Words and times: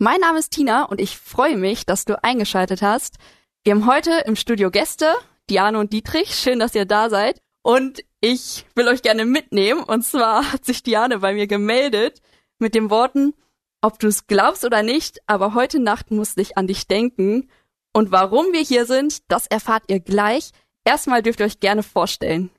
Mein 0.00 0.20
Name 0.20 0.38
ist 0.38 0.52
Tina 0.52 0.84
und 0.84 1.00
ich 1.00 1.18
freue 1.18 1.56
mich, 1.56 1.84
dass 1.84 2.04
du 2.04 2.22
eingeschaltet 2.22 2.82
hast. 2.82 3.16
Wir 3.64 3.74
haben 3.74 3.84
heute 3.84 4.12
im 4.26 4.36
Studio 4.36 4.70
Gäste, 4.70 5.12
Diane 5.50 5.76
und 5.76 5.92
Dietrich. 5.92 6.36
Schön, 6.36 6.60
dass 6.60 6.76
ihr 6.76 6.84
da 6.84 7.10
seid. 7.10 7.42
Und 7.62 8.04
ich 8.20 8.64
will 8.76 8.86
euch 8.86 9.02
gerne 9.02 9.24
mitnehmen. 9.24 9.82
Und 9.82 10.04
zwar 10.04 10.52
hat 10.52 10.64
sich 10.64 10.84
Diane 10.84 11.18
bei 11.18 11.34
mir 11.34 11.48
gemeldet 11.48 12.22
mit 12.60 12.76
den 12.76 12.90
Worten, 12.90 13.34
ob 13.80 13.98
du 13.98 14.06
es 14.06 14.28
glaubst 14.28 14.64
oder 14.64 14.84
nicht, 14.84 15.18
aber 15.26 15.54
heute 15.54 15.80
Nacht 15.80 16.12
musste 16.12 16.42
ich 16.42 16.56
an 16.56 16.68
dich 16.68 16.86
denken. 16.86 17.48
Und 17.92 18.12
warum 18.12 18.52
wir 18.52 18.62
hier 18.62 18.86
sind, 18.86 19.28
das 19.28 19.48
erfahrt 19.48 19.82
ihr 19.88 19.98
gleich. 19.98 20.52
Erstmal 20.84 21.24
dürft 21.24 21.40
ihr 21.40 21.46
euch 21.46 21.58
gerne 21.58 21.82
vorstellen. 21.82 22.50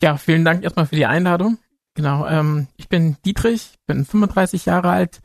Ja, 0.00 0.16
vielen 0.16 0.44
Dank 0.44 0.62
erstmal 0.62 0.86
für 0.86 0.96
die 0.96 1.06
Einladung. 1.06 1.58
Genau, 1.94 2.24
ähm, 2.28 2.68
ich 2.76 2.88
bin 2.88 3.16
Dietrich, 3.24 3.80
bin 3.88 4.04
35 4.04 4.64
Jahre 4.66 4.90
alt. 4.90 5.20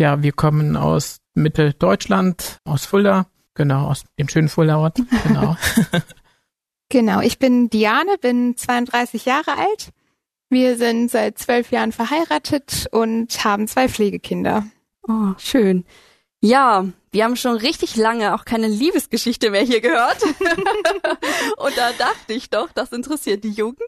Ja, 0.00 0.22
wir 0.22 0.32
kommen 0.32 0.78
aus 0.78 1.20
Mitteldeutschland, 1.34 2.56
aus 2.64 2.86
Fulda, 2.86 3.26
genau, 3.52 3.88
aus 3.88 4.06
dem 4.18 4.30
schönen 4.30 4.48
Fulda-Ort, 4.48 4.98
genau. 5.24 5.58
genau, 6.88 7.20
ich 7.20 7.38
bin 7.38 7.68
Diane, 7.68 8.16
bin 8.18 8.56
32 8.56 9.26
Jahre 9.26 9.58
alt. 9.58 9.90
Wir 10.48 10.78
sind 10.78 11.10
seit 11.10 11.36
zwölf 11.36 11.70
Jahren 11.70 11.92
verheiratet 11.92 12.88
und 12.92 13.44
haben 13.44 13.68
zwei 13.68 13.90
Pflegekinder. 13.90 14.64
Oh, 15.06 15.34
schön. 15.36 15.84
Ja, 16.42 16.86
wir 17.12 17.24
haben 17.24 17.36
schon 17.36 17.56
richtig 17.56 17.96
lange 17.96 18.34
auch 18.34 18.46
keine 18.46 18.66
Liebesgeschichte 18.66 19.50
mehr 19.50 19.62
hier 19.62 19.82
gehört. 19.82 20.22
und 21.56 21.76
da 21.76 21.92
dachte 21.92 22.32
ich 22.32 22.48
doch, 22.48 22.70
das 22.72 22.92
interessiert 22.92 23.44
die 23.44 23.50
Jugend. 23.50 23.82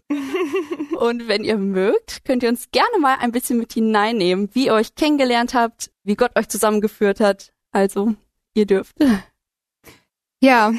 Und 0.99 1.29
wenn 1.29 1.45
ihr 1.45 1.57
mögt, 1.57 2.25
könnt 2.25 2.43
ihr 2.43 2.51
uns 2.51 2.71
gerne 2.71 2.99
mal 3.01 3.17
ein 3.21 3.33
bisschen 3.33 3.59
mit 3.59 3.73
hineinnehmen, 3.73 4.51
wie 4.53 4.67
ihr 4.67 4.75
euch 4.75 4.95
kennengelernt 4.95 5.55
habt, 5.55 5.91
wie 6.05 6.15
Gott 6.15 6.37
euch 6.37 6.49
zusammengeführt 6.49 7.21
hat. 7.21 7.53
Also, 7.71 8.15
ihr 8.55 8.67
dürft. 8.67 8.97
Ja, 10.41 10.73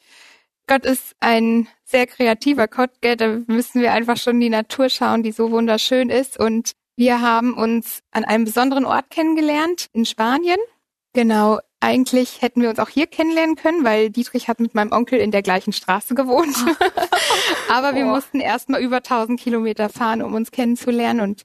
Gott 0.66 0.84
ist 0.84 1.14
ein 1.20 1.68
sehr 1.84 2.06
kreativer 2.06 2.66
Gott, 2.66 2.90
gell? 3.02 3.16
da 3.16 3.38
müssen 3.46 3.82
wir 3.82 3.92
einfach 3.92 4.16
schon 4.16 4.40
die 4.40 4.48
Natur 4.48 4.88
schauen, 4.88 5.22
die 5.22 5.32
so 5.32 5.52
wunderschön 5.52 6.10
ist. 6.10 6.40
Und 6.40 6.72
wir 6.96 7.20
haben 7.20 7.54
uns 7.54 8.00
an 8.10 8.24
einem 8.24 8.44
besonderen 8.44 8.84
Ort 8.84 9.10
kennengelernt, 9.10 9.88
in 9.92 10.06
Spanien. 10.06 10.58
Genau, 11.14 11.60
eigentlich 11.78 12.42
hätten 12.42 12.60
wir 12.60 12.70
uns 12.70 12.80
auch 12.80 12.88
hier 12.88 13.06
kennenlernen 13.06 13.54
können, 13.54 13.84
weil 13.84 14.10
Dietrich 14.10 14.48
hat 14.48 14.58
mit 14.58 14.74
meinem 14.74 14.90
Onkel 14.90 15.20
in 15.20 15.30
der 15.30 15.42
gleichen 15.42 15.72
Straße 15.72 16.14
gewohnt. 16.14 16.56
Aber 17.70 17.94
wir 17.94 18.04
oh. 18.04 18.08
mussten 18.08 18.40
erst 18.40 18.68
mal 18.68 18.80
über 18.80 18.96
1000 18.96 19.38
Kilometer 19.38 19.88
fahren, 19.88 20.22
um 20.22 20.34
uns 20.34 20.50
kennenzulernen. 20.50 21.20
Und 21.20 21.44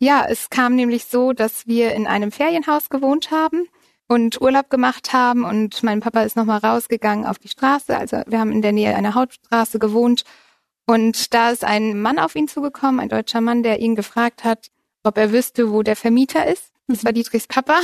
ja, 0.00 0.26
es 0.28 0.50
kam 0.50 0.74
nämlich 0.74 1.04
so, 1.04 1.32
dass 1.32 1.66
wir 1.66 1.92
in 1.92 2.08
einem 2.08 2.32
Ferienhaus 2.32 2.88
gewohnt 2.88 3.30
haben 3.30 3.68
und 4.08 4.40
Urlaub 4.40 4.68
gemacht 4.68 5.12
haben 5.12 5.44
und 5.44 5.82
mein 5.82 6.00
Papa 6.00 6.22
ist 6.22 6.36
nochmal 6.36 6.58
rausgegangen 6.58 7.24
auf 7.24 7.38
die 7.38 7.48
Straße. 7.48 7.96
Also 7.96 8.22
wir 8.26 8.40
haben 8.40 8.52
in 8.52 8.62
der 8.62 8.72
Nähe 8.72 8.96
einer 8.96 9.14
Hauptstraße 9.14 9.78
gewohnt 9.78 10.24
und 10.86 11.32
da 11.32 11.50
ist 11.50 11.64
ein 11.64 12.00
Mann 12.00 12.18
auf 12.18 12.34
ihn 12.34 12.48
zugekommen, 12.48 13.00
ein 13.00 13.08
deutscher 13.08 13.40
Mann, 13.40 13.62
der 13.62 13.78
ihn 13.78 13.94
gefragt 13.94 14.44
hat, 14.44 14.70
ob 15.04 15.16
er 15.18 15.32
wüsste, 15.32 15.70
wo 15.70 15.82
der 15.82 15.96
Vermieter 15.96 16.46
ist. 16.46 16.73
Das 16.86 17.04
war 17.04 17.12
Dietrichs 17.12 17.46
Papa. 17.46 17.80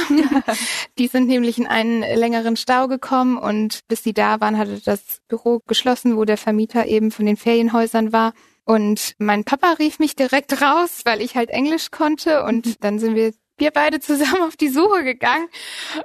die 0.99 1.07
sind 1.07 1.27
nämlich 1.27 1.59
in 1.59 1.67
einen 1.67 2.01
längeren 2.03 2.57
Stau 2.57 2.87
gekommen 2.87 3.39
und 3.39 3.81
bis 3.89 4.03
sie 4.03 4.13
da 4.13 4.41
waren, 4.41 4.59
hatte 4.59 4.81
das 4.85 5.21
Büro 5.29 5.61
geschlossen, 5.67 6.17
wo 6.17 6.25
der 6.25 6.37
Vermieter 6.37 6.87
eben 6.87 7.11
von 7.11 7.27
den 7.27 7.37
Ferienhäusern 7.37 8.13
war. 8.13 8.35
Und 8.65 9.15
mein 9.19 9.45
Papa 9.45 9.73
rief 9.79 9.99
mich 9.99 10.17
direkt 10.17 10.61
raus, 10.61 11.01
weil 11.05 11.23
ich 11.23 11.35
halt 11.35 11.51
Englisch 11.51 11.91
konnte 11.91 12.45
und 12.45 12.67
mhm. 12.67 12.75
dann 12.81 12.99
sind 12.99 13.15
wir 13.15 13.33
wir 13.61 13.71
beide 13.71 14.01
zusammen 14.01 14.43
auf 14.43 14.57
die 14.57 14.71
Suche 14.71 15.05
gegangen, 15.05 15.49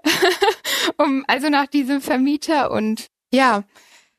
um 0.97 1.23
also 1.27 1.49
nach 1.49 1.67
diesem 1.67 2.01
Vermieter 2.01 2.69
und 2.69 3.07
ja, 3.31 3.63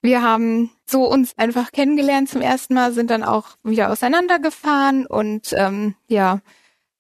wir 0.02 0.22
haben 0.22 0.70
so 0.86 1.04
uns 1.04 1.36
einfach 1.36 1.72
kennengelernt 1.72 2.28
zum 2.28 2.40
ersten 2.40 2.74
Mal, 2.74 2.92
sind 2.92 3.10
dann 3.10 3.22
auch 3.22 3.56
wieder 3.62 3.90
auseinandergefahren 3.90 5.06
und 5.06 5.52
ähm, 5.52 5.94
ja, 6.08 6.40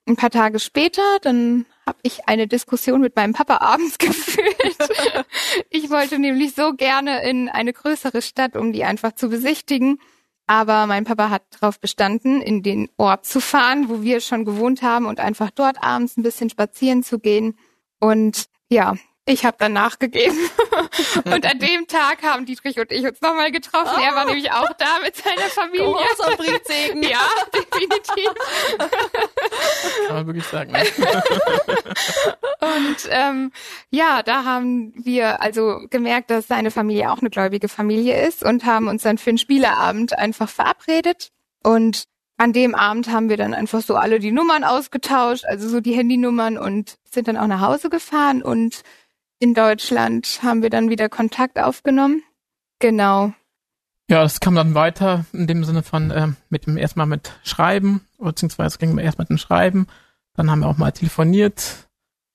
ein 0.06 0.16
paar 0.16 0.30
Tage 0.30 0.58
später, 0.58 1.02
dann 1.22 1.66
habe 1.86 1.98
ich 2.02 2.28
eine 2.28 2.46
Diskussion 2.46 3.00
mit 3.00 3.16
meinem 3.16 3.32
Papa 3.32 3.58
abends 3.58 3.98
geführt. 3.98 4.88
ich 5.70 5.90
wollte 5.90 6.18
nämlich 6.18 6.54
so 6.54 6.74
gerne 6.74 7.28
in 7.28 7.48
eine 7.48 7.72
größere 7.72 8.22
Stadt, 8.22 8.56
um 8.56 8.72
die 8.72 8.84
einfach 8.84 9.12
zu 9.12 9.28
besichtigen. 9.28 9.98
Aber 10.48 10.86
mein 10.86 11.04
Papa 11.04 11.30
hat 11.30 11.42
darauf 11.58 11.80
bestanden, 11.80 12.40
in 12.40 12.62
den 12.62 12.88
Ort 12.96 13.26
zu 13.26 13.40
fahren, 13.40 13.88
wo 13.88 14.02
wir 14.02 14.20
schon 14.20 14.44
gewohnt 14.44 14.82
haben 14.82 15.06
und 15.06 15.18
einfach 15.18 15.50
dort 15.50 15.82
abends 15.82 16.16
ein 16.16 16.22
bisschen 16.22 16.50
spazieren 16.50 17.02
zu 17.02 17.18
gehen. 17.18 17.58
Und 17.98 18.46
ja, 18.68 18.94
ich 19.24 19.44
habe 19.44 19.56
dann 19.58 19.72
nachgegeben. 19.72 20.38
und 21.24 21.46
an 21.46 21.58
dem 21.58 21.86
Tag 21.86 22.22
haben 22.22 22.46
Dietrich 22.46 22.78
und 22.78 22.92
ich 22.92 23.04
uns 23.04 23.20
nochmal 23.20 23.50
getroffen. 23.50 23.94
Oh. 23.96 24.02
Er 24.02 24.14
war 24.14 24.24
oh. 24.24 24.28
nämlich 24.28 24.50
auch 24.52 24.72
da 24.78 24.98
mit 25.02 25.16
seiner 25.16 25.48
Familie. 25.48 25.86
Großer 25.86 26.36
Brindsegen. 26.36 27.02
Ja, 27.02 27.28
definitiv. 27.54 28.30
Kann 30.06 30.16
man 30.16 30.26
wirklich 30.26 30.46
sagen. 30.46 30.72
und 32.60 32.96
ähm, 33.10 33.52
ja, 33.90 34.22
da 34.22 34.44
haben 34.44 34.92
wir 34.96 35.40
also 35.40 35.80
gemerkt, 35.90 36.30
dass 36.30 36.46
seine 36.46 36.70
Familie 36.70 37.10
auch 37.10 37.18
eine 37.18 37.30
gläubige 37.30 37.68
Familie 37.68 38.26
ist 38.26 38.42
und 38.42 38.64
haben 38.64 38.88
uns 38.88 39.02
dann 39.02 39.18
für 39.18 39.30
einen 39.30 39.38
Spieleabend 39.38 40.18
einfach 40.18 40.48
verabredet. 40.48 41.30
Und 41.62 42.04
an 42.38 42.52
dem 42.52 42.74
Abend 42.74 43.10
haben 43.10 43.28
wir 43.28 43.36
dann 43.36 43.54
einfach 43.54 43.80
so 43.80 43.96
alle 43.96 44.18
die 44.18 44.32
Nummern 44.32 44.64
ausgetauscht, 44.64 45.44
also 45.46 45.68
so 45.68 45.80
die 45.80 45.94
Handynummern 45.94 46.58
und 46.58 46.96
sind 47.10 47.28
dann 47.28 47.36
auch 47.36 47.46
nach 47.46 47.60
Hause 47.60 47.88
gefahren 47.88 48.42
und 48.42 48.82
in 49.38 49.54
Deutschland 49.54 50.40
haben 50.42 50.62
wir 50.62 50.70
dann 50.70 50.90
wieder 50.90 51.08
Kontakt 51.08 51.58
aufgenommen. 51.58 52.22
Genau. 52.78 53.32
Ja, 54.08 54.22
es 54.22 54.40
kam 54.40 54.54
dann 54.54 54.74
weiter 54.74 55.26
in 55.32 55.46
dem 55.46 55.64
Sinne 55.64 55.82
von 55.82 56.10
äh, 56.10 56.28
mit 56.48 56.66
dem 56.66 56.76
erstmal 56.76 57.06
mit 57.06 57.32
Schreiben, 57.42 58.06
beziehungsweise 58.18 58.78
ging 58.78 58.96
wir 58.96 59.02
erst 59.02 59.18
mit 59.18 59.30
dem 59.30 59.38
Schreiben, 59.38 59.86
dann 60.34 60.50
haben 60.50 60.60
wir 60.60 60.68
auch 60.68 60.76
mal 60.76 60.92
telefoniert, 60.92 61.88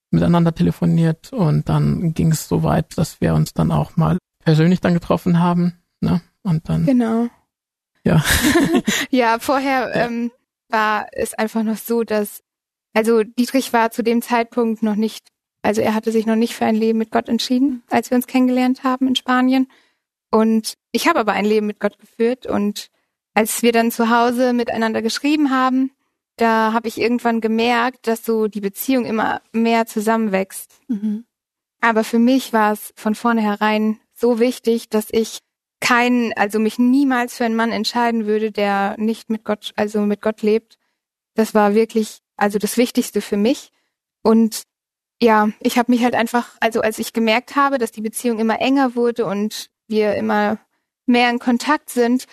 miteinander 0.10 0.54
telefoniert 0.54 1.32
und 1.32 1.70
dann 1.70 2.14
ging 2.14 2.32
es 2.32 2.48
so 2.48 2.64
weit, 2.64 2.98
dass 2.98 3.22
wir 3.22 3.34
uns 3.34 3.54
dann 3.54 3.72
auch 3.72 3.96
mal 3.96 4.18
persönlich 4.44 4.82
dann 4.82 4.94
getroffen 4.94 5.40
haben, 5.40 5.82
ne? 6.02 6.22
Und 6.44 6.68
dann. 6.68 6.86
Genau. 6.86 7.28
Ja. 8.04 8.24
ja, 9.12 9.38
vorher 9.40 9.96
ja. 9.96 10.06
Ähm, 10.08 10.32
war 10.68 11.08
es 11.12 11.34
einfach 11.36 11.64
noch 11.64 11.78
so, 11.78 12.04
dass 12.04 12.44
also 12.94 13.24
Dietrich 13.24 13.72
war 13.72 13.92
zu 13.92 14.04
dem 14.04 14.22
Zeitpunkt 14.22 14.84
noch 14.84 14.96
nicht 14.96 15.28
also 15.62 15.82
er 15.82 15.94
hatte 15.94 16.12
sich 16.12 16.26
noch 16.26 16.36
nicht 16.36 16.56
für 16.56 16.66
ein 16.66 16.76
Leben 16.76 16.98
mit 16.98 17.12
Gott 17.12 17.30
entschieden, 17.30 17.84
als 17.90 18.10
wir 18.10 18.16
uns 18.16 18.28
kennengelernt 18.28 18.84
haben 18.84 19.08
in 19.08 19.16
Spanien. 19.16 19.68
Und 20.32 20.76
ich 20.92 21.08
habe 21.08 21.20
aber 21.20 21.34
ein 21.34 21.46
Leben 21.46 21.68
mit 21.68 21.80
Gott 21.80 22.00
geführt. 22.00 22.46
Und 22.46 22.90
als 23.34 23.62
wir 23.62 23.72
dann 23.72 23.92
zu 23.92 24.10
Hause 24.10 24.54
miteinander 24.54 25.02
geschrieben 25.02 25.52
haben, 25.52 25.92
da 26.38 26.74
habe 26.74 26.88
ich 26.88 27.00
irgendwann 27.00 27.42
gemerkt, 27.42 28.08
dass 28.08 28.26
so 28.26 28.48
die 28.48 28.62
Beziehung 28.62 29.06
immer 29.06 29.42
mehr 29.52 29.86
zusammenwächst. 29.86 30.80
Mhm. 30.88 31.26
Aber 31.82 32.04
für 32.04 32.20
mich 32.20 32.54
war 32.54 32.74
es 32.74 32.94
von 32.96 33.16
vornherein 33.16 34.00
so 34.14 34.40
wichtig, 34.40 34.90
dass 34.90 35.08
ich 35.12 35.40
keinen, 35.80 36.34
also 36.34 36.60
mich 36.60 36.80
niemals 36.80 37.36
für 37.36 37.46
einen 37.46 37.56
Mann 37.56 37.72
entscheiden 37.72 38.26
würde, 38.26 38.52
der 38.52 38.96
nicht 38.98 39.30
mit 39.30 39.44
Gott, 39.44 39.74
also 39.76 40.02
mit 40.02 40.22
Gott 40.22 40.42
lebt. 40.42 40.78
Das 41.34 41.54
war 41.54 41.76
wirklich, 41.76 42.20
also 42.36 42.60
das 42.60 42.78
Wichtigste 42.78 43.22
für 43.22 43.38
mich. 43.38 43.72
Und 44.22 44.64
ja, 45.22 45.50
ich 45.60 45.78
habe 45.78 45.92
mich 45.92 46.04
halt 46.04 46.16
einfach, 46.16 46.56
also 46.60 46.82
als 46.82 47.00
ich 47.00 47.14
gemerkt 47.14 47.56
habe, 47.56 47.78
dass 47.78 47.92
die 47.92 48.02
Beziehung 48.02 48.40
immer 48.40 48.60
enger 48.60 48.96
wurde 48.96 49.26
und 49.26 49.70
wir 49.88 50.16
immer 50.16 50.58
mehr 51.06 51.30
in 51.30 51.40
Kontakt 51.40 51.90
sind, 51.90 52.26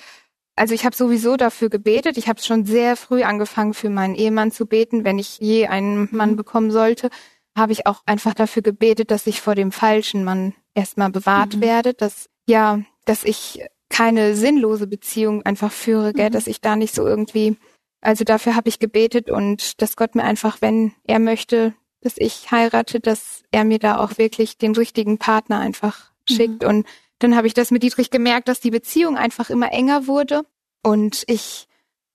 also 0.59 0.75
ich 0.75 0.85
habe 0.85 0.97
sowieso 0.97 1.37
dafür 1.37 1.69
gebetet. 1.69 2.17
Ich 2.17 2.29
habe 2.29 2.43
schon 2.43 2.65
sehr 2.67 2.97
früh 2.97 3.23
angefangen, 3.23 3.75
für 3.75 3.91
meinen 3.91 4.17
Ehemann 4.17 4.51
zu 4.51 4.67
beten. 4.67 5.05
Wenn 5.05 5.19
ich 5.19 5.39
je 5.39 5.69
einen 5.69 6.09
Mann 6.11 6.33
mhm. 6.33 6.37
bekommen 6.37 6.71
sollte, 6.71 7.11
habe 7.57 7.73
ich 7.73 7.87
auch 7.87 8.03
einfach 8.07 8.35
dafür 8.35 8.63
gebetet, 8.63 9.11
dass 9.11 9.27
ich 9.27 9.41
vor 9.41 9.55
dem 9.55 9.71
falschen 9.71 10.25
Mann 10.25 10.55
erstmal 10.75 11.11
bewahrt 11.11 11.57
mhm. 11.57 11.61
werde, 11.61 11.95
dass 11.95 12.29
ja, 12.49 12.81
dass 13.05 13.25
ich 13.25 13.63
keine 13.89 14.35
sinnlose 14.35 14.87
Beziehung 14.87 15.43
einfach 15.43 15.73
führe, 15.73 16.13
gell, 16.13 16.31
mhm. 16.31 16.33
dass 16.33 16.47
ich 16.47 16.61
da 16.61 16.77
nicht 16.77 16.95
so 16.95 17.07
irgendwie, 17.07 17.57
also 18.01 18.25
dafür 18.25 18.57
habe 18.57 18.69
ich 18.69 18.79
gebetet 18.79 19.31
und 19.31 19.81
dass 19.81 19.97
Gott 19.97 20.15
mir 20.15 20.25
einfach, 20.25 20.61
wenn 20.61 20.93
er 21.05 21.19
möchte, 21.19 21.75
dass 22.01 22.15
ich 22.17 22.51
heirate, 22.51 23.01
dass 23.01 23.43
er 23.51 23.65
mir 23.65 23.79
da 23.79 23.99
auch 23.99 24.19
wirklich 24.19 24.59
den 24.59 24.75
richtigen 24.75 25.19
Partner 25.19 25.59
einfach 25.59 26.11
mhm. 26.29 26.35
schickt. 26.35 26.65
Und 26.65 26.87
dann 27.19 27.37
habe 27.37 27.47
ich 27.47 27.55
das 27.55 27.71
mit 27.71 27.83
Dietrich 27.83 28.11
gemerkt, 28.11 28.49
dass 28.49 28.61
die 28.61 28.71
Beziehung 28.71 29.17
einfach 29.17 29.51
immer 29.51 29.73
enger 29.73 30.07
wurde. 30.07 30.43
Und 30.83 31.25
ich, 31.27 31.67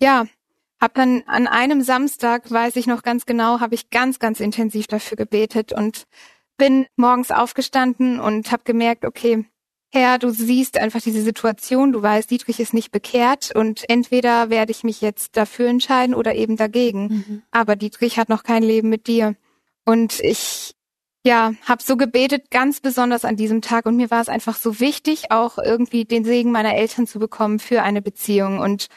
ja, 0.02 0.26
habe 0.80 0.94
dann 0.96 1.24
an 1.28 1.48
einem 1.48 1.82
Samstag, 1.82 2.50
weiß 2.50 2.76
ich 2.76 2.88
noch 2.88 3.04
ganz 3.04 3.26
genau, 3.26 3.60
habe 3.60 3.76
ich 3.76 3.90
ganz, 3.90 4.20
ganz 4.20 4.40
intensiv 4.40 4.88
dafür 4.88 5.16
gebetet 5.18 5.74
und 5.74 6.04
bin 6.58 6.86
morgens 6.96 7.32
aufgestanden 7.32 8.20
und 8.20 8.52
habe 8.52 8.64
gemerkt, 8.66 9.06
okay, 9.06 9.46
Herr, 9.96 10.18
du 10.18 10.32
siehst 10.32 10.80
einfach 10.80 11.02
diese 11.02 11.22
Situation, 11.22 11.92
du 11.92 12.02
weißt, 12.02 12.32
Dietrich 12.32 12.60
ist 12.60 12.74
nicht 12.74 12.92
bekehrt 12.92 13.56
und 13.56 13.88
entweder 13.88 14.50
werde 14.50 14.72
ich 14.72 14.84
mich 14.84 15.02
jetzt 15.02 15.38
dafür 15.38 15.68
entscheiden 15.68 16.16
oder 16.16 16.34
eben 16.34 16.58
dagegen. 16.58 17.08
Mhm. 17.08 17.42
Aber 17.52 17.76
Dietrich 17.76 18.18
hat 18.18 18.28
noch 18.28 18.44
kein 18.44 18.64
Leben 18.64 18.90
mit 18.90 19.06
dir. 19.06 19.36
Und 19.86 20.20
ich, 20.22 20.76
ja, 21.26 21.54
habe 21.64 21.84
so 21.84 21.98
gebetet, 21.98 22.52
ganz 22.52 22.80
besonders 22.80 23.26
an 23.26 23.36
diesem 23.36 23.62
Tag. 23.62 23.86
Und 23.86 23.98
mir 23.98 24.12
war 24.12 24.22
es 24.22 24.30
einfach 24.30 24.56
so 24.56 24.80
wichtig, 24.80 25.32
auch 25.32 25.58
irgendwie 25.58 26.06
den 26.06 26.26
Segen 26.26 26.52
meiner 26.52 26.76
Eltern 26.76 27.08
zu 27.08 27.20
bekommen 27.20 27.60
für 27.60 27.84
eine 27.84 28.02
Beziehung. 28.02 28.60
Und 28.60 28.88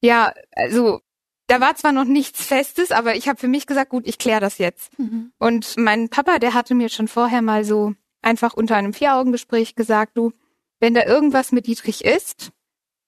ja, 0.00 0.32
also 0.52 1.00
da 1.46 1.60
war 1.60 1.74
zwar 1.74 1.92
noch 1.92 2.04
nichts 2.04 2.44
Festes, 2.46 2.92
aber 2.92 3.16
ich 3.16 3.28
habe 3.28 3.38
für 3.38 3.48
mich 3.48 3.66
gesagt, 3.66 3.90
gut, 3.90 4.06
ich 4.06 4.18
kläre 4.18 4.40
das 4.40 4.58
jetzt. 4.58 4.96
Mhm. 4.98 5.32
Und 5.38 5.76
mein 5.76 6.08
Papa, 6.08 6.38
der 6.38 6.54
hatte 6.54 6.74
mir 6.74 6.88
schon 6.88 7.08
vorher 7.08 7.42
mal 7.42 7.64
so 7.64 7.94
einfach 8.22 8.54
unter 8.54 8.76
einem 8.76 8.92
Vier-Augen-Gespräch 8.92 9.74
gesagt, 9.74 10.16
du, 10.16 10.32
wenn 10.78 10.94
da 10.94 11.04
irgendwas 11.04 11.50
mit 11.50 11.66
Dietrich 11.66 12.04
ist, 12.04 12.52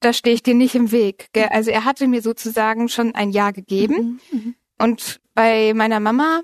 da 0.01 0.13
stehe 0.13 0.35
ich 0.35 0.43
dir 0.43 0.55
nicht 0.55 0.75
im 0.75 0.91
Weg. 0.91 1.29
Gell? 1.33 1.49
Also 1.51 1.71
er 1.71 1.85
hatte 1.85 2.09
mir 2.09 2.21
sozusagen 2.21 2.89
schon 2.89 3.15
ein 3.15 3.31
Ja 3.31 3.53
gegeben. 3.53 4.21
Mhm, 4.31 4.39
mhm. 4.39 4.55
Und 4.79 5.21
bei 5.35 5.73
meiner 5.75 6.01
Mama 6.01 6.43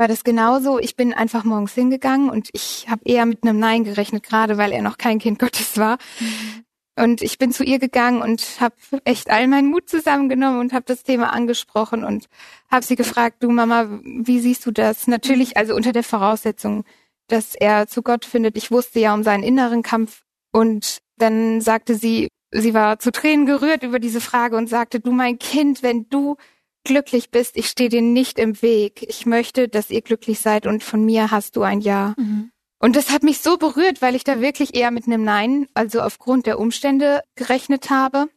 war 0.00 0.08
das 0.08 0.24
genauso. 0.24 0.78
Ich 0.78 0.96
bin 0.96 1.12
einfach 1.12 1.44
morgens 1.44 1.74
hingegangen 1.74 2.30
und 2.30 2.48
ich 2.54 2.86
habe 2.88 3.02
eher 3.04 3.26
mit 3.26 3.42
einem 3.42 3.58
Nein 3.58 3.84
gerechnet, 3.84 4.22
gerade 4.22 4.56
weil 4.56 4.72
er 4.72 4.80
noch 4.80 4.96
kein 4.96 5.18
Kind 5.18 5.38
Gottes 5.38 5.76
war. 5.76 5.98
Mhm. 6.18 6.64
Und 6.96 7.22
ich 7.22 7.36
bin 7.36 7.52
zu 7.52 7.64
ihr 7.64 7.78
gegangen 7.78 8.22
und 8.22 8.60
habe 8.60 8.74
echt 9.04 9.30
all 9.30 9.46
meinen 9.46 9.68
Mut 9.68 9.90
zusammengenommen 9.90 10.58
und 10.58 10.72
habe 10.72 10.86
das 10.86 11.02
Thema 11.02 11.34
angesprochen 11.34 12.02
und 12.02 12.28
habe 12.70 12.84
sie 12.84 12.96
gefragt, 12.96 13.42
du 13.42 13.50
Mama, 13.50 14.00
wie 14.02 14.40
siehst 14.40 14.64
du 14.64 14.70
das? 14.70 15.06
Natürlich, 15.06 15.58
also 15.58 15.74
unter 15.74 15.92
der 15.92 16.02
Voraussetzung, 16.02 16.84
dass 17.28 17.54
er 17.54 17.86
zu 17.86 18.02
Gott 18.02 18.24
findet. 18.24 18.56
Ich 18.56 18.70
wusste 18.70 19.00
ja 19.00 19.12
um 19.12 19.22
seinen 19.22 19.42
inneren 19.42 19.82
Kampf 19.82 20.22
und 20.50 21.00
dann 21.16 21.60
sagte 21.60 21.94
sie, 21.94 22.28
sie 22.50 22.72
war 22.72 22.98
zu 22.98 23.12
Tränen 23.12 23.44
gerührt 23.44 23.82
über 23.82 23.98
diese 23.98 24.22
Frage 24.22 24.56
und 24.56 24.68
sagte, 24.68 24.98
du 24.98 25.12
mein 25.12 25.38
Kind, 25.38 25.82
wenn 25.82 26.08
du 26.08 26.36
glücklich 26.84 27.30
bist, 27.30 27.56
ich 27.56 27.68
stehe 27.68 27.88
dir 27.88 28.02
nicht 28.02 28.38
im 28.38 28.60
Weg. 28.62 29.04
Ich 29.08 29.26
möchte, 29.26 29.68
dass 29.68 29.90
ihr 29.90 30.02
glücklich 30.02 30.40
seid 30.40 30.66
und 30.66 30.82
von 30.82 31.04
mir 31.04 31.30
hast 31.30 31.56
du 31.56 31.62
ein 31.62 31.80
Ja. 31.80 32.14
Mhm. 32.16 32.50
Und 32.82 32.96
das 32.96 33.10
hat 33.10 33.22
mich 33.22 33.40
so 33.40 33.58
berührt, 33.58 34.00
weil 34.00 34.14
ich 34.14 34.24
da 34.24 34.40
wirklich 34.40 34.74
eher 34.74 34.90
mit 34.90 35.06
einem 35.06 35.22
Nein, 35.22 35.66
also 35.74 36.00
aufgrund 36.00 36.46
der 36.46 36.58
Umstände 36.58 37.20
gerechnet 37.34 37.90
habe. 37.90 38.28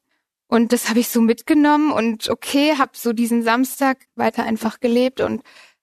Und 0.47 0.73
das 0.73 0.89
habe 0.89 0.99
ich 0.99 1.07
so 1.07 1.21
mitgenommen 1.21 1.91
und 1.91 2.29
okay, 2.29 2.77
habe 2.77 2.91
so 2.93 3.13
diesen 3.13 3.41
Samstag 3.41 3.99
weiter 4.15 4.43
einfach 4.43 4.81
gelebt 4.81 5.21
und 5.21 5.41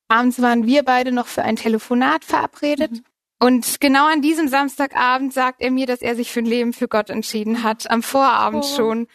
abends 0.08 0.42
waren 0.42 0.66
wir 0.66 0.84
beide 0.84 1.10
noch 1.10 1.26
für 1.26 1.42
ein 1.42 1.56
Telefonat 1.56 2.24
verabredet. 2.24 2.92
Mhm. 2.92 3.04
Und 3.42 3.80
genau 3.80 4.06
an 4.06 4.20
diesem 4.20 4.48
Samstagabend 4.48 5.32
sagt 5.32 5.62
er 5.62 5.70
mir, 5.70 5.86
dass 5.86 6.02
er 6.02 6.14
sich 6.14 6.30
für 6.30 6.40
ein 6.40 6.46
Leben 6.46 6.74
für 6.74 6.88
Gott 6.88 7.08
entschieden 7.08 7.62
hat, 7.62 7.90
am 7.90 8.02
Vorabend 8.02 8.64
oh. 8.64 8.76
schon. 8.76 9.06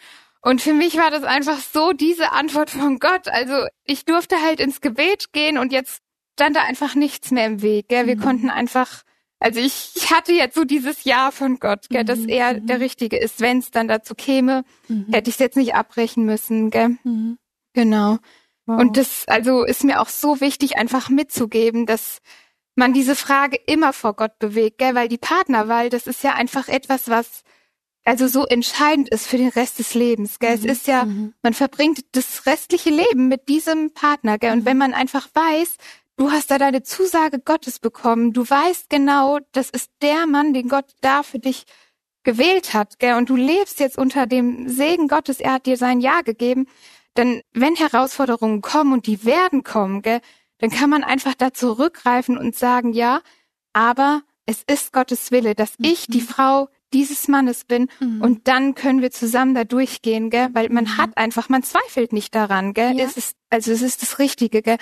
Und 0.46 0.62
für 0.62 0.74
mich 0.74 0.96
war 0.96 1.10
das 1.10 1.24
einfach 1.24 1.58
so 1.58 1.92
diese 1.92 2.32
Antwort 2.32 2.70
von 2.70 3.00
Gott. 3.00 3.28
Also 3.28 3.66
ich 3.84 4.06
durfte 4.06 4.44
halt 4.44 4.60
ins 4.60 4.80
Gebet 4.80 5.34
gehen 5.34 5.58
und 5.58 5.74
jetzt 5.74 6.04
stand 6.34 6.56
da 6.56 6.62
einfach 6.62 6.94
nichts 6.94 7.32
mehr 7.32 7.48
im 7.48 7.64
Weg. 7.64 7.88
Gell? 7.88 8.06
Wir 8.06 8.16
mhm. 8.16 8.22
konnten 8.22 8.50
einfach, 8.52 9.02
also 9.40 9.60
ich, 9.60 9.94
ich 9.96 10.14
hatte 10.14 10.34
jetzt 10.34 10.54
so 10.54 10.64
dieses 10.64 11.04
Ja 11.04 11.32
von 11.32 11.58
Gott, 11.58 11.90
gell, 11.90 12.04
mhm. 12.04 12.06
dass 12.06 12.20
er 12.20 12.54
mhm. 12.54 12.68
der 12.68 12.80
Richtige 12.80 13.18
ist. 13.18 13.42
Wenn 13.42 13.58
es 13.58 13.72
dann 13.72 13.88
dazu 13.88 14.14
käme, 14.14 14.64
mhm. 14.88 15.08
hätte 15.12 15.32
ich 15.32 15.38
es 15.38 15.40
jetzt 15.40 15.58
nicht 15.58 15.74
abbrechen 15.74 16.26
müssen. 16.26 16.70
Gell? 16.70 16.90
Mhm. 17.04 17.40
Genau. 17.74 18.20
Wow. 18.68 18.80
Und 18.80 18.98
das 18.98 19.28
also 19.28 19.64
ist 19.64 19.84
mir 19.84 20.00
auch 20.00 20.10
so 20.10 20.42
wichtig, 20.42 20.78
einfach 20.78 21.10
mitzugeben, 21.10 21.88
dass 21.88 22.20
man 22.76 22.94
diese 22.94 23.16
Frage 23.16 23.58
immer 23.66 23.94
vor 23.94 24.16
Gott 24.16 24.38
bewegt, 24.38 24.78
gell? 24.78 24.94
weil 24.94 25.08
die 25.08 25.18
Partnerwahl, 25.18 25.90
das 25.90 26.06
ist 26.06 26.24
ja 26.24 26.36
einfach 26.36 26.68
etwas, 26.68 27.10
was 27.10 27.42
also 28.06 28.28
so 28.28 28.46
entscheidend 28.46 29.10
ist 29.10 29.28
für 29.28 29.38
den 29.38 29.50
Rest 29.50 29.80
des 29.80 29.96
Lebens. 29.96 30.40
Gell? 30.40 30.58
Mhm. 30.58 30.66
Es 30.66 30.78
ist 30.78 30.88
ja, 30.88 31.06
mhm. 31.06 31.34
man 31.42 31.54
verbringt 31.54 32.06
das 32.12 32.46
restliche 32.46 32.92
Leben 32.92 33.28
mit 33.28 33.50
diesem 33.50 33.94
Partner. 33.94 34.38
Gell? 34.38 34.54
Und 34.54 34.60
mhm. 34.60 34.66
wenn 34.66 34.78
man 34.78 34.94
einfach 34.94 35.28
weiß, 35.34 35.78
du 36.16 36.32
hast 36.32 36.52
da 36.52 36.58
deine 36.58 36.84
Zusage 36.84 37.40
Gottes 37.40 37.80
bekommen, 37.80 38.32
du 38.32 38.48
weißt 38.48 38.90
genau, 38.90 39.40
das 39.52 39.70
ist 39.70 39.92
der 40.02 40.28
Mann, 40.28 40.54
den 40.54 40.70
Gott 40.70 40.86
da 41.02 41.24
für 41.24 41.40
dich 41.40 41.66
gewählt 42.24 42.74
hat, 42.74 43.00
gell? 43.00 43.16
und 43.16 43.30
du 43.30 43.36
lebst 43.36 43.80
jetzt 43.80 43.98
unter 43.98 44.26
dem 44.26 44.68
Segen 44.68 45.08
Gottes, 45.08 45.40
er 45.40 45.54
hat 45.54 45.68
dir 45.68 45.78
sein 45.78 46.00
Ja 46.00 46.22
gegeben, 46.22 46.68
denn 47.18 47.42
wenn 47.54 47.76
Herausforderungen 47.76 48.62
kommen 48.62 48.94
und 48.94 49.06
die 49.06 49.26
werden 49.26 49.64
kommen, 49.64 50.02
gell, 50.02 50.22
dann 50.58 50.72
kann 50.72 50.90
man 50.90 51.04
einfach 51.04 51.36
da 51.36 51.54
zurückgreifen 51.54 52.38
und 52.38 52.56
sagen, 52.56 52.94
ja, 52.94 53.22
aber 53.74 54.24
es 54.46 54.64
ist 54.64 54.92
Gottes 54.92 55.32
Wille, 55.32 55.54
dass 55.54 55.78
mhm. 55.80 55.86
ich 55.86 56.08
die 56.08 56.22
Frau 56.22 56.70
dieses 56.96 57.28
Mannes 57.28 57.66
bin 57.66 57.90
mhm. 58.00 58.22
und 58.22 58.48
dann 58.48 58.74
können 58.74 59.02
wir 59.02 59.12
zusammen 59.12 59.54
da 59.54 59.66
durchgehen, 59.66 60.30
gell? 60.30 60.48
Weil 60.54 60.70
man 60.70 60.86
mhm. 60.86 60.98
hat 60.98 61.18
einfach, 61.18 61.50
man 61.50 61.62
zweifelt 61.62 62.14
nicht 62.14 62.34
daran, 62.34 62.74
gell? 62.74 62.98
Ja. 62.98 63.04
Es 63.04 63.18
ist, 63.18 63.36
also 63.50 63.72
es 63.72 63.82
ist 63.82 64.02
das 64.02 64.18
Richtige, 64.18 64.62
gell? 64.62 64.78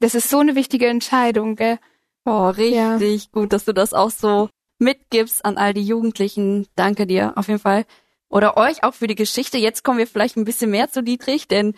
Das 0.00 0.14
ist 0.14 0.30
so 0.30 0.38
eine 0.38 0.54
wichtige 0.54 0.86
Entscheidung, 0.86 1.56
gell? 1.56 1.78
Oh, 2.24 2.48
richtig 2.48 3.24
ja. 3.24 3.30
gut, 3.32 3.52
dass 3.52 3.66
du 3.66 3.74
das 3.74 3.92
auch 3.92 4.10
so 4.10 4.48
mitgibst 4.78 5.44
an 5.44 5.58
all 5.58 5.74
die 5.74 5.84
Jugendlichen. 5.84 6.66
Danke 6.74 7.06
dir 7.06 7.36
auf 7.36 7.48
jeden 7.48 7.60
Fall. 7.60 7.84
Oder 8.30 8.56
euch 8.56 8.82
auch 8.82 8.94
für 8.94 9.06
die 9.06 9.14
Geschichte. 9.14 9.58
Jetzt 9.58 9.84
kommen 9.84 9.98
wir 9.98 10.06
vielleicht 10.06 10.36
ein 10.36 10.44
bisschen 10.44 10.70
mehr 10.70 10.90
zu 10.90 11.02
Dietrich, 11.02 11.48
denn 11.48 11.74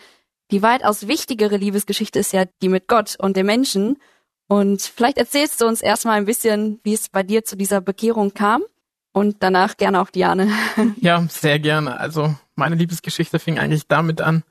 die 0.51 0.61
weitaus 0.61 1.07
wichtigere 1.07 1.57
Liebesgeschichte 1.57 2.19
ist 2.19 2.31
ja 2.31 2.45
die 2.61 2.69
mit 2.69 2.87
Gott 2.87 3.17
und 3.19 3.35
dem 3.35 3.45
Menschen. 3.45 3.97
Und 4.47 4.81
vielleicht 4.81 5.17
erzählst 5.17 5.59
du 5.59 5.65
uns 5.65 5.81
erstmal 5.81 6.17
ein 6.17 6.25
bisschen, 6.25 6.79
wie 6.83 6.93
es 6.93 7.09
bei 7.09 7.23
dir 7.23 7.43
zu 7.43 7.57
dieser 7.57 7.81
Bekehrung 7.81 8.33
kam 8.33 8.63
und 9.13 9.37
danach 9.39 9.77
gerne 9.77 10.01
auch 10.01 10.09
Diane. 10.09 10.49
Ja, 10.97 11.25
sehr 11.29 11.59
gerne. 11.59 11.99
Also 11.99 12.35
meine 12.55 12.75
Liebesgeschichte 12.75 13.39
fing 13.39 13.59
eigentlich 13.59 13.87
damit 13.87 14.21
an. 14.21 14.43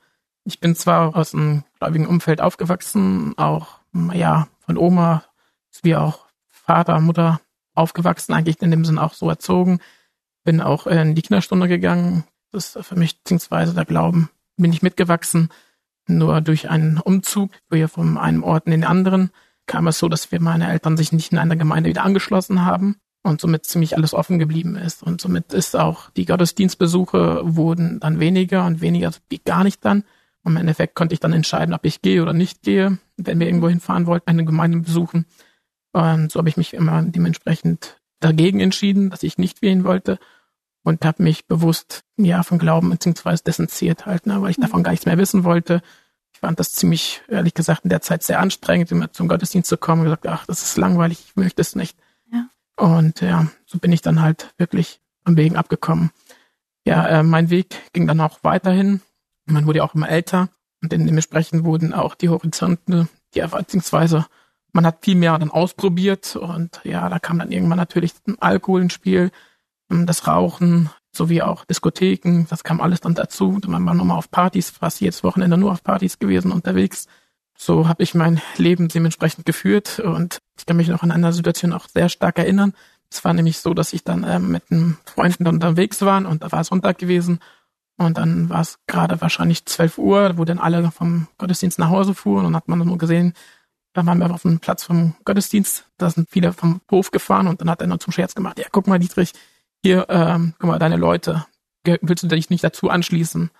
Ich 0.43 0.59
bin 0.59 0.75
zwar 0.75 1.15
aus 1.15 1.33
einem 1.33 1.63
gläubigen 1.79 2.07
Umfeld 2.07 2.41
aufgewachsen, 2.41 3.37
auch 3.37 3.79
ja 4.13 4.47
von 4.59 4.77
Oma 4.77 5.23
wie 5.83 5.95
auch 5.95 6.25
Vater, 6.49 6.99
Mutter 6.99 7.41
aufgewachsen, 7.73 8.33
eigentlich 8.33 8.61
in 8.61 8.71
dem 8.71 8.85
Sinn 8.85 8.99
auch 8.99 9.13
so 9.13 9.29
erzogen. 9.29 9.79
Bin 10.43 10.61
auch 10.61 10.85
in 10.85 11.15
die 11.15 11.21
Kinderstunde 11.21 11.67
gegangen. 11.67 12.23
Das 12.51 12.75
ist 12.75 12.85
für 12.85 12.95
mich 12.95 13.17
beziehungsweise 13.17 13.73
der 13.73 13.85
Glauben 13.85 14.29
bin 14.57 14.73
ich 14.73 14.81
mitgewachsen. 14.81 15.49
Nur 16.07 16.41
durch 16.41 16.69
einen 16.69 16.99
Umzug, 16.99 17.51
wir 17.69 17.87
von 17.87 18.17
einem 18.17 18.43
Ort 18.43 18.65
in 18.65 18.71
den 18.71 18.83
anderen, 18.83 19.31
kam 19.65 19.87
es 19.87 19.97
so, 19.97 20.09
dass 20.09 20.31
wir 20.31 20.41
meine 20.41 20.69
Eltern 20.69 20.97
sich 20.97 21.11
nicht 21.11 21.31
in 21.31 21.37
einer 21.37 21.55
Gemeinde 21.55 21.89
wieder 21.89 22.03
angeschlossen 22.03 22.65
haben 22.65 22.97
und 23.23 23.41
somit 23.41 23.65
ziemlich 23.65 23.95
alles 23.95 24.13
offen 24.13 24.39
geblieben 24.39 24.75
ist. 24.75 25.03
Und 25.03 25.21
somit 25.21 25.53
ist 25.53 25.75
auch 25.75 26.09
die 26.11 26.25
Gottesdienstbesuche 26.25 27.41
wurden 27.43 27.99
dann 27.99 28.19
weniger 28.19 28.65
und 28.65 28.81
weniger 28.81 29.07
also 29.07 29.19
gar 29.45 29.63
nicht 29.63 29.83
dann. 29.85 30.03
Und 30.43 30.53
im 30.53 30.57
Endeffekt 30.57 30.95
konnte 30.95 31.13
ich 31.13 31.19
dann 31.19 31.33
entscheiden, 31.33 31.75
ob 31.75 31.85
ich 31.85 32.01
gehe 32.01 32.21
oder 32.21 32.33
nicht 32.33 32.63
gehe, 32.63 32.97
wenn 33.17 33.39
wir 33.39 33.47
irgendwo 33.47 33.69
hinfahren 33.69 34.07
wollten, 34.07 34.29
eine 34.29 34.45
Gemeinde 34.45 34.79
besuchen. 34.79 35.25
Und 35.91 36.31
so 36.31 36.39
habe 36.39 36.49
ich 36.49 36.57
mich 36.57 36.73
immer 36.73 37.03
dementsprechend 37.03 38.01
dagegen 38.19 38.59
entschieden, 38.59 39.09
dass 39.09 39.23
ich 39.23 39.37
nicht 39.37 39.61
wählen 39.61 39.83
wollte 39.83 40.17
und 40.83 41.05
habe 41.05 41.21
mich 41.21 41.47
bewusst 41.47 42.03
ja 42.17 42.43
von 42.43 42.57
Glauben 42.57 42.89
beziehungsweise 42.89 43.43
distanziert 43.43 44.05
halt, 44.05 44.25
ne, 44.25 44.41
weil 44.41 44.51
ich 44.51 44.57
mhm. 44.57 44.63
davon 44.63 44.83
gar 44.83 44.91
nichts 44.91 45.05
mehr 45.05 45.17
wissen 45.17 45.43
wollte. 45.43 45.81
Ich 46.33 46.39
fand 46.39 46.59
das 46.59 46.71
ziemlich, 46.71 47.21
ehrlich 47.27 47.53
gesagt, 47.53 47.83
in 47.83 47.89
der 47.89 48.01
Zeit 48.01 48.23
sehr 48.23 48.39
anstrengend, 48.39 48.91
immer 48.91 49.11
zum 49.11 49.27
Gottesdienst 49.27 49.69
zu 49.69 49.77
kommen 49.77 50.01
und 50.01 50.05
gesagt, 50.05 50.27
ach, 50.27 50.45
das 50.47 50.63
ist 50.63 50.77
langweilig, 50.77 51.23
ich 51.27 51.35
möchte 51.35 51.61
es 51.61 51.75
nicht. 51.75 51.97
Und 52.81 53.21
ja, 53.21 53.45
so 53.67 53.77
bin 53.77 53.91
ich 53.91 54.01
dann 54.01 54.23
halt 54.23 54.55
wirklich 54.57 55.01
am 55.23 55.37
Wegen 55.37 55.55
abgekommen. 55.55 56.09
Ja, 56.83 57.05
äh, 57.05 57.21
mein 57.21 57.51
Weg 57.51 57.79
ging 57.93 58.07
dann 58.07 58.19
auch 58.19 58.39
weiterhin. 58.41 59.01
Man 59.45 59.67
wurde 59.67 59.77
ja 59.77 59.83
auch 59.83 59.93
immer 59.93 60.09
älter 60.09 60.49
und 60.81 60.91
dementsprechend 60.91 61.63
wurden 61.63 61.93
auch 61.93 62.15
die 62.15 62.29
Horizonte, 62.29 63.07
die 63.35 63.41
beziehungsweise 63.41 64.25
man 64.73 64.87
hat 64.87 65.05
viel 65.05 65.13
mehr 65.13 65.37
dann 65.37 65.51
ausprobiert 65.51 66.35
und 66.35 66.81
ja, 66.83 67.07
da 67.07 67.19
kam 67.19 67.37
dann 67.37 67.51
irgendwann 67.51 67.77
natürlich 67.77 68.13
Alkohol 68.39 68.81
ins 68.81 68.93
Spiel, 68.93 69.29
ähm, 69.91 70.07
das 70.07 70.25
Rauchen 70.25 70.89
sowie 71.11 71.43
auch 71.43 71.65
Diskotheken, 71.65 72.47
das 72.49 72.63
kam 72.63 72.81
alles 72.81 73.01
dann 73.01 73.13
dazu. 73.13 73.59
Man 73.67 73.85
war 73.85 73.93
nochmal 73.93 74.17
auf 74.17 74.31
Partys, 74.31 74.71
fast 74.71 75.01
jedes 75.01 75.23
Wochenende 75.23 75.55
nur 75.55 75.71
auf 75.71 75.83
Partys 75.83 76.17
gewesen 76.17 76.51
unterwegs. 76.51 77.07
So 77.63 77.87
habe 77.87 78.01
ich 78.01 78.15
mein 78.15 78.41
Leben 78.57 78.87
dementsprechend 78.87 79.45
geführt 79.45 79.99
und 79.99 80.39
ich 80.57 80.65
kann 80.65 80.77
mich 80.77 80.87
noch 80.87 81.03
an 81.03 81.11
einer 81.11 81.31
Situation 81.31 81.73
auch 81.73 81.87
sehr 81.87 82.09
stark 82.09 82.39
erinnern. 82.39 82.73
Es 83.11 83.23
war 83.23 83.35
nämlich 83.35 83.59
so, 83.59 83.75
dass 83.75 83.93
ich 83.93 84.03
dann 84.03 84.25
ähm, 84.27 84.49
mit 84.49 84.63
einem 84.71 84.97
Freund 85.05 85.39
unterwegs 85.39 86.01
war 86.01 86.25
und 86.25 86.41
da 86.41 86.51
war 86.51 86.61
es 86.61 86.67
Sonntag 86.69 86.97
gewesen 86.97 87.39
und 87.97 88.17
dann 88.17 88.49
war 88.49 88.61
es 88.61 88.79
gerade 88.87 89.21
wahrscheinlich 89.21 89.63
12 89.67 89.99
Uhr, 89.99 90.39
wo 90.39 90.43
dann 90.43 90.57
alle 90.57 90.89
vom 90.89 91.27
Gottesdienst 91.37 91.77
nach 91.77 91.89
Hause 91.89 92.15
fuhren 92.15 92.47
und 92.47 92.55
hat 92.55 92.67
man 92.67 92.79
nur 92.79 92.97
gesehen, 92.97 93.35
da 93.93 94.03
waren 94.07 94.17
wir 94.17 94.33
auf 94.33 94.41
dem 94.41 94.57
Platz 94.57 94.83
vom 94.85 95.13
Gottesdienst, 95.23 95.85
da 95.99 96.09
sind 96.09 96.31
viele 96.31 96.53
vom 96.53 96.81
Hof 96.89 97.11
gefahren 97.11 97.45
und 97.45 97.61
dann 97.61 97.69
hat 97.69 97.81
er 97.81 97.87
noch 97.87 97.99
zum 97.99 98.11
Scherz 98.11 98.33
gemacht, 98.33 98.57
ja, 98.57 98.65
guck 98.71 98.87
mal, 98.87 98.97
Dietrich, 98.97 99.33
hier, 99.83 100.07
ähm, 100.09 100.55
guck 100.57 100.67
mal, 100.67 100.79
deine 100.79 100.97
Leute, 100.97 101.45
willst 101.83 102.23
du 102.23 102.27
dich 102.27 102.49
nicht 102.49 102.63
dazu 102.63 102.89
anschließen? 102.89 103.51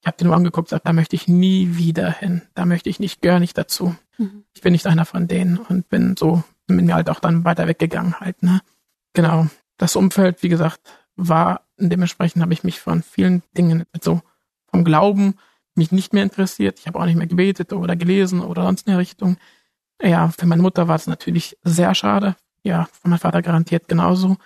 Ich 0.00 0.06
habe 0.06 0.16
den 0.16 0.28
nur 0.28 0.36
angeguckt, 0.36 0.68
gesagt, 0.68 0.86
da 0.86 0.92
möchte 0.92 1.16
ich 1.16 1.28
nie 1.28 1.76
wieder 1.76 2.10
hin, 2.10 2.42
da 2.54 2.64
möchte 2.64 2.88
ich 2.88 3.00
nicht, 3.00 3.20
gehöre 3.20 3.40
nicht 3.40 3.58
dazu. 3.58 3.96
Mhm. 4.16 4.44
Ich 4.54 4.60
bin 4.60 4.72
nicht 4.72 4.86
einer 4.86 5.04
von 5.04 5.28
denen 5.28 5.58
und 5.58 5.88
bin 5.88 6.16
so, 6.16 6.42
bin 6.66 6.84
mir 6.86 6.94
halt 6.94 7.10
auch 7.10 7.20
dann 7.20 7.44
weiter 7.44 7.66
weggegangen 7.66 8.20
halt, 8.20 8.42
ne. 8.42 8.60
Genau. 9.12 9.46
Das 9.76 9.96
Umfeld, 9.96 10.42
wie 10.42 10.48
gesagt, 10.48 10.80
war 11.16 11.62
dementsprechend 11.78 12.42
habe 12.42 12.52
ich 12.52 12.64
mich 12.64 12.80
von 12.80 13.02
vielen 13.02 13.42
Dingen 13.56 13.84
so 14.02 14.20
vom 14.66 14.84
Glauben 14.84 15.34
mich 15.74 15.92
nicht 15.92 16.12
mehr 16.12 16.24
interessiert. 16.24 16.78
Ich 16.80 16.86
habe 16.86 16.98
auch 16.98 17.06
nicht 17.06 17.16
mehr 17.16 17.26
gebetet 17.26 17.72
oder 17.72 17.96
gelesen 17.96 18.40
oder 18.40 18.64
sonst 18.64 18.86
in 18.86 18.92
der 18.92 18.98
Richtung. 18.98 19.36
Ja, 20.02 20.28
für 20.28 20.46
meine 20.46 20.62
Mutter 20.62 20.88
war 20.88 20.96
es 20.96 21.06
natürlich 21.06 21.56
sehr 21.62 21.94
schade. 21.94 22.36
Ja, 22.62 22.88
für 22.92 23.08
meinen 23.08 23.20
Vater 23.20 23.42
garantiert 23.42 23.88
genauso. 23.88 24.36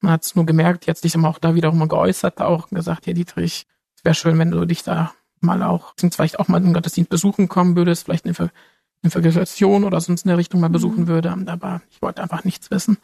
Man 0.00 0.12
hat 0.12 0.24
es 0.24 0.34
nur 0.34 0.44
gemerkt, 0.44 0.86
jetzt 0.86 1.02
sich 1.02 1.16
auch 1.16 1.38
da 1.38 1.54
wiederum 1.54 1.88
geäußert, 1.88 2.40
auch 2.40 2.68
gesagt, 2.68 3.06
ja 3.06 3.12
Dietrich, 3.12 3.66
wäre 4.02 4.14
schön, 4.14 4.38
wenn 4.38 4.50
du 4.50 4.64
dich 4.64 4.82
da 4.82 5.12
mal 5.40 5.62
auch, 5.62 5.94
vielleicht 5.96 6.38
auch 6.38 6.48
mal 6.48 6.62
im 6.62 6.72
Gottesdienst 6.72 7.10
besuchen 7.10 7.48
kommen 7.48 7.76
würdest, 7.76 8.04
vielleicht 8.04 8.24
eine, 8.24 8.50
Evangelisation 9.02 9.84
oder 9.84 10.00
sonst 10.00 10.24
in 10.24 10.28
der 10.28 10.38
Richtung 10.38 10.60
mal 10.60 10.68
mhm. 10.68 10.74
besuchen 10.74 11.06
würde. 11.08 11.34
Aber 11.46 11.82
ich 11.90 12.00
wollte 12.00 12.22
einfach 12.22 12.44
nichts 12.44 12.70
wissen. 12.70 12.98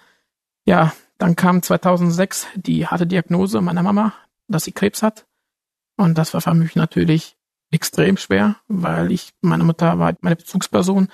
Ja, 0.65 0.93
dann 1.19 1.35
kam 1.37 1.63
2006 1.63 2.47
die 2.55 2.87
harte 2.87 3.07
Diagnose 3.07 3.61
meiner 3.61 3.83
Mama, 3.83 4.13
dass 4.47 4.65
sie 4.65 4.73
Krebs 4.73 5.03
hat. 5.03 5.27
Und 5.97 6.17
das 6.17 6.35
war 6.35 6.41
für 6.41 6.55
mich 6.55 6.77
natürlich 6.77 7.37
extrem 7.71 8.17
schwer, 8.17 8.57
weil 8.69 9.11
ich, 9.11 9.31
meine 9.41 9.65
Mutter 9.65 9.99
war 9.99 10.15
meine 10.21 10.37
Bezugsperson, 10.37 11.09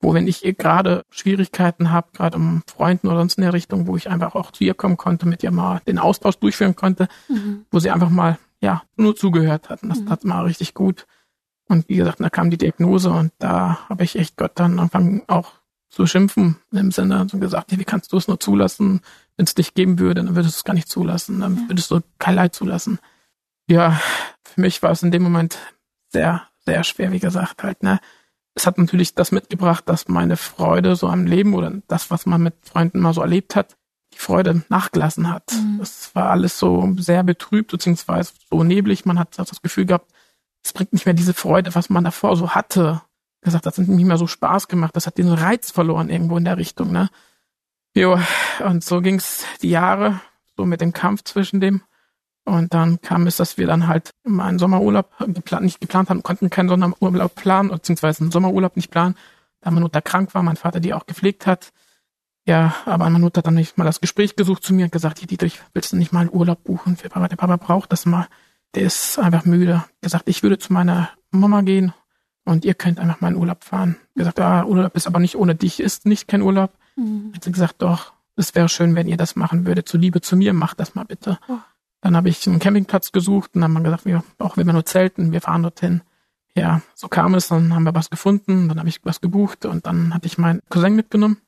wo 0.00 0.12
wenn 0.12 0.26
ich 0.26 0.42
gerade 0.58 1.04
Schwierigkeiten 1.10 1.90
habe, 1.90 2.08
gerade 2.12 2.36
um 2.36 2.62
Freunden 2.66 3.06
oder 3.06 3.18
sonst 3.18 3.38
in 3.38 3.42
der 3.42 3.52
Richtung, 3.52 3.86
wo 3.86 3.96
ich 3.96 4.10
einfach 4.10 4.34
auch 4.34 4.50
zu 4.50 4.64
ihr 4.64 4.74
kommen 4.74 4.96
konnte, 4.96 5.26
mit 5.26 5.42
ihr 5.42 5.50
mal 5.50 5.80
den 5.86 5.98
Austausch 5.98 6.36
durchführen 6.36 6.76
konnte, 6.76 7.08
mhm. 7.28 7.64
wo 7.70 7.78
sie 7.78 7.90
einfach 7.90 8.10
mal, 8.10 8.38
ja, 8.60 8.82
nur 8.96 9.16
zugehört 9.16 9.68
hat. 9.68 9.82
Und 9.82 9.90
das 9.90 10.00
mhm. 10.00 10.06
tat 10.06 10.24
mal 10.24 10.44
richtig 10.44 10.74
gut. 10.74 11.06
Und 11.68 11.88
wie 11.88 11.96
gesagt, 11.96 12.20
da 12.20 12.30
kam 12.30 12.50
die 12.50 12.58
Diagnose 12.58 13.10
und 13.10 13.32
da 13.38 13.88
habe 13.88 14.04
ich 14.04 14.16
echt 14.16 14.36
Gott 14.36 14.52
dann 14.54 14.78
angefangen 14.78 15.22
auch 15.26 15.52
zu 15.88 16.06
schimpfen 16.06 16.56
im 16.72 16.90
Sinne 16.90 17.26
so 17.30 17.38
gesagt, 17.38 17.72
hey, 17.72 17.78
wie 17.78 17.84
kannst 17.84 18.12
du 18.12 18.16
es 18.16 18.28
nur 18.28 18.38
zulassen? 18.38 19.00
Wenn 19.36 19.46
es 19.46 19.54
dich 19.54 19.74
geben 19.74 19.98
würde, 19.98 20.22
dann 20.22 20.36
würdest 20.36 20.56
du 20.56 20.58
es 20.58 20.64
gar 20.64 20.74
nicht 20.74 20.88
zulassen, 20.88 21.40
dann 21.40 21.68
würdest 21.68 21.90
du 21.90 22.00
kein 22.18 22.34
Leid 22.34 22.54
zulassen. 22.54 22.98
Ja, 23.68 24.00
für 24.44 24.60
mich 24.60 24.82
war 24.82 24.92
es 24.92 25.02
in 25.02 25.10
dem 25.10 25.22
Moment 25.22 25.58
sehr, 26.12 26.42
sehr 26.64 26.84
schwer, 26.84 27.12
wie 27.12 27.18
gesagt, 27.18 27.62
halt, 27.62 27.82
ne. 27.82 28.00
Es 28.54 28.66
hat 28.66 28.78
natürlich 28.78 29.14
das 29.14 29.32
mitgebracht, 29.32 29.86
dass 29.86 30.08
meine 30.08 30.38
Freude 30.38 30.96
so 30.96 31.08
am 31.08 31.26
Leben 31.26 31.52
oder 31.52 31.72
das, 31.88 32.10
was 32.10 32.24
man 32.24 32.42
mit 32.42 32.54
Freunden 32.62 33.00
mal 33.00 33.12
so 33.12 33.20
erlebt 33.20 33.54
hat, 33.54 33.76
die 34.16 34.22
Freude 34.22 34.62
nachgelassen 34.68 35.32
hat. 35.32 35.52
Mhm. 35.52 35.78
Das 35.78 36.14
war 36.14 36.30
alles 36.30 36.58
so 36.58 36.94
sehr 36.98 37.22
betrübt, 37.22 37.70
beziehungsweise 37.70 38.32
so 38.50 38.64
neblig. 38.64 39.04
Man 39.04 39.18
hat 39.18 39.38
das 39.38 39.62
Gefühl 39.62 39.86
gehabt, 39.86 40.12
es 40.62 40.72
bringt 40.72 40.92
nicht 40.92 41.06
mehr 41.06 41.14
diese 41.14 41.34
Freude, 41.34 41.74
was 41.74 41.90
man 41.90 42.04
davor 42.04 42.36
so 42.36 42.50
hatte. 42.50 43.02
Gesagt, 43.42 43.66
das 43.66 43.78
hat 43.78 43.86
nicht 43.86 44.06
mehr 44.06 44.18
so 44.18 44.26
Spaß 44.26 44.68
gemacht. 44.68 44.96
Das 44.96 45.06
hat 45.06 45.18
den 45.18 45.32
Reiz 45.32 45.70
verloren 45.70 46.10
irgendwo 46.10 46.36
in 46.36 46.44
der 46.44 46.56
Richtung, 46.56 46.90
ne. 46.90 47.08
Jo, 47.94 48.18
und 48.64 48.84
so 48.84 49.00
ging's 49.00 49.44
die 49.62 49.70
Jahre, 49.70 50.20
so 50.56 50.66
mit 50.66 50.80
dem 50.80 50.92
Kampf 50.92 51.22
zwischen 51.24 51.60
dem 51.60 51.82
und 52.46 52.74
dann 52.74 53.00
kam 53.00 53.26
es, 53.26 53.36
dass 53.36 53.58
wir 53.58 53.66
dann 53.66 53.88
halt 53.88 54.10
immer 54.22 54.44
einen 54.44 54.60
Sommerurlaub 54.60 55.12
geplant, 55.18 55.64
nicht 55.64 55.80
geplant 55.80 56.08
haben, 56.08 56.22
konnten 56.22 56.48
keinen 56.48 56.68
Sommerurlaub 56.68 57.34
planen, 57.34 57.70
beziehungsweise 57.70 58.22
einen 58.22 58.30
Sommerurlaub 58.30 58.76
nicht 58.76 58.92
planen, 58.92 59.16
da 59.60 59.72
meine 59.72 59.82
Mutter 59.82 60.00
krank 60.00 60.32
war, 60.32 60.44
mein 60.44 60.56
Vater 60.56 60.78
die 60.78 60.94
auch 60.94 61.06
gepflegt 61.06 61.46
hat. 61.46 61.72
Ja, 62.46 62.76
aber 62.84 63.04
meine 63.04 63.18
Mutter 63.18 63.38
hat 63.38 63.46
dann 63.46 63.54
nicht 63.54 63.76
mal 63.76 63.84
das 63.84 64.00
Gespräch 64.00 64.36
gesucht 64.36 64.62
zu 64.62 64.72
mir 64.72 64.84
und 64.84 64.92
gesagt, 64.92 65.18
hier 65.18 65.26
Dietrich, 65.26 65.60
willst 65.74 65.92
du 65.92 65.96
nicht 65.96 66.12
mal 66.12 66.20
einen 66.20 66.32
Urlaub 66.32 66.62
buchen 66.62 66.96
für 66.96 67.08
Papa? 67.08 67.26
Der 67.26 67.36
Papa 67.36 67.56
braucht 67.56 67.90
das 67.90 68.06
mal. 68.06 68.28
Der 68.74 68.84
ist 68.84 69.18
einfach 69.18 69.44
müde. 69.44 69.84
Gesagt, 70.00 70.28
ich 70.28 70.42
würde 70.44 70.58
zu 70.58 70.72
meiner 70.72 71.10
Mama 71.32 71.62
gehen 71.62 71.92
und 72.44 72.64
ihr 72.64 72.74
könnt 72.74 73.00
einfach 73.00 73.20
mal 73.20 73.32
in 73.32 73.36
Urlaub 73.36 73.64
fahren. 73.64 73.96
Gesagt, 74.14 74.38
ah, 74.38 74.64
Urlaub 74.64 74.94
ist 74.94 75.08
aber 75.08 75.18
nicht 75.18 75.36
ohne 75.36 75.56
dich, 75.56 75.80
ist 75.80 76.06
nicht 76.06 76.28
kein 76.28 76.40
Urlaub. 76.40 76.72
Mhm. 76.94 77.32
Hat 77.34 77.42
sie 77.42 77.50
gesagt, 77.50 77.82
doch, 77.82 78.12
es 78.36 78.54
wäre 78.54 78.68
schön, 78.68 78.94
wenn 78.94 79.08
ihr 79.08 79.16
das 79.16 79.34
machen 79.34 79.66
würdet. 79.66 79.88
Zu 79.88 79.98
Liebe 79.98 80.20
zu 80.20 80.36
mir, 80.36 80.52
macht 80.52 80.78
das 80.78 80.94
mal 80.94 81.04
bitte. 81.04 81.38
Oh. 81.48 81.58
Dann 82.00 82.16
habe 82.16 82.28
ich 82.28 82.46
einen 82.46 82.60
Campingplatz 82.60 83.10
gesucht 83.10 83.50
und 83.54 83.62
dann 83.62 83.74
haben 83.74 83.82
wir 83.82 83.90
gesagt, 83.90 84.04
wir, 84.04 84.22
auch 84.38 84.56
wenn 84.56 84.66
wir 84.66 84.72
nur 84.72 84.86
zelten, 84.86 85.32
wir 85.32 85.40
fahren 85.40 85.62
dorthin. 85.64 86.02
Ja, 86.54 86.80
so 86.94 87.08
kam 87.08 87.34
es, 87.34 87.48
dann 87.48 87.74
haben 87.74 87.82
wir 87.82 87.94
was 87.94 88.08
gefunden, 88.08 88.68
dann 88.68 88.78
habe 88.78 88.88
ich 88.88 89.00
was 89.02 89.20
gebucht 89.20 89.66
und 89.66 89.86
dann 89.86 90.14
hatte 90.14 90.26
ich 90.26 90.38
meinen 90.38 90.60
Cousin 90.70 90.94
mitgenommen. 90.94 91.38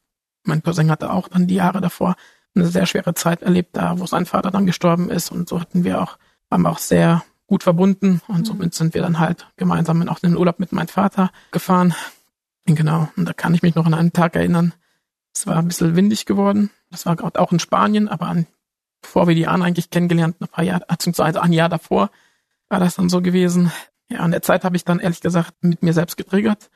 Mein 0.49 0.63
Cousin 0.63 0.91
hatte 0.91 1.13
auch 1.13 1.29
dann 1.29 1.47
die 1.47 1.55
Jahre 1.55 1.81
davor 1.81 2.17
eine 2.55 2.67
sehr 2.67 2.87
schwere 2.87 3.15
Zeit 3.15 3.43
erlebt, 3.43 3.77
da 3.77 3.99
wo 3.99 4.07
sein 4.07 4.27
Vater 4.27 4.51
dann 4.51 4.67
gestorben 4.67 5.11
ist 5.11 5.31
und 5.31 5.49
so 5.49 5.61
hatten 5.61 5.85
wir 5.85 6.03
auch, 6.03 6.19
wir 6.51 6.69
auch 6.69 6.79
sehr 6.79 7.23
gut 7.47 7.63
verbunden 7.63 8.21
und 8.27 8.41
mhm. 8.41 8.45
somit 8.45 8.75
sind 8.75 8.95
wir 8.95 9.03
dann 9.03 9.19
halt 9.19 9.47
gemeinsam 9.57 10.07
auch 10.09 10.23
in 10.23 10.31
den 10.31 10.39
Urlaub 10.39 10.59
mit 10.59 10.73
meinem 10.73 10.89
Vater 10.89 11.31
gefahren. 11.53 11.95
Genau, 12.67 13.09
und 13.17 13.27
da 13.27 13.33
kann 13.33 13.55
ich 13.55 13.63
mich 13.63 13.75
noch 13.75 13.87
an 13.87 13.95
einen 13.95 14.13
Tag 14.13 14.35
erinnern. 14.35 14.75
Es 15.35 15.47
war 15.47 15.57
ein 15.57 15.69
bisschen 15.69 15.97
windig 15.97 16.27
geworden. 16.27 16.71
Das 16.91 17.07
war 17.07 17.17
gerade 17.17 17.41
auch 17.41 17.53
in 17.53 17.59
Spanien, 17.59 18.09
aber 18.09 18.27
an 18.27 18.47
bevor 19.01 19.29
wir 19.29 19.35
die 19.35 19.47
Anne 19.47 19.65
eigentlich 19.65 19.91
kennengelernt, 19.91 20.41
ein 20.41 20.49
paar 20.49 20.65
Jahre, 20.65 20.85
beziehungsweise 20.89 21.41
ein 21.41 21.53
Jahr 21.53 21.69
davor 21.69 22.11
war 22.69 22.81
das 22.81 22.97
dann 22.97 23.09
so 23.09 23.23
gewesen. 23.23 23.71
Ja, 24.11 24.21
an 24.21 24.33
der 24.33 24.43
Zeit 24.43 24.65
habe 24.65 24.77
ich 24.77 24.85
dann 24.85 24.99
ehrlich 24.99 25.21
gesagt 25.21 25.55
mit 25.63 25.83
mir 25.83 25.93
selbst 25.93 26.17
getriggert. 26.17 26.71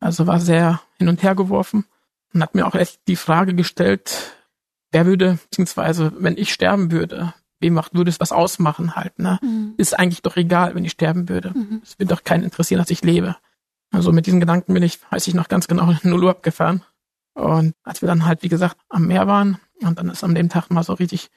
Also 0.00 0.26
war 0.26 0.40
sehr 0.40 0.80
hin 0.98 1.08
und 1.08 1.22
her 1.22 1.34
geworfen 1.34 1.84
und 2.32 2.42
hat 2.42 2.54
mir 2.54 2.66
auch 2.66 2.74
echt 2.74 3.00
die 3.08 3.16
Frage 3.16 3.54
gestellt, 3.54 4.36
wer 4.92 5.06
würde, 5.06 5.38
beziehungsweise 5.50 6.12
wenn 6.18 6.36
ich 6.36 6.52
sterben 6.52 6.90
würde, 6.90 7.34
wem 7.60 7.74
macht, 7.74 7.94
würde 7.94 8.10
es 8.10 8.20
was 8.20 8.32
ausmachen 8.32 8.96
halt, 8.96 9.18
ne? 9.18 9.38
Mhm. 9.42 9.74
Ist 9.76 9.98
eigentlich 9.98 10.22
doch 10.22 10.36
egal, 10.36 10.74
wenn 10.74 10.84
ich 10.84 10.92
sterben 10.92 11.28
würde. 11.28 11.52
Mhm. 11.54 11.80
Es 11.82 11.98
wird 11.98 12.10
doch 12.10 12.24
keinen 12.24 12.44
interessieren, 12.44 12.78
dass 12.78 12.90
ich 12.90 13.02
lebe. 13.02 13.36
Also 13.90 14.12
mit 14.12 14.26
diesen 14.26 14.40
Gedanken 14.40 14.74
bin 14.74 14.82
ich, 14.82 15.00
weiß 15.10 15.26
ich 15.26 15.34
noch 15.34 15.48
ganz 15.48 15.66
genau, 15.66 15.90
in 16.02 16.12
Urlaub 16.12 16.42
gefahren. 16.42 16.82
Und 17.34 17.74
als 17.82 18.02
wir 18.02 18.06
dann 18.06 18.24
halt, 18.24 18.42
wie 18.42 18.48
gesagt, 18.48 18.76
am 18.88 19.06
Meer 19.06 19.26
waren 19.26 19.58
und 19.82 19.98
dann 19.98 20.10
ist 20.10 20.24
an 20.24 20.34
dem 20.34 20.48
Tag 20.48 20.70
mal 20.70 20.82
so 20.82 20.94
richtig 20.94 21.30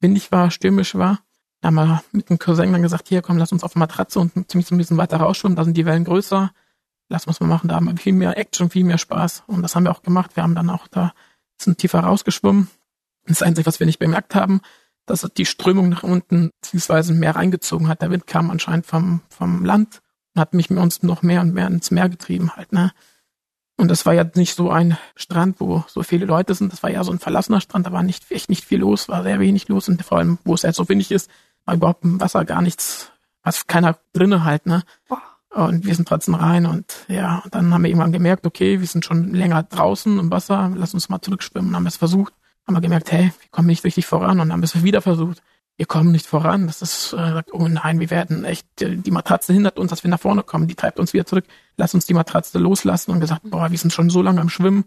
windig 0.00 0.32
war, 0.32 0.50
stürmisch 0.50 0.94
war. 0.96 1.20
Da 1.60 1.68
haben 1.68 1.76
wir 1.76 2.02
mit 2.12 2.28
dem 2.28 2.38
Cousin 2.38 2.72
dann 2.72 2.82
gesagt, 2.82 3.08
hier 3.08 3.22
komm, 3.22 3.38
lass 3.38 3.52
uns 3.52 3.64
auf 3.64 3.74
Matratze 3.74 4.20
und 4.20 4.32
ziemlich 4.50 4.66
so 4.66 4.74
ein 4.74 4.78
bisschen 4.78 4.96
weiter 4.96 5.16
rausschwimmen, 5.16 5.56
da 5.56 5.64
sind 5.64 5.76
die 5.76 5.86
Wellen 5.86 6.04
größer. 6.04 6.52
Lass 7.08 7.26
uns 7.26 7.40
mal 7.40 7.46
machen, 7.46 7.68
da 7.68 7.76
haben 7.76 7.86
wir 7.86 7.96
viel 7.96 8.12
mehr 8.12 8.36
Action, 8.38 8.70
viel 8.70 8.84
mehr 8.84 8.98
Spaß. 8.98 9.44
Und 9.46 9.62
das 9.62 9.76
haben 9.76 9.84
wir 9.84 9.90
auch 9.90 10.02
gemacht. 10.02 10.36
Wir 10.36 10.42
haben 10.42 10.54
dann 10.54 10.70
auch 10.70 10.88
da 10.88 11.12
sind 11.60 11.78
tiefer 11.78 12.00
rausgeschwommen. 12.00 12.68
Das 13.26 13.42
Einzige, 13.42 13.66
was 13.66 13.80
wir 13.80 13.86
nicht 13.86 13.98
bemerkt 13.98 14.34
haben, 14.34 14.60
dass 15.06 15.28
die 15.36 15.46
Strömung 15.46 15.88
nach 15.88 16.02
unten 16.02 16.50
beziehungsweise 16.60 17.12
mehr 17.12 17.36
reingezogen 17.36 17.88
hat. 17.88 18.02
Der 18.02 18.10
Wind 18.10 18.26
kam 18.26 18.50
anscheinend 18.50 18.86
vom, 18.86 19.20
vom 19.28 19.64
Land 19.64 20.00
und 20.34 20.40
hat 20.40 20.54
mich 20.54 20.70
mit 20.70 20.78
uns 20.78 21.02
noch 21.02 21.22
mehr 21.22 21.40
und 21.40 21.54
mehr 21.54 21.66
ins 21.66 21.90
Meer 21.90 22.08
getrieben 22.08 22.56
halt, 22.56 22.72
ne. 22.72 22.92
Und 23.76 23.88
das 23.88 24.06
war 24.06 24.12
ja 24.14 24.24
nicht 24.36 24.54
so 24.54 24.70
ein 24.70 24.96
Strand, 25.16 25.58
wo 25.58 25.84
so 25.88 26.04
viele 26.04 26.26
Leute 26.26 26.54
sind. 26.54 26.72
Das 26.72 26.84
war 26.84 26.90
ja 26.90 27.02
so 27.02 27.10
ein 27.10 27.18
verlassener 27.18 27.60
Strand. 27.60 27.86
Da 27.86 27.92
war 27.92 28.04
nicht, 28.04 28.30
echt 28.30 28.48
nicht 28.48 28.64
viel 28.64 28.78
los, 28.78 29.08
war 29.08 29.24
sehr 29.24 29.40
wenig 29.40 29.66
los. 29.66 29.88
Und 29.88 30.00
vor 30.04 30.18
allem, 30.18 30.38
wo 30.44 30.54
es 30.54 30.62
halt 30.62 30.76
so 30.76 30.88
windig 30.88 31.10
ist, 31.10 31.28
war 31.64 31.74
überhaupt 31.74 32.04
im 32.04 32.20
Wasser 32.20 32.44
gar 32.44 32.62
nichts, 32.62 33.10
was 33.42 33.66
keiner 33.66 33.98
drinne 34.12 34.44
halt, 34.44 34.66
ne? 34.66 34.84
Und 35.54 35.86
wir 35.86 35.94
sind 35.94 36.08
trotzdem 36.08 36.34
rein 36.34 36.66
und 36.66 37.06
ja, 37.08 37.38
und 37.44 37.54
dann 37.54 37.72
haben 37.72 37.82
wir 37.82 37.88
irgendwann 37.88 38.12
gemerkt, 38.12 38.44
okay, 38.46 38.80
wir 38.80 38.86
sind 38.86 39.04
schon 39.04 39.32
länger 39.32 39.62
draußen 39.62 40.18
im 40.18 40.30
Wasser, 40.30 40.72
lass 40.74 40.94
uns 40.94 41.08
mal 41.08 41.20
zurückschwimmen. 41.20 41.70
Und 41.70 41.76
haben 41.76 41.86
es 41.86 41.96
versucht, 41.96 42.32
haben 42.66 42.74
wir 42.74 42.80
gemerkt, 42.80 43.12
hey, 43.12 43.32
wir 43.40 43.50
kommen 43.50 43.68
nicht 43.68 43.84
richtig 43.84 44.06
voran 44.06 44.40
und 44.40 44.52
haben 44.52 44.62
es 44.62 44.82
wieder 44.82 45.00
versucht 45.00 45.42
wir 45.76 45.86
kommen 45.86 46.12
nicht 46.12 46.26
voran. 46.26 46.66
Das 46.66 46.82
ist, 46.82 47.12
äh, 47.14 47.42
oh 47.52 47.68
nein, 47.68 48.00
wir 48.00 48.10
werden 48.10 48.44
echt, 48.44 48.66
die 48.78 49.10
Matratze 49.10 49.52
hindert 49.52 49.78
uns, 49.78 49.90
dass 49.90 50.04
wir 50.04 50.10
nach 50.10 50.20
vorne 50.20 50.42
kommen, 50.42 50.68
die 50.68 50.74
treibt 50.74 51.00
uns 51.00 51.12
wieder 51.12 51.26
zurück. 51.26 51.46
Lass 51.76 51.94
uns 51.94 52.06
die 52.06 52.14
Matratze 52.14 52.58
loslassen 52.58 53.10
und 53.10 53.20
gesagt, 53.20 53.42
boah, 53.44 53.70
wir 53.70 53.78
sind 53.78 53.92
schon 53.92 54.10
so 54.10 54.22
lange 54.22 54.40
am 54.40 54.48
Schwimmen. 54.48 54.84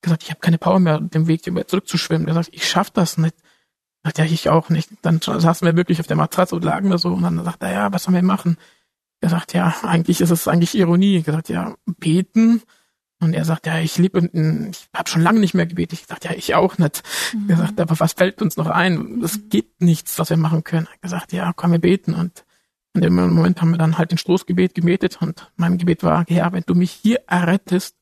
Gesagt, 0.00 0.22
ich 0.22 0.30
habe 0.30 0.40
keine 0.40 0.58
Power 0.58 0.78
mehr, 0.78 1.00
den 1.00 1.26
Weg 1.26 1.42
zurückzuschwimmen. 1.42 2.28
Er 2.28 2.34
sagt, 2.34 2.50
ich 2.52 2.68
schaff 2.68 2.90
das 2.90 3.18
nicht. 3.18 3.34
Sagt, 4.04 4.18
ja, 4.18 4.24
ich 4.24 4.48
auch 4.48 4.68
nicht. 4.68 4.90
Dann 5.02 5.20
saßen 5.20 5.66
wir 5.66 5.74
wirklich 5.74 5.98
auf 5.98 6.06
der 6.06 6.16
Matratze 6.16 6.54
und 6.54 6.64
lagen 6.64 6.90
da 6.90 6.98
so 6.98 7.12
und 7.12 7.22
dann 7.22 7.42
sagt 7.42 7.62
er, 7.64 7.72
ja, 7.72 7.92
was 7.92 8.04
sollen 8.04 8.14
wir 8.14 8.22
machen? 8.22 8.58
Er 9.20 9.30
sagt, 9.30 9.52
ja, 9.52 9.74
eigentlich 9.82 10.20
ist 10.20 10.30
es 10.30 10.48
eigentlich 10.48 10.76
Ironie. 10.76 11.16
Er 11.16 11.22
gesagt, 11.22 11.48
ja, 11.48 11.74
beten 11.86 12.62
und 13.20 13.34
er 13.34 13.44
sagt, 13.44 13.66
ja, 13.66 13.78
ich 13.78 13.98
liebe, 13.98 14.20
ich 14.70 14.88
habe 14.94 15.10
schon 15.10 15.22
lange 15.22 15.40
nicht 15.40 15.54
mehr 15.54 15.66
gebetet. 15.66 15.94
Ich 15.94 16.06
gesagt, 16.06 16.24
ja, 16.24 16.32
ich 16.32 16.54
auch 16.54 16.78
nicht. 16.78 17.02
Mhm. 17.34 17.50
Er 17.50 17.56
sagt, 17.56 17.80
aber 17.80 17.98
was 17.98 18.12
fällt 18.12 18.40
uns 18.42 18.56
noch 18.56 18.68
ein? 18.68 19.20
Es 19.24 19.48
gibt 19.48 19.82
nichts, 19.82 20.18
was 20.18 20.30
wir 20.30 20.36
machen 20.36 20.62
können. 20.62 20.86
Er 20.92 20.98
gesagt, 20.98 21.32
ja, 21.32 21.52
komm, 21.52 21.72
wir 21.72 21.80
beten. 21.80 22.14
Und 22.14 22.44
in 22.94 23.02
dem 23.02 23.14
Moment 23.14 23.60
haben 23.60 23.72
wir 23.72 23.78
dann 23.78 23.98
halt 23.98 24.12
den 24.12 24.18
Stoßgebet 24.18 24.74
gebetet 24.74 25.20
und 25.20 25.50
mein 25.56 25.78
Gebet 25.78 26.02
war, 26.04 26.24
ja, 26.28 26.52
wenn 26.52 26.64
du 26.66 26.74
mich 26.74 26.92
hier 26.92 27.22
errettest, 27.26 27.96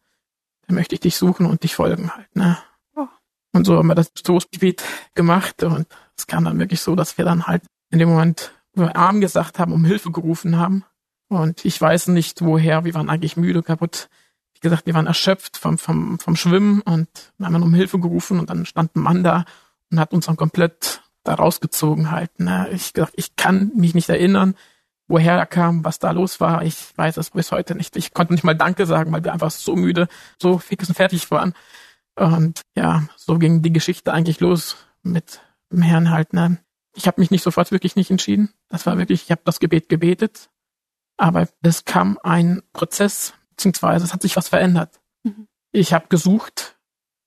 dann 0.67 0.77
möchte 0.77 0.95
ich 0.95 1.01
dich 1.01 1.17
suchen 1.17 1.47
und 1.47 1.63
dich 1.63 1.75
folgen 1.75 2.15
halt, 2.15 2.35
ne? 2.35 2.59
Oh. 2.95 3.07
Und 3.53 3.65
so 3.65 3.77
haben 3.77 3.87
wir 3.87 3.95
das 3.95 4.11
Stoßgebet 4.17 4.85
gemacht 5.15 5.63
und 5.63 5.87
es 6.17 6.27
kam 6.27 6.45
dann 6.45 6.59
wirklich 6.59 6.81
so, 6.81 6.95
dass 6.95 7.19
wir 7.19 7.25
dann 7.25 7.47
halt 7.47 7.63
in 7.91 7.99
dem 7.99 8.09
Moment 8.09 8.53
Arm 8.77 9.21
gesagt 9.21 9.59
haben, 9.59 9.73
um 9.73 9.85
Hilfe 9.85 10.11
gerufen 10.11 10.57
haben. 10.57 10.85
Und 11.29 11.65
ich 11.65 11.81
weiß 11.81 12.09
nicht 12.09 12.43
woher, 12.43 12.85
wir 12.85 12.95
waren 12.95 13.11
eigentlich 13.11 13.37
müde, 13.37 13.63
kaputt 13.63 14.09
wie 14.57 14.61
gesagt, 14.61 14.87
wir 14.87 14.95
waren 14.95 15.07
erschöpft 15.07 15.59
vom, 15.59 15.77
vom, 15.77 16.19
vom 16.19 16.35
Schwimmen 16.35 16.81
und 16.81 17.09
haben 17.41 17.53
dann 17.53 17.63
um 17.63 17.75
Hilfe 17.75 18.01
gerufen 18.01 18.41
und 18.41 18.49
dann 18.49 18.65
stand 18.65 18.97
ein 18.97 19.01
Mann 19.01 19.23
da 19.23 19.45
und 19.91 20.01
hat 20.01 20.15
uns 20.15 20.27
dann 20.27 20.37
komplett 20.37 21.03
da 21.25 21.35
rausgezogen 21.35 22.11
halt. 22.11 22.41
Ne? 22.41 22.69
Ich 22.73 22.95
gesagt, 22.95 23.13
ich 23.17 23.37
kann 23.37 23.71
mich 23.75 23.95
nicht 23.95 24.09
erinnern, 24.09 24.55
woher 25.09 25.35
er 25.35 25.47
kam, 25.47 25.85
was 25.85 25.99
da 25.99 26.11
los 26.11 26.41
war. 26.41 26.63
Ich 26.63 26.97
weiß 26.97 27.19
es 27.19 27.31
bis 27.31 27.53
heute 27.53 27.75
nicht. 27.75 27.97
Ich 27.97 28.15
konnte 28.15 28.33
nicht 28.33 28.45
mal 28.45 28.55
Danke 28.55 28.87
sagen, 28.87 29.13
weil 29.13 29.23
wir 29.23 29.35
einfach 29.35 29.51
so 29.51 29.77
müde, 29.77 30.09
so 30.41 30.57
fix 30.57 30.89
und 30.89 30.95
fertig 30.95 31.31
waren. 31.31 31.53
Und 32.15 32.63
ja, 32.75 33.03
so 33.17 33.39
ging 33.39 33.61
die 33.61 33.73
Geschichte 33.73 34.13
eigentlich 34.13 34.41
los 34.41 34.77
mit 35.03 35.41
dem 35.71 35.83
Herrn 35.83 36.11
halt. 36.11 36.33
Ne? 36.33 36.59
Ich 36.95 37.07
habe 37.07 37.21
mich 37.21 37.31
nicht 37.31 37.43
sofort 37.43 37.73
wirklich 37.73 37.95
nicht 37.95 38.11
entschieden. 38.11 38.55
Das 38.71 38.87
war 38.87 38.97
wirklich, 38.97 39.25
ich 39.25 39.31
habe 39.31 39.43
das 39.45 39.61
Gebet 39.61 39.91
gebetet, 39.91 40.49
aber 41.17 41.49
es 41.63 41.85
kam 41.85 42.19
ein 42.23 42.63
Prozess, 42.73 43.35
beziehungsweise 43.51 44.05
es 44.05 44.13
hat 44.13 44.23
sich 44.23 44.37
was 44.37 44.49
verändert. 44.49 45.01
Mhm. 45.23 45.49
Ich 45.73 45.93
habe 45.93 46.07
gesucht 46.09 46.77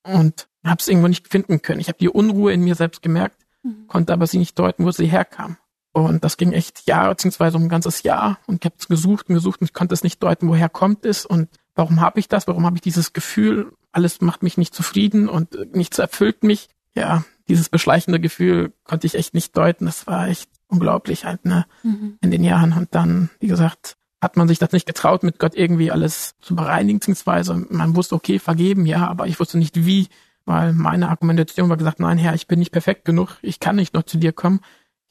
und 0.03 0.47
habe 0.63 0.79
es 0.79 0.87
irgendwo 0.87 1.07
nicht 1.07 1.27
finden 1.27 1.61
können. 1.61 1.79
Ich 1.79 1.87
habe 1.87 1.97
die 1.97 2.09
Unruhe 2.09 2.53
in 2.53 2.63
mir 2.63 2.75
selbst 2.75 3.01
gemerkt, 3.01 3.45
mhm. 3.63 3.87
konnte 3.87 4.13
aber 4.13 4.27
sie 4.27 4.37
nicht 4.37 4.57
deuten, 4.57 4.85
wo 4.85 4.91
sie 4.91 5.07
herkam. 5.07 5.57
Und 5.91 6.23
das 6.23 6.37
ging 6.37 6.51
echt 6.53 6.87
Jahre, 6.87 7.09
beziehungsweise 7.09 7.57
um 7.57 7.63
ein 7.63 7.69
ganzes 7.69 8.03
Jahr. 8.03 8.39
Und 8.45 8.63
ich 8.63 8.71
habe 8.71 8.75
gesucht 8.87 9.29
und 9.29 9.35
gesucht 9.35 9.61
und 9.61 9.67
ich 9.67 9.73
konnte 9.73 9.93
es 9.93 10.03
nicht 10.03 10.21
deuten, 10.21 10.47
woher 10.47 10.69
kommt 10.69 11.05
es 11.05 11.25
und 11.25 11.49
warum 11.75 11.99
habe 11.99 12.19
ich 12.19 12.27
das, 12.27 12.47
warum 12.47 12.65
habe 12.65 12.77
ich 12.77 12.81
dieses 12.81 13.13
Gefühl, 13.13 13.73
alles 13.91 14.21
macht 14.21 14.43
mich 14.43 14.57
nicht 14.57 14.75
zufrieden 14.75 15.27
und 15.27 15.75
nichts 15.75 15.97
erfüllt 15.97 16.43
mich. 16.43 16.69
Ja, 16.93 17.23
dieses 17.47 17.69
beschleichende 17.69 18.19
Gefühl 18.19 18.73
konnte 18.83 19.07
ich 19.07 19.15
echt 19.15 19.33
nicht 19.33 19.57
deuten. 19.57 19.85
Das 19.85 20.05
war 20.05 20.27
echt 20.27 20.49
unglaublich 20.69 21.25
halt, 21.25 21.45
ne, 21.45 21.65
mhm. 21.83 22.17
in 22.21 22.31
den 22.31 22.43
Jahren. 22.43 22.73
Und 22.73 22.95
dann, 22.95 23.29
wie 23.39 23.47
gesagt, 23.47 23.97
hat 24.21 24.37
man 24.37 24.47
sich 24.47 24.59
das 24.59 24.71
nicht 24.71 24.85
getraut, 24.85 25.23
mit 25.23 25.39
Gott 25.39 25.55
irgendwie 25.55 25.91
alles 25.91 26.35
zu 26.39 26.55
bereinigen, 26.55 26.99
beziehungsweise 26.99 27.65
man 27.69 27.95
wusste, 27.95 28.15
okay, 28.15 28.39
vergeben, 28.39 28.85
ja, 28.85 29.07
aber 29.07 29.27
ich 29.27 29.39
wusste 29.39 29.57
nicht 29.57 29.85
wie, 29.85 30.07
weil 30.45 30.73
meine 30.73 31.09
Argumentation 31.09 31.69
war 31.69 31.77
gesagt, 31.77 31.99
nein, 31.99 32.17
Herr, 32.17 32.33
ich 32.33 32.47
bin 32.47 32.59
nicht 32.59 32.71
perfekt 32.71 33.05
genug, 33.05 33.37
ich 33.41 33.59
kann 33.59 33.75
nicht 33.75 33.93
noch 33.93 34.03
zu 34.03 34.17
dir 34.17 34.33
kommen. 34.33 34.61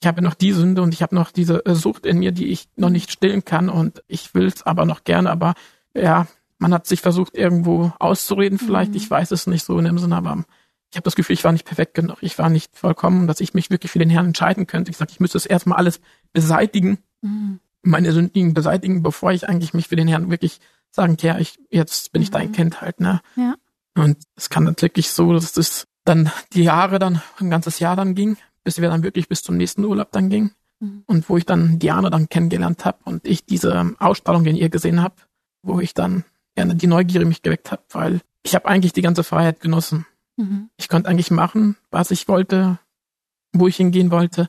Ich 0.01 0.07
habe 0.07 0.23
noch 0.23 0.35
die 0.35 0.53
Sünde 0.53 0.83
und 0.83 0.95
ich 0.95 1.03
habe 1.03 1.15
noch 1.15 1.33
diese 1.33 1.65
äh, 1.67 1.75
Sucht 1.75 2.07
in 2.07 2.19
mir, 2.19 2.31
die 2.31 2.47
ich 2.47 2.69
noch 2.77 2.91
nicht 2.91 3.11
stillen 3.11 3.45
kann 3.45 3.69
und 3.69 4.03
ich 4.07 4.35
will 4.35 4.47
es 4.47 4.63
aber 4.63 4.85
noch 4.85 5.05
gerne, 5.05 5.31
aber 5.31 5.55
ja, 5.95 6.27
man 6.59 6.73
hat 6.75 6.87
sich 6.87 7.01
versucht, 7.01 7.37
irgendwo 7.37 7.93
auszureden 7.99 8.59
vielleicht, 8.59 8.93
mhm. 8.93 8.97
ich 8.97 9.11
weiß 9.11 9.31
es 9.33 9.47
nicht 9.47 9.65
so 9.65 9.79
in 9.79 9.87
dem 9.87 9.99
Sinne, 9.99 10.17
aber 10.17 10.45
ich 10.91 10.97
habe 10.97 11.05
das 11.05 11.17
Gefühl, 11.17 11.35
ich 11.35 11.45
war 11.45 11.53
nicht 11.53 11.67
perfekt 11.67 11.95
genug, 11.95 12.19
ich 12.23 12.39
war 12.39 12.49
nicht 12.49 12.77
vollkommen, 12.77 13.27
dass 13.27 13.41
ich 13.41 13.55
mich 13.55 13.71
wirklich 13.71 13.93
für 13.93 13.99
den 13.99 14.11
Herrn 14.11 14.27
entscheiden 14.27 14.67
könnte. 14.67 14.91
Ich 14.91 14.97
sage, 14.97 15.11
ich 15.13 15.21
müsste 15.21 15.39
es 15.39 15.47
erstmal 15.47 15.79
alles 15.79 16.01
beseitigen, 16.33 16.99
mhm. 17.21 17.61
meine 17.83 18.13
Sünden 18.13 18.55
beseitigen, 18.55 19.03
bevor 19.03 19.33
ich 19.33 19.49
eigentlich 19.49 19.75
mich 19.75 19.89
für 19.89 19.97
den 19.97 20.09
Herrn 20.09 20.31
wirklich 20.31 20.61
sagen, 20.91 21.17
ja, 21.21 21.39
ich, 21.39 21.59
jetzt 21.71 22.13
bin 22.13 22.23
ich 22.23 22.31
dein 22.31 22.49
mhm. 22.49 22.53
Kind 22.53 22.81
halt, 22.81 23.01
ne? 23.01 23.21
Ja. 23.37 23.55
Und 23.97 24.17
es 24.37 24.49
kann 24.49 24.65
dann 24.65 24.77
wirklich 24.81 25.11
so, 25.11 25.33
dass 25.33 25.57
es 25.57 25.87
dann 26.05 26.31
die 26.53 26.63
Jahre 26.63 26.99
dann, 26.99 27.21
ein 27.39 27.51
ganzes 27.51 27.81
Jahr 27.81 27.97
dann 27.97 28.15
ging, 28.15 28.37
bis 28.65 28.81
wir 28.81 28.89
dann 28.89 29.03
wirklich 29.03 29.29
bis 29.29 29.43
zum 29.43 29.57
nächsten 29.57 29.85
Urlaub 29.85 30.13
dann 30.13 30.31
ging. 30.31 30.53
Mhm. 30.81 31.03
Und 31.07 31.29
wo 31.29 31.37
ich 31.37 31.45
dann 31.45 31.79
Diana 31.79 32.09
dann 32.09 32.29
kennengelernt 32.29 32.85
habe 32.85 32.99
und 33.05 33.27
ich 33.27 33.45
diese 33.45 33.95
Ausstrahlung 33.99 34.47
in 34.47 34.57
ihr 34.57 34.69
gesehen 34.69 35.03
habe, 35.03 35.17
wo 35.63 35.81
ich 35.81 35.95
dann 35.95 36.25
gerne 36.55 36.77
die 36.77 36.87
Neugier 36.87 37.25
mich 37.27 37.43
geweckt 37.43 37.71
habe, 37.73 37.83
weil 37.91 38.21
ich 38.43 38.55
habe 38.55 38.67
eigentlich 38.67 38.93
die 38.93 39.03
ganze 39.03 39.25
Freiheit 39.25 39.61
genossen. 39.61 40.07
Mhm. 40.39 40.71
Ich 40.77 40.89
konnte 40.89 41.09
eigentlich 41.09 41.31
machen, 41.31 41.77
was 41.91 42.11
ich 42.11 42.29
wollte, 42.29 42.79
wo 43.53 43.67
ich 43.67 43.77
hingehen 43.77 44.11
wollte 44.11 44.49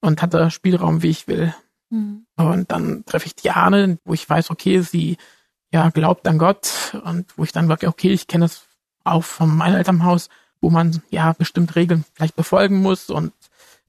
und 0.00 0.20
hatte 0.20 0.50
Spielraum, 0.50 1.02
wie 1.02 1.10
ich 1.10 1.28
will. 1.28 1.54
Mhm. 1.90 2.26
Und 2.36 2.70
dann 2.70 3.04
treffe 3.06 3.26
ich 3.26 3.36
Diane, 3.36 3.98
wo 4.04 4.12
ich 4.12 4.28
weiß, 4.28 4.50
okay, 4.50 4.80
sie 4.80 5.16
ja 5.72 5.88
glaubt 5.90 6.26
an 6.28 6.38
Gott 6.38 7.00
und 7.04 7.38
wo 7.38 7.44
ich 7.44 7.52
dann 7.52 7.68
sage, 7.68 7.88
okay, 7.88 8.10
ich 8.10 8.26
kenne 8.26 8.44
es 8.44 8.66
auch 9.04 9.24
von 9.24 9.56
meinem 9.56 9.76
Elternhaus, 9.76 10.28
wo 10.60 10.70
man 10.70 11.02
ja 11.10 11.32
bestimmt 11.32 11.74
Regeln 11.76 12.04
vielleicht 12.14 12.36
befolgen 12.36 12.82
muss 12.82 13.08
und 13.08 13.32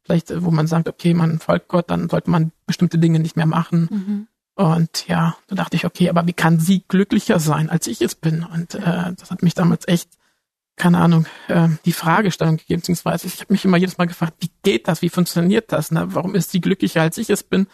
vielleicht, 0.03 0.43
wo 0.43 0.51
man 0.51 0.67
sagt, 0.67 0.87
okay, 0.87 1.13
man 1.13 1.39
folgt 1.39 1.67
Gott, 1.67 1.89
dann 1.89 2.09
sollte 2.09 2.29
man 2.29 2.51
bestimmte 2.67 2.99
Dinge 2.99 3.19
nicht 3.19 3.35
mehr 3.35 3.45
machen. 3.45 3.87
Mhm. 3.91 4.27
Und 4.55 5.07
ja, 5.07 5.35
da 5.47 5.55
dachte 5.55 5.75
ich, 5.75 5.85
okay, 5.85 6.09
aber 6.09 6.27
wie 6.27 6.33
kann 6.33 6.59
sie 6.59 6.83
glücklicher 6.87 7.39
sein, 7.39 7.69
als 7.69 7.87
ich 7.87 8.01
es 8.01 8.13
bin? 8.13 8.43
Und 8.43 8.75
äh, 8.75 9.13
das 9.13 9.31
hat 9.31 9.41
mich 9.41 9.55
damals 9.55 9.87
echt 9.87 10.09
keine 10.75 10.99
Ahnung, 10.99 11.25
äh, 11.47 11.69
die 11.85 11.93
Fragestellung 11.93 12.57
gegeben, 12.57 12.81
beziehungsweise 12.81 13.27
ich 13.27 13.39
habe 13.41 13.53
mich 13.53 13.63
immer 13.65 13.77
jedes 13.77 13.97
Mal 13.97 14.07
gefragt, 14.07 14.33
wie 14.39 14.49
geht 14.63 14.87
das, 14.87 15.01
wie 15.01 15.09
funktioniert 15.09 15.71
das, 15.71 15.91
ne? 15.91 16.07
warum 16.09 16.35
ist 16.35 16.51
sie 16.51 16.61
glücklicher, 16.61 17.01
als 17.01 17.17
ich 17.17 17.29
es 17.29 17.43
bin? 17.43 17.67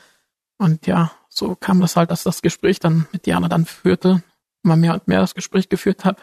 Und 0.58 0.88
ja, 0.88 1.12
so 1.30 1.56
kam 1.56 1.80
das 1.80 1.96
halt, 1.96 2.12
dass 2.12 2.24
das 2.24 2.42
Gespräch 2.42 2.80
dann 2.80 3.08
mit 3.14 3.26
Diana 3.26 3.48
dann 3.48 3.66
führte, 3.66 4.24
immer 4.64 4.76
mehr 4.76 4.94
und 4.94 5.08
mehr 5.08 5.22
das 5.22 5.36
Gespräch 5.36 5.70
geführt 5.70 6.04
habe. 6.04 6.22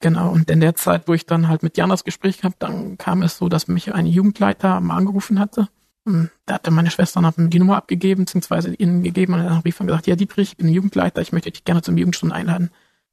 Genau, 0.00 0.30
und 0.30 0.50
in 0.50 0.60
der 0.60 0.74
Zeit, 0.74 1.08
wo 1.08 1.14
ich 1.14 1.24
dann 1.24 1.48
halt 1.48 1.62
mit 1.62 1.76
Diana 1.76 1.94
das 1.94 2.04
Gespräch 2.04 2.38
gehabt, 2.38 2.62
dann 2.62 2.98
kam 2.98 3.22
es 3.22 3.38
so, 3.38 3.48
dass 3.48 3.68
mich 3.68 3.94
ein 3.94 4.06
Jugendleiter 4.06 4.80
mal 4.80 4.96
angerufen 4.96 5.38
hatte. 5.38 5.68
Und 6.04 6.30
da 6.44 6.54
hatte 6.54 6.70
meine 6.70 6.90
Schwester 6.90 7.20
dann 7.22 7.50
die 7.50 7.58
Nummer 7.58 7.76
abgegeben, 7.76 8.24
beziehungsweise 8.24 8.74
ihnen 8.74 9.02
gegeben 9.02 9.34
und 9.34 9.44
dann 9.44 9.60
rief 9.60 9.80
er 9.80 9.86
gesagt, 9.86 10.06
ja 10.06 10.16
Dietrich, 10.16 10.50
ich 10.50 10.56
bin 10.56 10.68
Jugendleiter, 10.68 11.22
ich 11.22 11.32
möchte 11.32 11.50
dich 11.50 11.64
gerne 11.64 11.82
zum 11.82 11.96
Jugendstunden 11.96 12.36
einladen. 12.36 12.70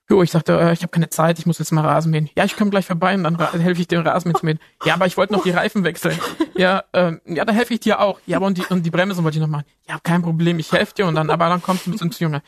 Jo, 0.10 0.22
ich 0.22 0.32
sagte, 0.32 0.60
äh, 0.60 0.74
ich 0.74 0.82
habe 0.82 0.92
keine 0.92 1.10
Zeit, 1.10 1.39
ich 1.39 1.46
muss 1.46 1.60
jetzt 1.60 1.72
mal 1.72 1.86
Rasen 1.86 2.12
mähen. 2.12 2.30
Ja, 2.36 2.44
ich 2.44 2.58
komme 2.58 2.70
gleich 2.70 2.86
vorbei 2.86 3.16
und 3.16 3.24
dann 3.24 3.38
helfe 3.38 3.82
ich 3.82 3.88
dem 3.88 4.02
Rasen 4.02 4.36
zu 4.36 4.46
mähen. 4.46 4.60
Ja, 4.84 4.96
aber 4.96 5.06
ich 5.06 5.16
wollte 5.16 5.34
noch 5.34 5.44
die 5.44 5.52
Reifen 5.52 5.84
wechseln. 5.84 6.20
Ja, 6.56 6.84
ähm, 6.94 7.22
ja, 7.26 7.46
da 7.46 7.54
helfe 7.54 7.74
ich 7.74 7.80
dir 7.80 8.00
auch. 8.00 8.20
Ja, 8.26 8.38
aber 8.38 8.48
und 8.48 8.58
die, 8.58 8.66
und 8.70 8.84
die 8.84 8.92
Bremsen 8.92 9.24
wollte 9.24 9.38
ich 9.38 9.42
noch 9.42 9.48
machen. 9.48 9.66
Ja, 9.88 10.00
kein 10.04 10.22
Problem, 10.22 10.60
ich 10.60 10.72
helfe 10.72 10.94
dir 10.94 11.08
und 11.08 11.16
dann, 11.16 11.30
aber 11.30 11.48
dann 11.50 11.62
kommst 11.62 11.86
du 11.86 11.89
ein 11.89 11.94
bisschen 11.94 12.12
zu 12.12 12.24
Junge. 12.24 12.42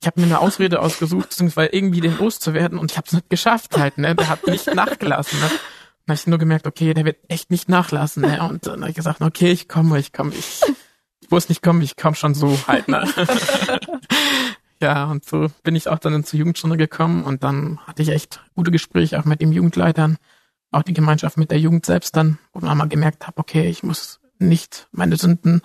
Ich 0.00 0.06
habe 0.06 0.20
mir 0.20 0.26
eine 0.26 0.38
Ausrede 0.38 0.80
ausgesucht, 0.80 1.30
beziehungsweise 1.30 1.70
irgendwie 1.72 2.00
den 2.00 2.16
loszuwerden 2.18 2.78
und 2.78 2.92
ich 2.92 2.96
habe 2.96 3.06
es 3.06 3.14
nicht 3.14 3.30
geschafft 3.30 3.76
halt, 3.76 3.98
ne? 3.98 4.14
Der 4.14 4.28
hat 4.28 4.46
nicht 4.46 4.72
nachgelassen, 4.72 5.40
ne? 5.40 5.48
Dann 5.48 6.14
habe 6.14 6.20
ich 6.20 6.26
nur 6.28 6.38
gemerkt, 6.38 6.66
okay, 6.66 6.94
der 6.94 7.04
wird 7.04 7.18
echt 7.28 7.50
nicht 7.50 7.68
nachlassen, 7.68 8.22
ne? 8.22 8.40
Und 8.48 8.66
dann 8.66 8.80
habe 8.80 8.90
ich 8.90 8.96
gesagt, 8.96 9.20
okay, 9.22 9.50
ich 9.50 9.66
komme, 9.66 9.98
ich 9.98 10.12
komme, 10.12 10.32
ich, 10.34 10.60
ich 11.20 11.30
muss 11.30 11.48
nicht 11.48 11.62
kommen, 11.62 11.82
ich 11.82 11.96
komme 11.96 12.14
schon 12.14 12.34
so 12.34 12.56
halt, 12.68 12.86
ne? 12.86 13.08
Ja, 14.80 15.10
und 15.10 15.24
so 15.24 15.48
bin 15.64 15.74
ich 15.74 15.88
auch 15.88 15.98
dann 15.98 16.22
zur 16.24 16.38
Jugendstunde 16.38 16.76
gekommen 16.76 17.24
und 17.24 17.42
dann 17.42 17.78
hatte 17.86 18.02
ich 18.02 18.10
echt 18.10 18.40
gute 18.54 18.70
Gespräche 18.70 19.18
auch 19.18 19.24
mit 19.24 19.40
den 19.40 19.52
Jugendleitern, 19.52 20.18
auch 20.70 20.82
die 20.82 20.92
Gemeinschaft 20.92 21.36
mit 21.36 21.50
der 21.50 21.58
Jugend 21.58 21.84
selbst 21.84 22.16
dann, 22.16 22.38
wo 22.52 22.60
man 22.60 22.78
mal 22.78 22.88
gemerkt 22.88 23.26
habe, 23.26 23.38
okay, 23.38 23.68
ich 23.68 23.82
muss 23.82 24.20
nicht, 24.38 24.86
meine 24.92 25.16
Sünden 25.16 25.62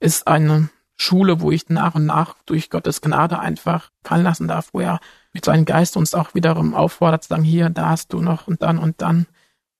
ist 0.00 0.26
eine 0.26 0.68
Schule, 0.96 1.40
wo 1.40 1.50
ich 1.50 1.68
nach 1.68 1.94
und 1.94 2.06
nach 2.06 2.36
durch 2.46 2.70
Gottes 2.70 3.02
Gnade 3.02 3.38
einfach 3.38 3.90
fallen 4.02 4.24
lassen 4.24 4.48
darf, 4.48 4.70
wo 4.72 4.80
er 4.80 4.98
mit 5.32 5.44
seinem 5.44 5.66
Geist 5.66 5.96
uns 5.96 6.14
auch 6.14 6.34
wiederum 6.34 6.74
auffordert 6.74 7.22
zu 7.22 7.28
sagen, 7.28 7.44
hier, 7.44 7.68
da 7.70 7.90
hast 7.90 8.12
du 8.12 8.20
noch 8.20 8.48
und 8.48 8.62
dann 8.62 8.78
und 8.78 9.02
dann 9.02 9.26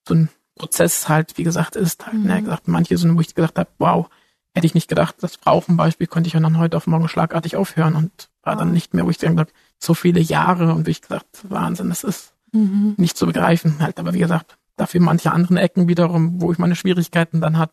so 0.06 0.14
ein 0.14 0.28
Prozess 0.54 1.08
halt, 1.08 1.38
wie 1.38 1.42
gesagt, 1.42 1.74
ist 1.74 2.06
halt, 2.06 2.14
ne, 2.14 2.20
mhm. 2.20 2.26
ne, 2.26 2.42
gesagt, 2.42 2.68
manche 2.68 2.96
Sünden, 2.96 3.16
wo 3.16 3.20
ich 3.20 3.34
gesagt 3.34 3.58
habe, 3.58 3.70
wow, 3.78 4.08
hätte 4.56 4.66
ich 4.66 4.74
nicht 4.74 4.88
gedacht, 4.88 5.16
das 5.20 5.36
Frau 5.36 5.60
zum 5.60 5.76
Beispiel 5.76 6.06
konnte 6.06 6.28
ich 6.28 6.32
dann 6.32 6.58
heute 6.58 6.78
auf 6.78 6.86
morgen 6.86 7.08
schlagartig 7.08 7.56
aufhören 7.56 7.94
und 7.94 8.30
war 8.42 8.56
dann 8.56 8.72
nicht 8.72 8.94
mehr, 8.94 9.04
wo 9.04 9.10
ich 9.10 9.18
gesagt 9.18 9.52
so 9.78 9.92
viele 9.92 10.20
Jahre 10.20 10.72
und 10.72 10.86
wie 10.86 10.92
ich 10.92 11.02
gesagt, 11.02 11.26
Wahnsinn, 11.42 11.90
das 11.90 12.04
ist 12.04 12.32
mhm. 12.52 12.94
nicht 12.96 13.18
zu 13.18 13.26
begreifen 13.26 13.80
halt. 13.80 14.00
Aber 14.00 14.14
wie 14.14 14.18
gesagt, 14.18 14.56
dafür 14.76 15.02
manche 15.02 15.30
anderen 15.30 15.58
Ecken 15.58 15.88
wiederum, 15.88 16.40
wo 16.40 16.52
ich 16.52 16.58
meine 16.58 16.74
Schwierigkeiten 16.74 17.42
dann 17.42 17.58
habe. 17.58 17.72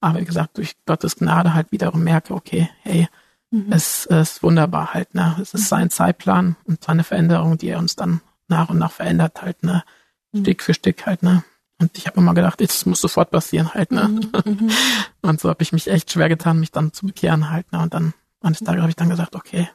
Aber 0.00 0.20
wie 0.20 0.24
gesagt, 0.24 0.58
durch 0.58 0.76
Gottes 0.86 1.16
Gnade 1.16 1.54
halt 1.54 1.72
wiederum 1.72 2.04
merke, 2.04 2.34
okay, 2.34 2.68
hey, 2.82 3.08
mhm. 3.50 3.72
es, 3.72 4.06
es 4.06 4.34
ist 4.34 4.42
wunderbar 4.44 4.94
halt, 4.94 5.14
ne? 5.14 5.36
Es 5.42 5.54
ist 5.54 5.68
sein 5.68 5.90
Zeitplan 5.90 6.54
und 6.64 6.84
seine 6.84 7.02
Veränderung, 7.02 7.58
die 7.58 7.68
er 7.68 7.78
uns 7.78 7.96
dann 7.96 8.20
nach 8.46 8.68
und 8.68 8.78
nach 8.78 8.92
verändert 8.92 9.42
halt, 9.42 9.64
ne? 9.64 9.82
Mhm. 10.30 10.40
Stück 10.40 10.62
für 10.62 10.74
Stück 10.74 11.04
halt, 11.04 11.24
ne? 11.24 11.42
Und 11.82 11.98
ich 11.98 12.06
habe 12.06 12.20
immer 12.20 12.32
gedacht, 12.32 12.60
das 12.60 12.86
muss 12.86 13.00
sofort 13.00 13.32
passieren 13.32 13.74
halt, 13.74 13.90
ne? 13.90 14.08
Mhm. 14.08 14.30
mhm. 14.44 14.70
Und 15.22 15.40
so 15.40 15.48
habe 15.48 15.62
ich 15.62 15.72
mich 15.72 15.88
echt 15.88 16.12
schwer 16.12 16.28
getan, 16.28 16.60
mich 16.60 16.70
dann 16.70 16.92
zu 16.92 17.06
bekehren 17.06 17.50
halt, 17.50 17.70
ne? 17.72 17.80
Und 17.80 17.92
dann 17.92 18.14
eines 18.40 18.60
Tages 18.60 18.80
habe 18.80 18.90
ich 18.90 18.96
dann 18.96 19.10
gesagt, 19.10 19.34
okay, 19.34 19.68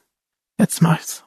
jetzt 0.57 0.81
mach 0.81 0.97
ich's. 0.97 1.25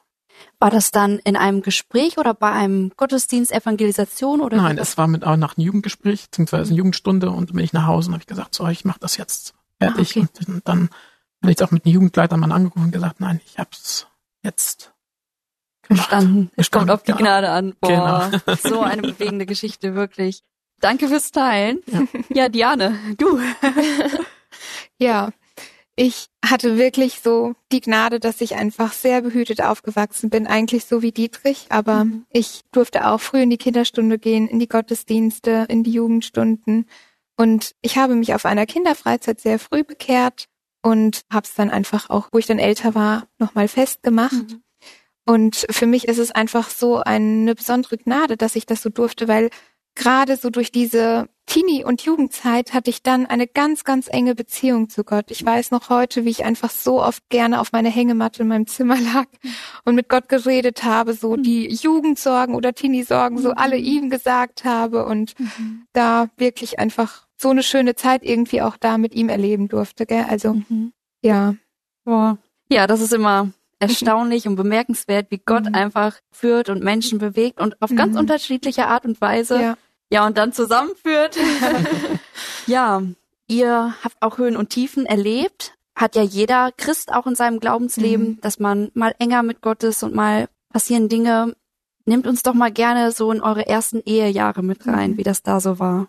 War 0.59 0.71
das 0.71 0.89
dann 0.89 1.19
in 1.19 1.35
einem 1.35 1.61
Gespräch 1.61 2.17
oder 2.17 2.33
bei 2.33 2.51
einem 2.51 2.91
Gottesdienst, 2.97 3.51
Evangelisation 3.51 4.41
oder? 4.41 4.57
Nein, 4.57 4.79
es 4.79 4.97
war 4.97 5.07
mit 5.07 5.23
auch 5.23 5.37
nach 5.37 5.55
einem 5.55 5.65
Jugendgespräch, 5.65 6.25
beziehungsweise 6.25 6.69
eine 6.69 6.77
Jugendstunde 6.77 7.29
und 7.29 7.53
bin 7.53 7.63
ich 7.63 7.73
nach 7.73 7.85
Hause 7.85 8.09
und 8.09 8.13
habe 8.15 8.23
ich 8.23 8.27
gesagt, 8.27 8.55
so, 8.55 8.67
ich 8.67 8.83
mache 8.83 8.99
das 8.99 9.17
jetzt 9.17 9.53
fertig. 9.79 10.17
Ah, 10.17 10.21
okay. 10.21 10.51
Und 10.51 10.67
dann 10.67 10.89
habe 11.43 11.51
ich 11.51 11.63
auch 11.63 11.71
mit 11.71 11.85
einem 11.85 11.93
Jugendleiter 11.93 12.37
mal 12.37 12.51
angerufen 12.51 12.85
und 12.85 12.91
gesagt, 12.91 13.19
nein, 13.19 13.39
ich 13.45 13.59
hab's 13.59 14.07
jetzt 14.41 14.91
Verstanden. 15.95 16.51
Es 16.55 16.71
kommt 16.71 16.89
auf 16.89 17.03
die 17.03 17.11
Gnade 17.11 17.49
an. 17.49 17.75
Boah, 17.79 18.31
genau. 18.31 18.55
so 18.57 18.81
eine 18.81 19.01
bewegende 19.01 19.45
Geschichte, 19.45 19.95
wirklich. 19.95 20.43
Danke 20.81 21.07
fürs 21.07 21.31
Teilen. 21.31 21.79
Ja, 21.87 22.03
ja 22.29 22.49
Diane, 22.49 22.99
du. 23.17 23.39
ja, 24.97 25.29
ich 25.95 26.27
hatte 26.43 26.77
wirklich 26.77 27.19
so 27.21 27.53
die 27.71 27.81
Gnade, 27.81 28.19
dass 28.19 28.41
ich 28.41 28.55
einfach 28.55 28.91
sehr 28.93 29.21
behütet 29.21 29.61
aufgewachsen 29.61 30.29
bin, 30.29 30.47
eigentlich 30.47 30.85
so 30.85 31.01
wie 31.01 31.11
Dietrich, 31.11 31.67
aber 31.69 32.05
mhm. 32.05 32.25
ich 32.29 32.61
durfte 32.71 33.07
auch 33.07 33.21
früh 33.21 33.41
in 33.41 33.49
die 33.49 33.57
Kinderstunde 33.57 34.17
gehen, 34.17 34.47
in 34.47 34.59
die 34.59 34.67
Gottesdienste, 34.67 35.65
in 35.69 35.83
die 35.83 35.91
Jugendstunden 35.91 36.87
und 37.41 37.73
ich 37.81 37.97
habe 37.97 38.15
mich 38.15 38.35
auf 38.35 38.45
einer 38.45 38.67
Kinderfreizeit 38.67 39.41
sehr 39.41 39.57
früh 39.57 39.83
bekehrt 39.83 40.45
und 40.83 41.23
habe 41.31 41.47
es 41.47 41.55
dann 41.55 41.71
einfach 41.71 42.09
auch, 42.11 42.29
wo 42.31 42.37
ich 42.37 42.45
dann 42.45 42.59
älter 42.59 42.93
war, 42.93 43.27
nochmal 43.39 43.67
festgemacht. 43.67 44.33
Mhm. 44.33 44.63
Und 45.25 45.65
für 45.69 45.87
mich 45.87 46.07
ist 46.07 46.19
es 46.19 46.31
einfach 46.31 46.69
so 46.69 46.97
eine 46.97 47.55
besondere 47.55 47.97
Gnade, 47.97 48.37
dass 48.37 48.55
ich 48.55 48.67
das 48.67 48.83
so 48.83 48.89
durfte, 48.89 49.27
weil 49.27 49.49
gerade 49.95 50.37
so 50.37 50.49
durch 50.49 50.71
diese 50.71 51.27
Teenie- 51.47 51.83
und 51.83 52.01
Jugendzeit 52.03 52.73
hatte 52.73 52.89
ich 52.89 53.03
dann 53.03 53.25
eine 53.25 53.45
ganz, 53.45 53.83
ganz 53.83 54.07
enge 54.09 54.35
Beziehung 54.35 54.87
zu 54.89 55.03
Gott. 55.03 55.31
Ich 55.31 55.45
weiß 55.45 55.71
noch 55.71 55.89
heute, 55.89 56.23
wie 56.23 56.29
ich 56.29 56.45
einfach 56.45 56.69
so 56.69 57.01
oft 57.03 57.27
gerne 57.29 57.59
auf 57.59 57.71
meine 57.73 57.89
Hängematte 57.89 58.43
in 58.43 58.47
meinem 58.47 58.67
Zimmer 58.67 58.95
lag 59.01 59.25
und 59.83 59.95
mit 59.95 60.07
Gott 60.07 60.29
geredet 60.29 60.83
habe, 60.83 61.13
so 61.13 61.35
Mhm. 61.35 61.43
die 61.43 61.67
Jugendsorgen 61.67 62.55
oder 62.55 62.73
Teenie-Sorgen 62.73 63.37
so 63.39 63.51
alle 63.51 63.75
ihm 63.77 64.09
gesagt 64.09 64.63
habe 64.63 65.05
und 65.05 65.37
Mhm. 65.39 65.87
da 65.93 66.29
wirklich 66.37 66.79
einfach 66.79 67.27
so 67.37 67.49
eine 67.49 67.63
schöne 67.63 67.95
Zeit 67.95 68.23
irgendwie 68.23 68.61
auch 68.61 68.77
da 68.77 68.97
mit 68.97 69.13
ihm 69.13 69.27
erleben 69.27 69.67
durfte. 69.67 70.05
Gell? 70.05 70.25
Also 70.29 70.53
Mhm. 70.53 70.93
ja. 71.21 71.55
Boah. 72.05 72.37
Ja, 72.69 72.87
das 72.87 73.01
ist 73.01 73.11
immer 73.13 73.51
erstaunlich 73.81 74.47
und 74.47 74.55
bemerkenswert, 74.55 75.27
wie 75.31 75.41
Gott 75.45 75.65
Mhm. 75.65 75.75
einfach 75.75 76.15
führt 76.31 76.69
und 76.69 76.83
Menschen 76.83 77.19
bewegt 77.19 77.59
und 77.59 77.81
auf 77.81 77.89
ganz 77.95 78.13
Mhm. 78.13 78.19
unterschiedliche 78.19 78.87
Art 78.87 79.05
und 79.05 79.19
Weise. 79.19 79.61
Ja. 79.61 79.77
Ja, 80.13 80.25
und 80.27 80.37
dann 80.37 80.51
zusammenführt. 80.53 81.37
ja, 82.67 83.01
ihr 83.47 83.95
habt 84.03 84.17
auch 84.21 84.37
Höhen 84.37 84.57
und 84.57 84.69
Tiefen 84.69 85.05
erlebt. 85.05 85.73
Hat 85.95 86.15
ja 86.15 86.21
jeder 86.21 86.71
Christ 86.75 87.13
auch 87.13 87.27
in 87.27 87.35
seinem 87.35 87.59
Glaubensleben, 87.59 88.27
Mhm. 88.29 88.41
dass 88.41 88.59
man 88.59 88.91
mal 88.93 89.13
enger 89.19 89.43
mit 89.43 89.61
Gott 89.61 89.83
ist 89.83 90.03
und 90.03 90.13
mal 90.15 90.47
passieren 90.69 91.09
Dinge. 91.09 91.55
Nehmt 92.05 92.27
uns 92.27 92.43
doch 92.43 92.53
mal 92.53 92.71
gerne 92.71 93.11
so 93.11 93.31
in 93.31 93.41
eure 93.41 93.67
ersten 93.67 94.01
Ehejahre 94.05 94.63
mit 94.63 94.85
rein, 94.87 95.11
Mhm. 95.11 95.17
wie 95.17 95.23
das 95.23 95.43
da 95.43 95.59
so 95.59 95.79
war. 95.79 96.07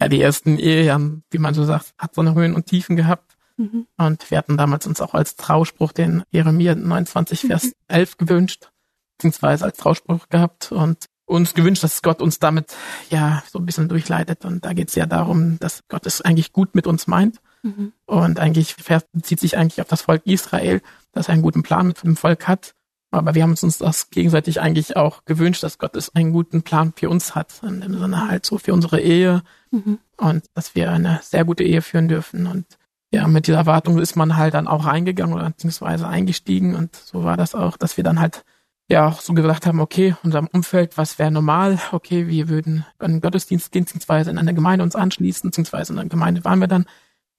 Ja, 0.00 0.08
die 0.08 0.20
ersten 0.20 0.58
Ehejahren, 0.58 1.22
wie 1.30 1.38
man 1.38 1.54
so 1.54 1.64
sagt, 1.64 1.94
hat 1.98 2.14
so 2.14 2.20
eine 2.20 2.34
Höhen 2.34 2.54
und 2.54 2.66
Tiefen 2.66 2.96
gehabt. 2.96 3.31
Mhm. 3.56 3.86
Und 3.96 4.30
wir 4.30 4.38
hatten 4.38 4.56
damals 4.56 4.86
uns 4.86 5.00
auch 5.00 5.14
als 5.14 5.36
Trauspruch 5.36 5.92
den 5.92 6.22
Jeremia 6.30 6.74
29, 6.74 7.40
Vers 7.42 7.72
11 7.88 8.16
gewünscht, 8.18 8.70
beziehungsweise 9.16 9.64
als 9.64 9.78
Trauspruch 9.78 10.28
gehabt 10.28 10.72
und 10.72 11.06
uns 11.26 11.54
gewünscht, 11.54 11.82
dass 11.82 12.02
Gott 12.02 12.20
uns 12.20 12.38
damit 12.38 12.74
ja 13.10 13.42
so 13.50 13.58
ein 13.58 13.66
bisschen 13.66 13.88
durchleitet. 13.88 14.44
Und 14.44 14.64
da 14.64 14.72
geht 14.72 14.88
es 14.88 14.94
ja 14.94 15.06
darum, 15.06 15.58
dass 15.60 15.82
Gott 15.88 16.06
es 16.06 16.20
eigentlich 16.20 16.52
gut 16.52 16.74
mit 16.74 16.86
uns 16.86 17.06
meint. 17.06 17.40
Mhm. 17.62 17.92
Und 18.06 18.40
eigentlich 18.40 18.74
Vers 18.74 19.04
bezieht 19.12 19.40
sich 19.40 19.56
eigentlich 19.56 19.80
auf 19.80 19.88
das 19.88 20.02
Volk 20.02 20.26
Israel, 20.26 20.82
das 21.12 21.28
einen 21.28 21.42
guten 21.42 21.62
Plan 21.62 21.86
mit 21.86 22.02
dem 22.02 22.16
Volk 22.16 22.48
hat. 22.48 22.74
Aber 23.10 23.34
wir 23.34 23.42
haben 23.42 23.50
uns 23.50 23.78
das 23.78 24.08
gegenseitig 24.10 24.60
eigentlich 24.60 24.96
auch 24.96 25.24
gewünscht, 25.26 25.62
dass 25.62 25.78
Gott 25.78 25.96
es 25.96 26.14
einen 26.14 26.32
guten 26.32 26.62
Plan 26.62 26.92
für 26.96 27.10
uns 27.10 27.34
hat. 27.34 27.62
In 27.62 27.82
dem 27.82 27.98
Sinne 27.98 28.26
halt 28.26 28.46
so 28.46 28.58
für 28.58 28.72
unsere 28.72 29.00
Ehe 29.00 29.42
Mhm. 29.70 29.98
und 30.18 30.44
dass 30.54 30.74
wir 30.74 30.90
eine 30.92 31.20
sehr 31.22 31.44
gute 31.44 31.64
Ehe 31.64 31.80
führen 31.82 32.08
dürfen. 32.08 32.46
Und 32.46 32.66
ja, 33.12 33.28
mit 33.28 33.46
dieser 33.46 33.58
Erwartung 33.58 33.98
ist 33.98 34.16
man 34.16 34.36
halt 34.36 34.54
dann 34.54 34.66
auch 34.66 34.86
reingegangen 34.86 35.34
oder 35.34 35.50
beziehungsweise 35.50 36.08
eingestiegen. 36.08 36.74
Und 36.74 36.96
so 36.96 37.24
war 37.24 37.36
das 37.36 37.54
auch, 37.54 37.76
dass 37.76 37.96
wir 37.96 38.04
dann 38.04 38.18
halt 38.20 38.44
ja 38.88 39.06
auch 39.06 39.20
so 39.20 39.34
gedacht 39.34 39.66
haben, 39.66 39.80
okay, 39.80 40.16
unserem 40.22 40.48
Umfeld, 40.52 40.96
was 40.98 41.18
wäre 41.18 41.30
normal? 41.30 41.78
Okay, 41.92 42.26
wir 42.28 42.48
würden 42.48 42.84
einen 42.98 43.20
Gottesdienst 43.20 43.70
gehen, 43.70 43.84
beziehungsweise 43.84 44.30
in 44.30 44.38
eine 44.38 44.54
Gemeinde 44.54 44.82
uns 44.82 44.96
anschließen, 44.96 45.50
beziehungsweise 45.50 45.92
in 45.92 45.98
einer 45.98 46.08
Gemeinde 46.08 46.44
waren 46.44 46.58
wir 46.60 46.68
dann 46.68 46.86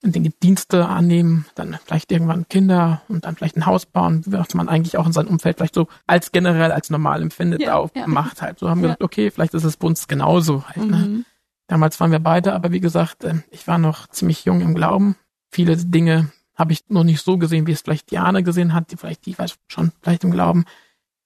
den 0.02 0.32
Dienste 0.42 0.86
annehmen, 0.86 1.46
dann 1.54 1.78
vielleicht 1.84 2.12
irgendwann 2.12 2.46
Kinder 2.48 3.00
und 3.08 3.24
dann 3.24 3.36
vielleicht 3.36 3.56
ein 3.56 3.64
Haus 3.66 3.86
bauen, 3.86 4.22
was 4.26 4.54
man 4.54 4.68
eigentlich 4.68 4.98
auch 4.98 5.06
in 5.06 5.12
seinem 5.14 5.28
Umfeld 5.28 5.56
vielleicht 5.56 5.74
so 5.74 5.88
als 6.06 6.30
generell 6.30 6.72
als 6.72 6.90
normal 6.90 7.22
empfindet, 7.22 7.62
Ja, 7.62 7.76
auch 7.76 7.88
ja. 7.96 8.06
macht 8.06 8.42
halt. 8.42 8.58
So 8.58 8.68
haben 8.68 8.82
wir 8.82 8.88
Ja. 8.90 8.94
gedacht, 8.94 9.04
okay, 9.04 9.30
vielleicht 9.30 9.54
ist 9.54 9.64
es 9.64 9.76
bei 9.78 9.86
uns 9.86 10.06
genauso 10.06 10.62
halt. 10.68 10.76
Ne? 10.90 10.96
Mhm. 10.96 11.24
Damals 11.68 11.98
waren 12.00 12.12
wir 12.12 12.18
beide, 12.18 12.52
aber 12.52 12.70
wie 12.70 12.80
gesagt, 12.80 13.24
äh, 13.24 13.36
ich 13.50 13.66
war 13.66 13.78
noch 13.78 14.06
ziemlich 14.08 14.44
jung 14.44 14.60
im 14.60 14.74
Glauben. 14.74 15.16
Viele 15.54 15.76
Dinge 15.76 16.32
habe 16.56 16.72
ich 16.72 16.80
noch 16.88 17.04
nicht 17.04 17.22
so 17.22 17.38
gesehen, 17.38 17.68
wie 17.68 17.70
es 17.70 17.82
vielleicht 17.82 18.10
Diane 18.10 18.42
gesehen 18.42 18.74
hat, 18.74 18.90
die 18.90 18.96
vielleicht, 18.96 19.24
die 19.24 19.38
war 19.38 19.46
schon 19.68 19.92
vielleicht 20.02 20.24
im 20.24 20.32
Glauben, 20.32 20.64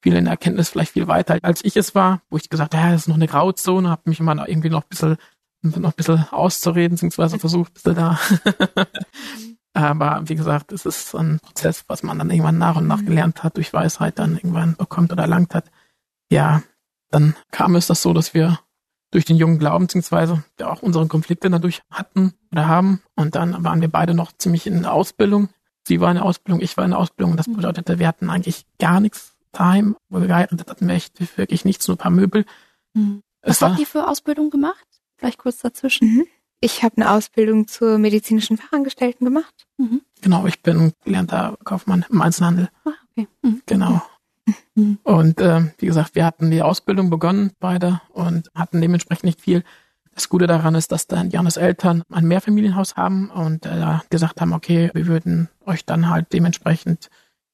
viele 0.02 0.18
in 0.18 0.24
der 0.24 0.32
Erkenntnis 0.32 0.68
vielleicht 0.68 0.92
viel 0.92 1.08
weiter, 1.08 1.38
als 1.40 1.64
ich 1.64 1.78
es 1.78 1.94
war, 1.94 2.20
wo 2.28 2.36
ich 2.36 2.50
gesagt 2.50 2.74
habe, 2.74 2.84
ja, 2.84 2.92
das 2.92 3.02
ist 3.02 3.08
noch 3.08 3.14
eine 3.14 3.26
Grauzone, 3.26 3.88
habe 3.88 4.02
mich 4.04 4.20
immer 4.20 4.46
irgendwie 4.46 4.68
noch 4.68 4.82
ein 4.82 4.88
bisschen, 4.90 5.16
noch 5.62 5.92
ein 5.92 5.96
bisschen 5.96 6.28
auszureden, 6.30 6.96
beziehungsweise 6.96 7.38
versucht, 7.38 7.70
ein 7.70 7.74
bisschen 7.74 7.94
da. 7.94 8.20
aber 9.72 10.28
wie 10.28 10.34
gesagt, 10.34 10.72
es 10.72 10.84
ist 10.84 11.14
ein 11.14 11.40
Prozess, 11.40 11.84
was 11.88 12.02
man 12.02 12.18
dann 12.18 12.28
irgendwann 12.28 12.58
nach 12.58 12.76
und 12.76 12.86
nach 12.86 13.02
gelernt 13.02 13.42
hat, 13.42 13.56
durch 13.56 13.72
Weisheit 13.72 14.18
dann 14.18 14.36
irgendwann 14.36 14.76
bekommt 14.76 15.10
oder 15.10 15.22
erlangt 15.22 15.54
hat. 15.54 15.70
Ja, 16.30 16.62
dann 17.10 17.34
kam 17.50 17.76
es 17.76 17.86
das 17.86 18.02
so, 18.02 18.12
dass 18.12 18.34
wir 18.34 18.58
durch 19.10 19.24
den 19.24 19.36
jungen 19.36 19.58
Glauben, 19.58 19.86
beziehungsweise 19.86 20.44
ja 20.60 20.70
auch 20.70 20.82
unsere 20.82 21.06
Konflikte 21.06 21.50
dadurch 21.50 21.82
hatten 21.90 22.34
oder 22.52 22.66
haben. 22.66 23.02
Und 23.14 23.34
dann 23.34 23.64
waren 23.64 23.80
wir 23.80 23.88
beide 23.88 24.14
noch 24.14 24.32
ziemlich 24.36 24.66
in 24.66 24.82
der 24.82 24.92
Ausbildung. 24.92 25.48
Sie 25.86 26.00
war 26.00 26.10
in 26.10 26.16
der 26.16 26.24
Ausbildung, 26.24 26.60
ich 26.60 26.76
war 26.76 26.84
in 26.84 26.90
der 26.90 27.00
Ausbildung. 27.00 27.36
Das 27.36 27.46
bedeutete, 27.46 27.98
wir 27.98 28.06
hatten 28.06 28.28
eigentlich 28.28 28.66
gar 28.78 29.00
nichts 29.00 29.34
daheim, 29.52 29.96
wo 30.10 30.20
wir 30.20 30.26
geheiratet 30.26 30.68
hatten, 30.68 30.86
wir 30.86 30.94
echt 30.94 31.38
wirklich 31.38 31.64
nichts, 31.64 31.88
nur 31.88 31.94
ein 31.94 31.98
paar 31.98 32.10
Möbel. 32.10 32.44
Mhm. 32.92 33.22
Es 33.40 33.62
Was 33.62 33.70
habt 33.70 33.80
ihr 33.80 33.86
für 33.86 34.06
Ausbildung 34.08 34.50
gemacht? 34.50 34.86
Vielleicht 35.16 35.38
kurz 35.38 35.58
dazwischen. 35.58 36.08
Mhm. 36.08 36.26
Ich 36.60 36.82
habe 36.82 36.96
eine 36.96 37.10
Ausbildung 37.10 37.68
zur 37.68 37.98
medizinischen 37.98 38.56
Fachangestellten 38.56 39.24
gemacht. 39.24 39.66
Mhm. 39.78 40.02
genau, 40.20 40.44
ich 40.46 40.60
bin 40.60 40.92
gelernter 41.04 41.56
Kaufmann 41.64 42.04
im 42.10 42.20
Einzelhandel. 42.20 42.68
Ah, 42.84 42.90
okay. 43.10 43.28
Mhm. 43.42 43.62
Genau. 43.66 44.02
Mhm. 44.74 44.98
Und 45.02 45.40
äh, 45.40 45.72
wie 45.78 45.86
gesagt, 45.86 46.14
wir 46.14 46.24
hatten 46.24 46.50
die 46.50 46.62
Ausbildung 46.62 47.10
begonnen, 47.10 47.52
beide, 47.60 48.00
und 48.10 48.50
hatten 48.54 48.80
dementsprechend 48.80 49.24
nicht 49.24 49.40
viel. 49.40 49.64
Das 50.14 50.28
Gute 50.28 50.46
daran 50.46 50.74
ist, 50.74 50.90
dass 50.90 51.06
dann 51.06 51.30
Janes 51.30 51.56
Eltern 51.56 52.02
ein 52.10 52.26
Mehrfamilienhaus 52.26 52.96
haben 52.96 53.30
und 53.30 53.66
äh, 53.66 53.98
gesagt 54.10 54.40
haben, 54.40 54.52
okay, 54.52 54.90
wir 54.92 55.06
würden 55.06 55.48
euch 55.64 55.84
dann 55.84 56.10
halt 56.10 56.32
dementsprechend, 56.32 57.08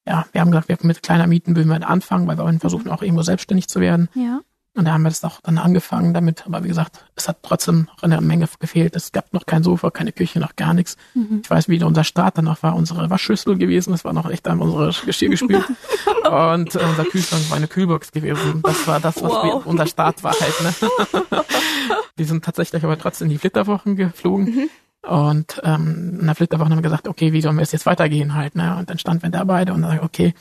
ja, 0.06 0.26
wir 0.32 0.40
haben 0.40 0.50
gesagt, 0.50 0.68
wir 0.68 0.78
mit 0.82 1.02
kleiner 1.02 1.26
Mieten 1.26 1.56
würden 1.56 1.68
wir 1.68 1.88
anfangen, 1.88 2.26
weil 2.26 2.38
wir 2.38 2.44
wollen 2.44 2.60
versuchen, 2.60 2.90
auch 2.90 3.02
irgendwo 3.02 3.22
selbstständig 3.22 3.68
zu 3.68 3.80
werden. 3.80 4.08
Ja. 4.14 4.40
Und 4.76 4.86
da 4.86 4.92
haben 4.92 5.02
wir 5.02 5.08
das 5.10 5.22
auch 5.22 5.40
dann 5.42 5.58
angefangen 5.58 6.14
damit. 6.14 6.46
Aber 6.46 6.64
wie 6.64 6.68
gesagt, 6.68 7.04
es 7.14 7.28
hat 7.28 7.38
trotzdem 7.42 7.84
noch 7.84 8.02
eine 8.02 8.20
Menge 8.20 8.48
gefehlt. 8.58 8.96
Es 8.96 9.12
gab 9.12 9.32
noch 9.32 9.46
kein 9.46 9.62
Sofa, 9.62 9.90
keine 9.90 10.10
Küche, 10.10 10.40
noch 10.40 10.56
gar 10.56 10.74
nichts. 10.74 10.96
Mhm. 11.14 11.42
Ich 11.44 11.50
weiß, 11.50 11.68
wie 11.68 11.82
unser 11.84 12.02
Start 12.02 12.38
dann 12.38 12.46
noch 12.46 12.62
war, 12.64 12.74
unsere 12.74 13.08
Waschschüssel 13.08 13.56
gewesen. 13.56 13.92
Das 13.92 14.04
war 14.04 14.12
noch 14.12 14.28
echt 14.28 14.48
an 14.48 14.60
unsere 14.60 14.90
Geschirr 15.06 15.30
gespült. 15.30 15.64
Und 16.24 16.74
äh, 16.74 16.78
unser 16.80 17.04
Kühlschrank 17.04 17.48
war 17.50 17.56
eine 17.56 17.68
Kühlbox 17.68 18.10
gewesen. 18.10 18.62
Das 18.62 18.86
war 18.88 18.98
das, 18.98 19.22
was 19.22 19.30
Wow. 19.30 19.44
wir, 19.44 19.66
unser 19.66 19.86
Start 19.86 20.24
war 20.24 20.34
halt. 20.38 20.60
Ne? 20.62 20.88
Die 22.18 22.24
sind 22.24 22.44
tatsächlich 22.44 22.82
aber 22.84 22.98
trotzdem 22.98 23.26
in 23.26 23.32
die 23.32 23.38
Flitterwochen 23.38 23.96
geflogen. 23.96 24.70
Und 25.02 25.60
ähm, 25.64 26.18
in 26.20 26.26
der 26.26 26.34
Flitterwoche 26.34 26.70
haben 26.70 26.78
wir 26.78 26.82
gesagt, 26.82 27.08
okay, 27.08 27.32
wie 27.32 27.40
sollen 27.42 27.56
wir 27.56 27.62
es 27.62 27.72
jetzt 27.72 27.86
weitergehen 27.86 28.34
halt, 28.34 28.54
ne? 28.56 28.76
Und 28.76 28.88
dann 28.88 28.98
standen 28.98 29.22
wir 29.24 29.30
da 29.30 29.44
beide 29.44 29.74
und 29.74 29.82
dann 29.82 30.00
okay, 30.00 30.32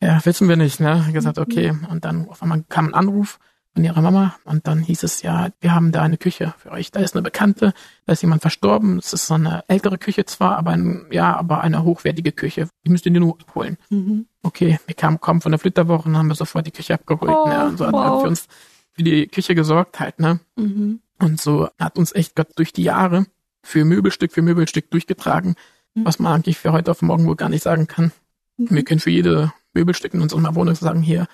ja, 0.00 0.22
wissen 0.26 0.48
wir 0.48 0.56
nicht, 0.56 0.78
ne? 0.80 1.08
Gesagt, 1.12 1.38
okay. 1.38 1.72
Und 1.88 2.04
dann 2.04 2.28
auf 2.28 2.42
einmal 2.42 2.62
kam 2.68 2.88
ein 2.88 2.94
Anruf 2.94 3.38
von 3.74 3.84
ihrer 3.84 4.00
Mama 4.00 4.36
und 4.44 4.66
dann 4.66 4.78
hieß 4.80 5.02
es 5.02 5.22
ja, 5.22 5.48
wir 5.60 5.74
haben 5.74 5.92
da 5.92 6.02
eine 6.02 6.16
Küche 6.16 6.54
für 6.58 6.70
euch. 6.70 6.90
Da 6.90 7.00
ist 7.00 7.14
eine 7.14 7.22
Bekannte, 7.22 7.74
da 8.06 8.12
ist 8.12 8.22
jemand 8.22 8.40
verstorben. 8.40 8.98
Es 8.98 9.12
ist 9.12 9.26
so 9.26 9.34
eine 9.34 9.64
ältere 9.68 9.98
Küche 9.98 10.24
zwar, 10.24 10.56
aber 10.56 10.70
ein, 10.70 11.06
ja, 11.10 11.36
aber 11.36 11.60
eine 11.60 11.82
hochwertige 11.84 12.32
Küche. 12.32 12.68
Die 12.86 12.90
müsst 12.90 13.04
ihr 13.04 13.12
nur 13.12 13.38
abholen. 13.40 13.76
Mhm. 13.90 14.26
Okay, 14.42 14.78
wir 14.86 14.94
kamen 14.94 15.20
kaum 15.20 15.40
von 15.40 15.52
der 15.52 15.58
Flitterwoche 15.58 16.08
und 16.08 16.16
haben 16.16 16.28
wir 16.28 16.34
sofort 16.36 16.66
die 16.66 16.70
Küche 16.70 16.94
abgeholt. 16.94 17.30
Oh, 17.34 17.48
ne? 17.48 17.66
Und 17.66 17.78
so 17.78 17.86
hat 17.86 17.92
wow. 17.92 18.04
er 18.04 18.20
für 18.20 18.28
uns 18.28 18.46
für 18.92 19.02
die 19.02 19.26
Küche 19.26 19.54
gesorgt 19.54 19.98
halt, 19.98 20.20
ne? 20.20 20.38
Mhm. 20.56 21.00
Und 21.18 21.40
so 21.40 21.68
hat 21.78 21.98
uns 21.98 22.14
echt 22.14 22.36
Gott 22.36 22.48
durch 22.56 22.72
die 22.72 22.84
Jahre 22.84 23.26
für 23.62 23.84
Möbelstück 23.84 24.32
für 24.32 24.42
Möbelstück 24.42 24.90
durchgetragen, 24.90 25.56
Mhm. 25.94 26.04
was 26.04 26.18
man 26.18 26.32
eigentlich 26.32 26.58
für 26.58 26.72
heute 26.72 26.90
auf 26.90 27.02
morgen 27.02 27.26
wohl 27.26 27.36
gar 27.36 27.48
nicht 27.48 27.62
sagen 27.62 27.86
kann. 27.86 28.12
Wir 28.56 28.84
können 28.84 29.00
für 29.00 29.10
jede 29.10 29.52
Möbelstück 29.72 30.14
in 30.14 30.20
unserer 30.20 30.54
Wohnung 30.54 30.74
sagen, 30.74 31.02
hier, 31.02 31.26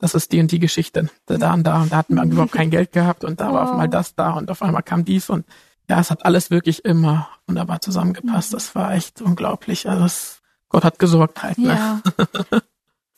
das 0.00 0.14
ist 0.14 0.32
die 0.32 0.40
und 0.40 0.50
die 0.50 0.58
Geschichte. 0.58 1.08
Da, 1.26 1.36
da 1.38 1.54
und 1.54 1.62
da. 1.64 1.82
Und 1.82 1.92
da 1.92 1.98
hatten 1.98 2.14
wir 2.16 2.24
überhaupt 2.24 2.52
kein 2.52 2.70
Geld 2.70 2.90
gehabt 2.92 3.22
und 3.24 3.40
da 3.40 3.52
war 3.52 3.62
auf 3.62 3.66
Wow. 3.68 3.72
einmal 3.72 3.88
das 3.88 4.14
da 4.16 4.32
und 4.32 4.50
auf 4.50 4.62
einmal 4.62 4.82
kam 4.82 5.04
dies 5.04 5.30
und 5.30 5.46
ja, 5.88 6.00
es 6.00 6.10
hat 6.10 6.24
alles 6.24 6.50
wirklich 6.50 6.84
immer 6.84 7.28
wunderbar 7.46 7.80
zusammengepasst. 7.80 8.52
Mhm. 8.52 8.56
Das 8.56 8.74
war 8.74 8.92
echt 8.94 9.20
unglaublich. 9.22 9.88
Also 9.88 10.04
es, 10.04 10.40
Gott 10.68 10.84
hat 10.84 10.98
gesorgt 10.98 11.42
halt. 11.42 11.58
Ne? 11.58 11.68
Ja. 11.74 12.00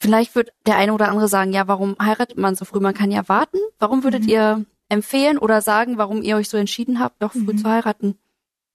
Vielleicht 0.00 0.34
wird 0.34 0.50
der 0.66 0.76
eine 0.76 0.92
oder 0.94 1.08
andere 1.08 1.28
sagen, 1.28 1.52
ja, 1.52 1.68
warum 1.68 1.96
heiratet 2.02 2.36
man 2.36 2.56
so 2.56 2.64
früh? 2.64 2.80
Man 2.80 2.94
kann 2.94 3.10
ja 3.12 3.28
warten. 3.28 3.58
Warum 3.78 4.02
würdet 4.02 4.22
Mhm. 4.24 4.28
ihr 4.28 4.64
empfehlen 4.88 5.38
oder 5.38 5.60
sagen, 5.62 5.96
warum 5.96 6.22
ihr 6.22 6.36
euch 6.36 6.48
so 6.48 6.56
entschieden 6.56 6.98
habt, 6.98 7.22
doch 7.22 7.32
früh 7.32 7.40
Mhm. 7.52 7.58
zu 7.58 7.68
heiraten? 7.68 8.18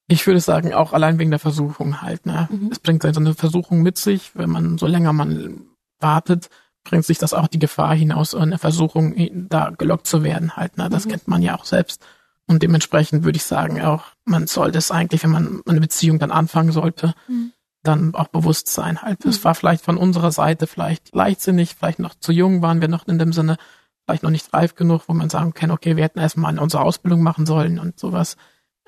Ich 0.07 0.25
würde 0.25 0.39
sagen, 0.39 0.73
auch 0.73 0.93
allein 0.93 1.19
wegen 1.19 1.31
der 1.31 1.39
Versuchung 1.39 2.01
halt. 2.01 2.25
Ne? 2.25 2.47
Mhm. 2.49 2.69
Es 2.71 2.79
bringt 2.79 3.03
so 3.03 3.09
eine 3.19 3.33
Versuchung 3.33 3.81
mit 3.81 3.97
sich, 3.97 4.31
wenn 4.35 4.49
man 4.49 4.77
so 4.77 4.87
länger 4.87 5.11
man 5.11 5.65
wartet, 5.99 6.49
bringt 6.89 7.05
sich 7.05 7.17
das 7.17 7.33
auch 7.33 7.47
die 7.47 7.59
Gefahr 7.59 7.93
hinaus, 7.95 8.33
eine 8.35 8.57
Versuchung 8.57 9.15
da 9.49 9.71
gelockt 9.77 10.07
zu 10.07 10.23
werden 10.23 10.55
halt. 10.55 10.77
Ne? 10.77 10.89
Das 10.89 11.05
Mhm. 11.05 11.09
kennt 11.11 11.27
man 11.27 11.41
ja 11.41 11.55
auch 11.57 11.65
selbst. 11.65 12.05
Und 12.47 12.63
dementsprechend 12.63 13.23
würde 13.23 13.37
ich 13.37 13.43
sagen, 13.43 13.81
auch 13.81 14.03
man 14.25 14.47
sollte 14.47 14.77
es 14.77 14.89
eigentlich, 14.91 15.23
wenn 15.23 15.31
man 15.31 15.61
eine 15.67 15.81
Beziehung 15.81 16.17
dann 16.19 16.31
anfangen 16.31 16.71
sollte, 16.71 17.13
Mhm. 17.27 17.51
dann 17.83 18.15
auch 18.15 18.29
bewusst 18.29 18.69
sein 18.69 19.01
halt. 19.01 19.25
Es 19.25 19.39
Mhm. 19.39 19.43
war 19.43 19.55
vielleicht 19.55 19.83
von 19.83 19.97
unserer 19.97 20.31
Seite 20.31 20.65
vielleicht 20.67 21.13
leichtsinnig, 21.13 21.75
vielleicht 21.77 21.99
noch 21.99 22.15
zu 22.15 22.31
jung 22.31 22.61
waren 22.61 22.79
wir 22.81 22.87
noch 22.87 23.07
in 23.07 23.19
dem 23.19 23.33
Sinne, 23.33 23.57
vielleicht 24.05 24.23
noch 24.23 24.29
nicht 24.29 24.53
reif 24.53 24.75
genug, 24.75 25.03
wo 25.07 25.13
man 25.13 25.29
sagen 25.29 25.53
kann, 25.53 25.71
okay, 25.71 25.97
wir 25.97 26.03
hätten 26.05 26.19
erstmal 26.19 26.57
unsere 26.59 26.83
Ausbildung 26.83 27.21
machen 27.21 27.45
sollen 27.45 27.79
und 27.79 27.99
sowas. 27.99 28.37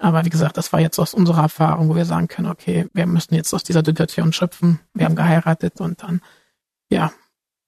Aber 0.01 0.23
wie 0.23 0.29
gesagt, 0.29 0.55
das 0.55 0.71
war 0.71 0.79
jetzt 0.79 0.97
aus 0.97 1.13
unserer 1.13 1.41
Erfahrung, 1.41 1.89
wo 1.89 1.95
wir 1.95 2.05
sagen 2.05 2.29
können, 2.29 2.47
okay, 2.49 2.87
wir 2.93 3.05
müssen 3.05 3.35
jetzt 3.35 3.53
aus 3.53 3.63
dieser 3.65 3.83
Situation 3.83 4.31
schöpfen. 4.31 4.79
Wir 4.93 5.05
haben 5.05 5.17
geheiratet 5.17 5.81
und 5.81 6.01
dann, 6.03 6.21
ja, 6.89 7.11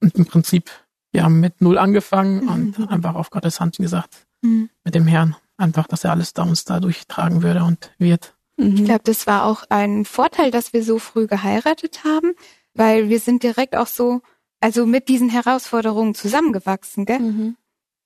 und 0.02 0.14
im 0.16 0.26
Prinzip 0.26 0.70
wir 1.14 1.24
haben 1.24 1.40
mit 1.40 1.60
null 1.60 1.76
angefangen 1.76 2.44
Mhm. 2.44 2.48
und 2.78 2.88
einfach 2.90 3.14
auf 3.14 3.28
Gottes 3.30 3.60
Hand 3.60 3.76
gesagt, 3.76 4.26
Mhm. 4.40 4.70
mit 4.82 4.94
dem 4.94 5.06
Herrn, 5.06 5.36
einfach, 5.58 5.86
dass 5.86 6.04
er 6.04 6.10
alles 6.12 6.32
da 6.32 6.42
uns 6.42 6.64
da 6.64 6.80
durchtragen 6.80 7.42
würde 7.42 7.64
und 7.64 7.90
wird. 7.98 8.34
Ich 8.56 8.80
Mhm. 8.80 8.84
glaube, 8.86 9.02
das 9.04 9.26
war 9.26 9.44
auch 9.44 9.64
ein 9.68 10.04
Vorteil, 10.06 10.50
dass 10.50 10.72
wir 10.72 10.82
so 10.82 10.98
früh 10.98 11.26
geheiratet 11.26 12.04
haben, 12.04 12.32
weil 12.74 13.08
wir 13.10 13.20
sind 13.20 13.42
direkt 13.42 13.76
auch 13.76 13.86
so, 13.86 14.22
also 14.60 14.86
mit 14.86 15.08
diesen 15.08 15.28
Herausforderungen 15.28 16.14
zusammengewachsen, 16.14 17.04
gell? 17.04 17.18
Mhm. 17.20 17.56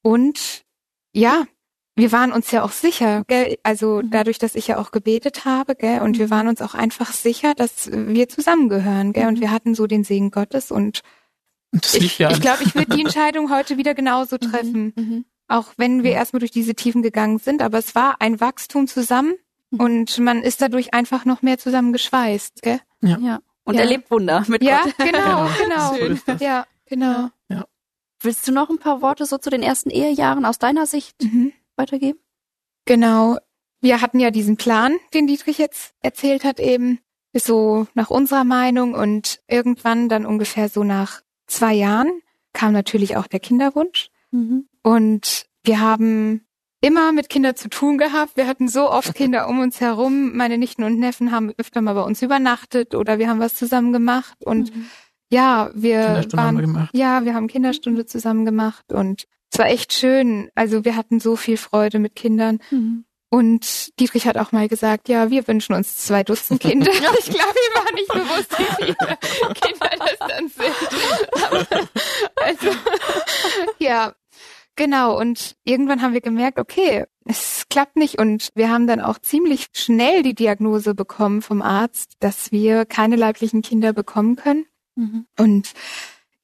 Und 0.02 0.64
ja, 1.12 1.44
wir 1.94 2.12
waren 2.12 2.32
uns 2.32 2.50
ja 2.50 2.62
auch 2.64 2.72
sicher, 2.72 3.22
gell? 3.28 3.56
Also 3.62 4.02
Mhm. 4.02 4.10
dadurch, 4.10 4.38
dass 4.38 4.54
ich 4.56 4.66
ja 4.66 4.78
auch 4.78 4.90
gebetet 4.90 5.44
habe, 5.44 5.76
gell? 5.76 6.00
Und 6.00 6.18
wir 6.18 6.28
waren 6.30 6.48
uns 6.48 6.60
auch 6.60 6.74
einfach 6.74 7.12
sicher, 7.12 7.54
dass 7.54 7.90
wir 7.92 8.28
zusammengehören, 8.28 9.12
gell? 9.12 9.28
Und 9.28 9.40
wir 9.40 9.50
hatten 9.52 9.74
so 9.76 9.86
den 9.86 10.02
Segen 10.04 10.30
Gottes 10.32 10.70
Und 10.72 11.02
das 11.72 11.94
ich, 11.94 12.02
lief 12.02 12.18
ja 12.18 12.30
ich 12.30 12.40
glaube, 12.40 12.62
ich 12.64 12.74
würde 12.74 12.94
die 12.96 13.00
Entscheidung 13.04 13.50
heute 13.50 13.76
wieder 13.76 13.94
genauso 13.94 14.38
treffen. 14.38 14.92
Mhm. 14.96 15.24
Auch 15.48 15.66
wenn 15.76 16.02
wir 16.02 16.12
erstmal 16.12 16.40
durch 16.40 16.50
diese 16.50 16.74
Tiefen 16.74 17.02
gegangen 17.02 17.38
sind, 17.38 17.62
aber 17.62 17.78
es 17.78 17.94
war 17.94 18.20
ein 18.20 18.40
Wachstum 18.40 18.86
zusammen 18.88 19.34
Mhm. 19.70 19.80
und 19.80 20.18
man 20.20 20.42
ist 20.42 20.62
dadurch 20.62 20.94
einfach 20.94 21.24
noch 21.24 21.42
mehr 21.42 21.58
zusammengeschweißt, 21.58 22.62
gell? 22.62 22.80
Ja. 23.02 23.40
Und 23.64 23.74
Ja. 23.74 23.80
erlebt 23.80 24.10
Wunder 24.12 24.44
mit 24.46 24.62
Ja, 24.62 24.82
Gott. 24.84 24.94
genau, 24.98 25.48
Genau. 25.60 25.92
genau. 25.98 26.14
Das. 26.24 26.40
Ja, 26.40 26.66
genau. 26.86 27.30
Willst 28.22 28.46
du 28.48 28.52
noch 28.52 28.70
ein 28.70 28.78
paar 28.78 29.02
Worte 29.02 29.26
so 29.26 29.38
zu 29.38 29.50
den 29.50 29.62
ersten 29.62 29.90
Ehejahren 29.90 30.44
aus 30.46 30.58
deiner 30.58 30.86
Sicht 30.86 31.20
Mhm. 31.22 31.52
weitergeben? 31.76 32.18
Genau. 32.86 33.36
Wir 33.80 34.00
hatten 34.00 34.20
ja 34.20 34.30
diesen 34.30 34.56
Plan, 34.56 34.96
den 35.14 35.26
Dietrich 35.26 35.58
jetzt 35.58 35.94
erzählt 36.00 36.44
hat, 36.44 36.58
eben 36.60 37.00
so 37.34 37.86
nach 37.94 38.08
unserer 38.10 38.44
Meinung 38.44 38.94
und 38.94 39.40
irgendwann 39.48 40.08
dann 40.08 40.24
ungefähr 40.26 40.68
so 40.68 40.82
nach 40.84 41.20
zwei 41.46 41.74
Jahren 41.74 42.10
kam 42.52 42.72
natürlich 42.72 43.16
auch 43.16 43.26
der 43.26 43.40
Kinderwunsch 43.40 44.08
Mhm. 44.32 44.66
und 44.82 45.46
wir 45.64 45.80
haben 45.80 46.42
immer 46.80 47.12
mit 47.12 47.28
Kindern 47.28 47.56
zu 47.56 47.68
tun 47.68 47.96
gehabt. 47.98 48.36
Wir 48.36 48.46
hatten 48.46 48.68
so 48.68 48.90
oft 48.90 49.14
Kinder 49.14 49.48
um 49.48 49.60
uns 49.60 49.80
herum. 49.80 50.36
Meine 50.36 50.58
Nichten 50.58 50.82
und 50.84 50.98
Neffen 50.98 51.32
haben 51.32 51.52
öfter 51.58 51.80
mal 51.80 51.94
bei 51.94 52.02
uns 52.02 52.22
übernachtet 52.22 52.94
oder 52.94 53.18
wir 53.18 53.28
haben 53.28 53.40
was 53.40 53.54
zusammen 53.54 53.92
gemacht 53.92 54.36
und 54.44 54.74
Mhm. 54.74 54.86
ja, 55.30 55.70
wir 55.74 56.24
wir 56.30 56.32
waren 56.38 56.58
gemacht. 56.58 56.90
ja, 56.94 57.24
wir 57.24 57.34
haben 57.34 57.46
Kinderstunde 57.48 58.06
zusammen 58.06 58.44
gemacht 58.44 58.92
und 58.92 59.26
es 59.52 59.58
war 59.58 59.66
echt 59.66 59.92
schön. 59.92 60.50
Also 60.54 60.84
wir 60.84 60.96
hatten 60.96 61.18
so 61.20 61.36
viel 61.36 61.56
Freude 61.56 61.98
mit 61.98 62.14
Kindern. 62.16 62.58
Mhm. 62.70 63.04
Und 63.36 64.00
Dietrich 64.00 64.26
hat 64.26 64.38
auch 64.38 64.50
mal 64.52 64.66
gesagt, 64.66 65.10
ja, 65.10 65.28
wir 65.28 65.46
wünschen 65.46 65.74
uns 65.74 65.98
zwei 65.98 66.22
Dutzend 66.22 66.58
Kinder. 66.58 66.90
ich 67.18 67.26
glaube, 67.26 67.34
ihm 67.34 67.74
war 67.74 67.92
nicht 67.92 68.08
bewusst, 68.08 68.58
wie 68.58 68.64
viele 68.76 68.94
Kinder 69.52 69.90
das 69.98 70.18
dann 70.26 70.48
sind. 70.48 71.44
Aber, 71.44 71.88
also, 72.42 72.70
ja, 73.78 74.14
genau. 74.74 75.20
Und 75.20 75.54
irgendwann 75.64 76.00
haben 76.00 76.14
wir 76.14 76.22
gemerkt, 76.22 76.58
okay, 76.58 77.04
es 77.26 77.66
klappt 77.68 77.96
nicht. 77.96 78.18
Und 78.18 78.48
wir 78.54 78.70
haben 78.70 78.86
dann 78.86 79.02
auch 79.02 79.18
ziemlich 79.18 79.66
schnell 79.74 80.22
die 80.22 80.34
Diagnose 80.34 80.94
bekommen 80.94 81.42
vom 81.42 81.60
Arzt, 81.60 82.14
dass 82.20 82.52
wir 82.52 82.86
keine 82.86 83.16
leiblichen 83.16 83.60
Kinder 83.60 83.92
bekommen 83.92 84.36
können. 84.36 84.64
Mhm. 84.94 85.26
Und 85.38 85.74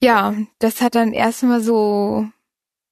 ja, 0.02 0.34
das 0.58 0.82
hat 0.82 0.94
dann 0.94 1.14
erstmal 1.14 1.62
so 1.62 2.28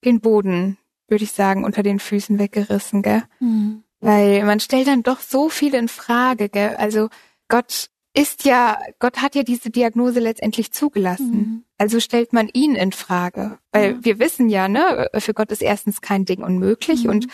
den 0.03 0.21
Boden, 0.21 0.79
würde 1.07 1.23
ich 1.23 1.33
sagen, 1.33 1.63
unter 1.63 1.83
den 1.83 1.99
Füßen 1.99 2.39
weggerissen, 2.39 3.03
gell? 3.03 3.21
Mhm. 3.39 3.83
Weil 4.01 4.43
man 4.45 4.59
stellt 4.59 4.87
dann 4.87 5.03
doch 5.03 5.19
so 5.19 5.49
viel 5.49 5.73
in 5.75 5.87
Frage, 5.87 6.49
gell? 6.49 6.75
Also 6.77 7.09
Gott 7.47 7.87
ist 8.13 8.43
ja, 8.45 8.77
Gott 8.99 9.21
hat 9.21 9.35
ja 9.35 9.43
diese 9.43 9.69
Diagnose 9.69 10.19
letztendlich 10.19 10.71
zugelassen. 10.73 11.31
Mhm. 11.31 11.63
Also 11.77 11.99
stellt 11.99 12.33
man 12.33 12.49
ihn 12.51 12.75
in 12.75 12.91
Frage. 12.91 13.57
Weil 13.71 13.91
Ja. 13.91 13.97
wir 14.01 14.19
wissen 14.19 14.49
ja, 14.49 14.67
ne, 14.67 15.09
für 15.19 15.33
Gott 15.33 15.51
ist 15.51 15.61
erstens 15.61 16.01
kein 16.01 16.25
Ding 16.25 16.43
unmöglich 16.43 17.05
Mhm. 17.05 17.09
und 17.09 17.27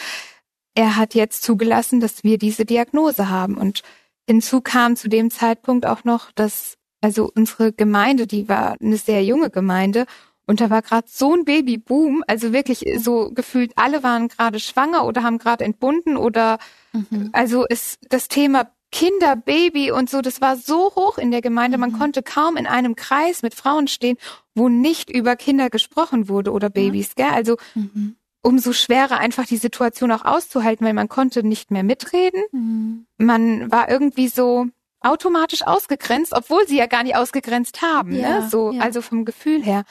er 0.76 0.96
hat 0.96 1.16
jetzt 1.16 1.42
zugelassen, 1.44 2.00
dass 2.00 2.24
wir 2.24 2.38
diese 2.38 2.64
Diagnose 2.66 3.30
haben. 3.30 3.58
Und 3.58 3.82
hinzu 4.30 4.62
kam 4.62 4.96
zu 4.96 5.08
dem 5.10 5.32
Zeitpunkt 5.32 5.86
auch 5.88 6.04
noch, 6.04 6.32
dass 6.34 6.76
also 7.02 7.32
unsere 7.34 7.74
Gemeinde, 7.74 8.28
die 8.28 8.48
war 8.50 8.76
eine 8.82 8.98
sehr 8.98 9.24
junge 9.24 9.50
Gemeinde 9.50 10.06
und 10.48 10.60
da 10.62 10.70
war 10.72 10.82
gerade 10.82 11.08
so 11.10 11.34
ein 11.36 11.46
Babyboom, 11.46 12.24
also 12.26 12.52
wirklich 12.54 12.84
so 12.98 13.30
gefühlt 13.32 13.74
alle 13.76 14.02
waren 14.02 14.28
gerade 14.30 14.60
schwanger 14.60 15.06
oder 15.06 15.22
haben 15.24 15.38
gerade 15.38 15.64
entbunden 15.64 16.18
oder 16.18 16.58
Mhm. 16.94 17.30
also 17.34 17.66
ist 17.66 18.00
das 18.10 18.28
Thema 18.30 18.72
Kinder, 18.92 19.36
Baby 19.36 19.92
und 19.92 20.10
so, 20.10 20.22
das 20.22 20.40
war 20.40 20.56
so 20.56 20.96
hoch 20.96 21.18
in 21.18 21.30
der 21.30 21.42
Gemeinde, 21.42 21.78
man 21.78 21.92
Mhm. 21.92 22.00
konnte 22.00 22.24
kaum 22.24 22.56
in 22.56 22.66
einem 22.66 22.96
Kreis 22.96 23.44
mit 23.44 23.54
Frauen 23.54 23.88
stehen, 23.90 24.18
wo 24.56 24.70
nicht 24.70 25.10
über 25.10 25.36
Kinder 25.36 25.70
gesprochen 25.70 26.30
wurde 26.30 26.52
oder 26.54 26.70
Babys, 26.70 27.14
gell? 27.16 27.30
Also 27.34 27.58
Mhm. 27.76 28.16
umso 28.42 28.72
schwerer 28.72 29.18
einfach 29.20 29.46
die 29.46 29.58
Situation 29.58 30.12
auch 30.14 30.24
auszuhalten, 30.24 30.86
weil 30.86 30.94
man 30.94 31.10
konnte 31.10 31.44
nicht 31.44 31.70
mehr 31.70 31.84
mitreden. 31.84 32.42
Mhm. 32.54 33.06
Man 33.18 33.70
war 33.70 33.90
irgendwie 33.90 34.30
so 34.30 34.68
automatisch 35.02 35.64
ausgegrenzt, 35.68 36.32
obwohl 36.34 36.66
sie 36.68 36.78
ja 36.78 36.86
gar 36.86 37.04
nicht 37.04 37.16
ausgegrenzt 37.18 37.82
haben, 37.82 38.14
Ja, 38.14 38.40
ne? 38.40 38.50
So, 38.50 38.72
ja. 38.72 38.80
also 38.82 39.02
vom 39.02 39.26
Gefühl 39.26 39.62
her. 39.62 39.84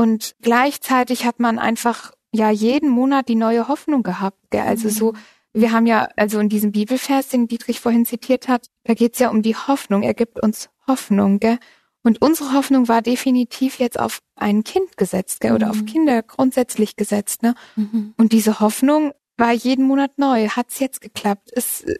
Und 0.00 0.34
gleichzeitig 0.40 1.24
hat 1.26 1.40
man 1.40 1.58
einfach 1.58 2.12
ja 2.32 2.50
jeden 2.50 2.88
Monat 2.90 3.28
die 3.28 3.34
neue 3.34 3.68
Hoffnung 3.68 4.02
gehabt, 4.02 4.38
gell? 4.50 4.62
Also 4.62 4.88
Mhm. 4.88 4.92
so 4.92 5.12
wir 5.52 5.72
haben 5.72 5.86
ja, 5.86 6.08
also 6.16 6.38
in 6.38 6.48
diesem 6.48 6.70
Bibelvers, 6.70 7.26
den 7.28 7.48
Dietrich 7.48 7.80
vorhin 7.80 8.06
zitiert 8.06 8.46
hat, 8.46 8.68
da 8.84 8.94
geht's 8.94 9.18
ja 9.18 9.30
um 9.30 9.42
die 9.42 9.56
Hoffnung. 9.56 10.02
Er 10.04 10.14
gibt 10.14 10.40
uns 10.40 10.68
Hoffnung, 10.86 11.40
gell? 11.40 11.58
Und 12.04 12.22
unsere 12.22 12.52
Hoffnung 12.54 12.86
war 12.88 13.02
definitiv 13.02 13.78
jetzt 13.80 13.98
auf 13.98 14.20
ein 14.36 14.62
Kind 14.64 14.96
gesetzt, 14.96 15.40
gell? 15.40 15.52
Oder 15.52 15.66
Mhm. 15.66 15.72
auf 15.72 15.84
Kinder 15.86 16.22
grundsätzlich 16.22 16.94
gesetzt, 16.96 17.42
ne? 17.42 17.54
Mhm. 17.76 18.14
Und 18.16 18.32
diese 18.32 18.60
Hoffnung 18.60 19.12
war 19.36 19.52
jeden 19.52 19.84
Monat 19.86 20.12
neu. 20.18 20.48
Hat's 20.50 20.78
jetzt 20.78 21.00
geklappt? 21.00 21.50
Es, 21.52 21.82
äh, 21.82 21.96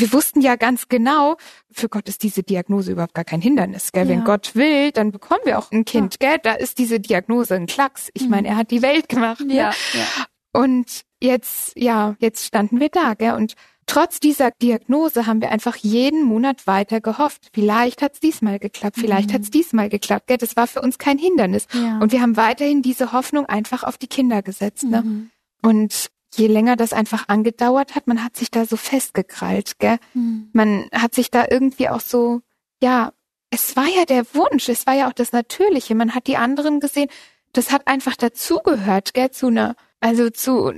wir 0.00 0.12
wussten 0.12 0.40
ja 0.40 0.56
ganz 0.56 0.88
genau, 0.88 1.36
für 1.70 1.88
Gott 1.88 2.08
ist 2.08 2.22
diese 2.22 2.42
Diagnose 2.42 2.92
überhaupt 2.92 3.14
gar 3.14 3.24
kein 3.24 3.40
Hindernis, 3.40 3.92
gell? 3.92 4.04
Ja. 4.04 4.10
Wenn 4.10 4.24
Gott 4.24 4.54
will, 4.54 4.92
dann 4.92 5.10
bekommen 5.12 5.40
wir 5.44 5.58
auch 5.58 5.70
ein 5.72 5.84
Kind, 5.84 6.20
gell? 6.20 6.38
Da 6.42 6.52
ist 6.54 6.78
diese 6.78 7.00
Diagnose 7.00 7.54
ein 7.54 7.66
Klacks. 7.66 8.08
Ich 8.14 8.24
Mhm. 8.24 8.30
meine, 8.30 8.48
er 8.48 8.56
hat 8.56 8.70
die 8.70 8.82
Welt 8.82 9.08
gemacht, 9.08 9.40
ne? 9.40 9.54
Ja, 9.54 9.70
ja. 9.94 10.26
Und 10.52 11.02
jetzt, 11.20 11.72
ja, 11.76 12.16
jetzt 12.20 12.44
standen 12.46 12.80
wir 12.80 12.88
da, 12.88 13.14
gell? 13.14 13.34
Und 13.34 13.54
trotz 13.86 14.20
dieser 14.20 14.50
Diagnose 14.62 15.26
haben 15.26 15.40
wir 15.40 15.50
einfach 15.50 15.76
jeden 15.76 16.22
Monat 16.24 16.66
weiter 16.66 17.00
gehofft. 17.00 17.48
Vielleicht 17.52 18.02
hat's 18.02 18.20
diesmal 18.20 18.58
geklappt, 18.58 18.96
vielleicht 18.98 19.30
Mhm. 19.30 19.34
hat's 19.34 19.50
diesmal 19.50 19.88
geklappt, 19.88 20.26
gell? 20.26 20.36
Das 20.38 20.56
war 20.56 20.66
für 20.66 20.80
uns 20.82 20.98
kein 20.98 21.18
Hindernis. 21.18 21.66
ja. 21.72 21.98
Und 21.98 22.12
wir 22.12 22.20
haben 22.20 22.36
weiterhin 22.36 22.82
diese 22.82 23.12
Hoffnung 23.12 23.46
einfach 23.46 23.82
auf 23.84 23.96
die 23.98 24.06
Kinder 24.08 24.42
gesetzt, 24.42 24.84
ne? 24.84 25.02
Mhm. 25.02 25.30
Und 25.62 26.08
je 26.34 26.46
länger 26.46 26.76
das 26.76 26.92
einfach 26.92 27.28
angedauert 27.28 27.94
hat, 27.94 28.06
man 28.06 28.22
hat 28.24 28.36
sich 28.36 28.50
da 28.50 28.64
so 28.64 28.76
festgekrallt, 28.76 29.78
gell? 29.78 29.98
Mhm. 30.14 30.50
Man 30.52 30.88
hat 30.92 31.14
sich 31.14 31.30
da 31.30 31.46
irgendwie 31.50 31.88
auch 31.88 32.00
so, 32.00 32.40
ja, 32.82 33.12
es 33.50 33.76
war 33.76 33.86
ja 33.86 34.04
der 34.04 34.24
Wunsch, 34.34 34.68
es 34.68 34.86
war 34.86 34.94
ja 34.94 35.08
auch 35.08 35.12
das 35.14 35.32
Natürliche. 35.32 35.94
Man 35.94 36.14
hat 36.14 36.26
die 36.26 36.36
anderen 36.36 36.80
gesehen, 36.80 37.08
das 37.54 37.72
hat 37.72 37.86
einfach 37.86 38.14
dazugehört, 38.14 39.14
gell, 39.14 39.30
zu 39.30 39.46
einer, 39.46 39.74
also 40.00 40.28
zu 40.28 40.70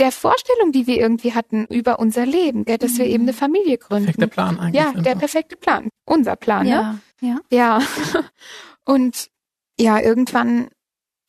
der 0.00 0.10
Vorstellung, 0.10 0.72
die 0.72 0.86
wir 0.86 0.96
irgendwie 0.98 1.34
hatten 1.34 1.66
über 1.66 1.98
unser 1.98 2.24
Leben, 2.24 2.64
gell, 2.64 2.78
dass 2.78 2.96
wir 2.96 3.04
Mhm. 3.04 3.10
eben 3.12 3.22
eine 3.24 3.34
Familie 3.34 3.76
gründen. 3.78 4.06
Perfekter 4.06 4.26
Plan 4.26 4.58
eigentlich. 4.58 4.82
ja, 4.82 4.92
der 4.92 5.14
perfekte 5.16 5.56
Plan. 5.56 5.90
Unser 6.06 6.36
Plan, 6.36 6.64
ne? 6.66 6.70
Ja, 6.70 6.98
ja. 7.20 7.40
Ja. 7.50 7.82
Und 8.84 9.28
ja, 9.78 9.98
irgendwann 10.00 10.68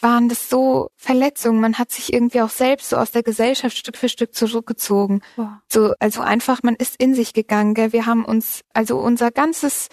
waren 0.06 0.30
das 0.30 0.52
so 0.52 0.92
Verletzungen. 0.98 1.60
Man 1.60 1.80
hat 1.80 1.92
sich 1.92 2.14
irgendwie 2.14 2.42
auch 2.42 2.50
selbst 2.50 2.92
so 2.92 2.98
aus 2.98 3.10
der 3.10 3.24
Gesellschaft 3.24 3.76
Stück 3.76 3.98
für 3.98 4.08
Stück 4.08 4.36
zurückgezogen. 4.36 5.22
Boah. 5.36 5.64
So, 5.68 5.96
also 6.00 6.22
einfach, 6.22 6.62
man 6.62 6.76
ist 6.76 6.96
in 7.02 7.16
sich 7.16 7.34
gegangen, 7.34 7.74
gell? 7.74 7.92
Wir 7.92 8.06
haben 8.06 8.24
uns, 8.24 8.62
also 8.72 9.00
unser 9.00 9.32
ganzes, 9.32 9.88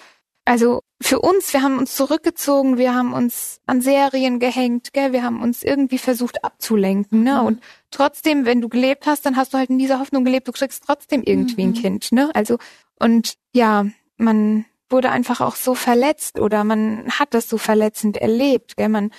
also 0.44 0.82
für 1.00 1.18
uns, 1.20 1.54
wir 1.54 1.62
haben 1.62 1.78
uns 1.78 1.96
zurückgezogen, 1.96 2.76
wir 2.76 2.94
haben 2.94 3.14
uns 3.14 3.60
an 3.64 3.80
Serien 3.80 4.38
gehängt, 4.38 4.92
gell? 4.92 5.14
Wir 5.14 5.22
haben 5.22 5.40
uns 5.40 5.62
irgendwie 5.62 5.96
versucht 5.96 6.44
abzulenken, 6.44 7.22
ne? 7.22 7.38
Mhm. 7.40 7.46
Und 7.46 7.62
trotzdem, 7.90 8.44
wenn 8.44 8.60
du 8.60 8.68
gelebt 8.68 9.06
hast, 9.06 9.24
dann 9.24 9.36
hast 9.36 9.54
du 9.54 9.58
halt 9.58 9.70
in 9.70 9.78
dieser 9.78 9.98
Hoffnung 9.98 10.24
gelebt, 10.26 10.46
du 10.46 10.52
kriegst 10.52 10.84
trotzdem 10.86 11.22
irgendwie 11.22 11.62
ein 11.62 11.70
Mhm. 11.70 11.74
Kind, 11.74 12.12
ne? 12.12 12.30
Also, 12.34 12.58
und 12.98 13.36
ja, 13.54 13.86
man 14.18 14.66
wurde 14.90 15.10
einfach 15.10 15.40
auch 15.40 15.56
so 15.56 15.74
verletzt 15.74 16.38
oder 16.38 16.64
man 16.64 17.10
hat 17.18 17.32
das 17.32 17.48
so 17.48 17.56
verletzend 17.56 18.18
erlebt, 18.18 18.76
gell? 18.76 18.90
Man 18.90 19.10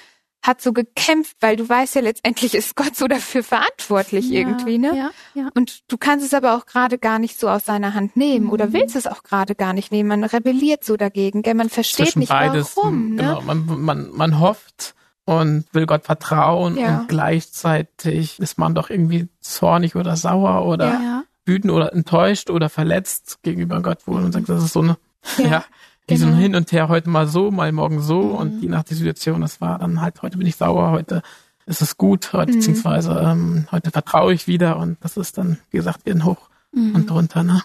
hat 0.45 0.61
so 0.61 0.73
gekämpft, 0.73 1.37
weil 1.39 1.55
du 1.55 1.67
weißt 1.67 1.95
ja 1.95 2.01
letztendlich 2.01 2.53
ist 2.53 2.75
Gott 2.75 2.95
so 2.97 3.07
dafür 3.07 3.43
verantwortlich 3.43 4.29
ja, 4.29 4.39
irgendwie, 4.41 4.77
ne? 4.77 4.95
Ja, 4.95 5.11
ja. 5.33 5.49
Und 5.55 5.89
du 5.91 5.97
kannst 5.97 6.25
es 6.25 6.33
aber 6.33 6.55
auch 6.57 6.65
gerade 6.65 6.97
gar 6.97 7.17
nicht 7.17 7.39
so 7.39 7.47
aus 7.49 7.63
seiner 7.65 7.93
Hand 7.93 8.17
nehmen 8.17 8.49
oder 8.49 8.67
Mhm. 8.67 8.73
willst 8.73 8.95
es 8.97 9.07
auch 9.07 9.23
gerade 9.23 9.55
gar 9.55 9.71
nicht 9.73 9.91
nehmen. 9.93 10.09
Man 10.09 10.23
rebelliert 10.25 10.83
so 10.83 10.97
dagegen, 10.97 11.41
gell? 11.43 11.53
Man 11.53 11.69
versteht 11.69 12.07
Zwischen 12.07 12.19
nicht 12.19 12.29
beides. 12.29 12.75
warum, 12.75 13.15
Genau, 13.15 13.39
ne? 13.39 13.45
man, 13.45 13.81
man, 13.81 14.09
man 14.11 14.39
hofft 14.41 14.95
und 15.25 15.63
will 15.71 15.85
Gott 15.85 16.03
vertrauen 16.03 16.75
Ja. 16.77 16.99
und 16.99 17.07
gleichzeitig 17.07 18.39
ist 18.39 18.57
man 18.57 18.75
doch 18.75 18.89
irgendwie 18.89 19.29
zornig 19.39 19.95
oder 19.95 20.15
sauer 20.17 20.65
oder 20.65 20.87
Ja. 21.01 21.23
wütend 21.45 21.71
oder 21.71 21.93
enttäuscht 21.93 22.49
oder 22.49 22.69
verletzt 22.69 23.39
gegenüber 23.43 23.81
Gott 23.81 24.05
wohl 24.07 24.23
und 24.23 24.31
sagt, 24.33 24.49
das 24.49 24.63
ist 24.63 24.73
so 24.73 24.81
eine, 24.81 24.97
Ja. 25.37 25.63
Genau. 26.07 26.35
Hin 26.35 26.55
und 26.55 26.71
Her, 26.71 26.89
heute 26.89 27.09
mal 27.09 27.27
so, 27.27 27.49
mal 27.51 27.71
morgen 27.71 28.01
so 28.01 28.21
Mhm. 28.21 28.35
und 28.35 28.61
je 28.61 28.67
nach 28.69 28.83
der 28.83 28.97
Situation, 28.97 29.41
das 29.41 29.61
war 29.61 29.79
dann 29.79 30.01
halt, 30.01 30.21
heute 30.21 30.37
bin 30.37 30.47
ich 30.47 30.57
sauer, 30.57 30.91
heute 30.91 31.21
ist 31.65 31.81
es 31.81 31.95
gut, 31.97 32.33
heute, 32.33 32.51
Mhm. 32.51 32.55
beziehungsweise 32.57 33.11
ähm, 33.25 33.67
heute 33.71 33.89
vertraue 33.91 34.33
ich 34.33 34.47
wieder 34.47 34.77
und 34.77 34.97
das 35.01 35.15
ist 35.17 35.37
dann, 35.37 35.59
wie 35.71 35.77
gesagt, 35.77 36.05
wieder 36.05 36.15
ein 36.17 36.25
Hoch 36.25 36.49
Mhm. 36.73 36.95
und 36.95 37.09
drunter, 37.09 37.43
ne? 37.43 37.61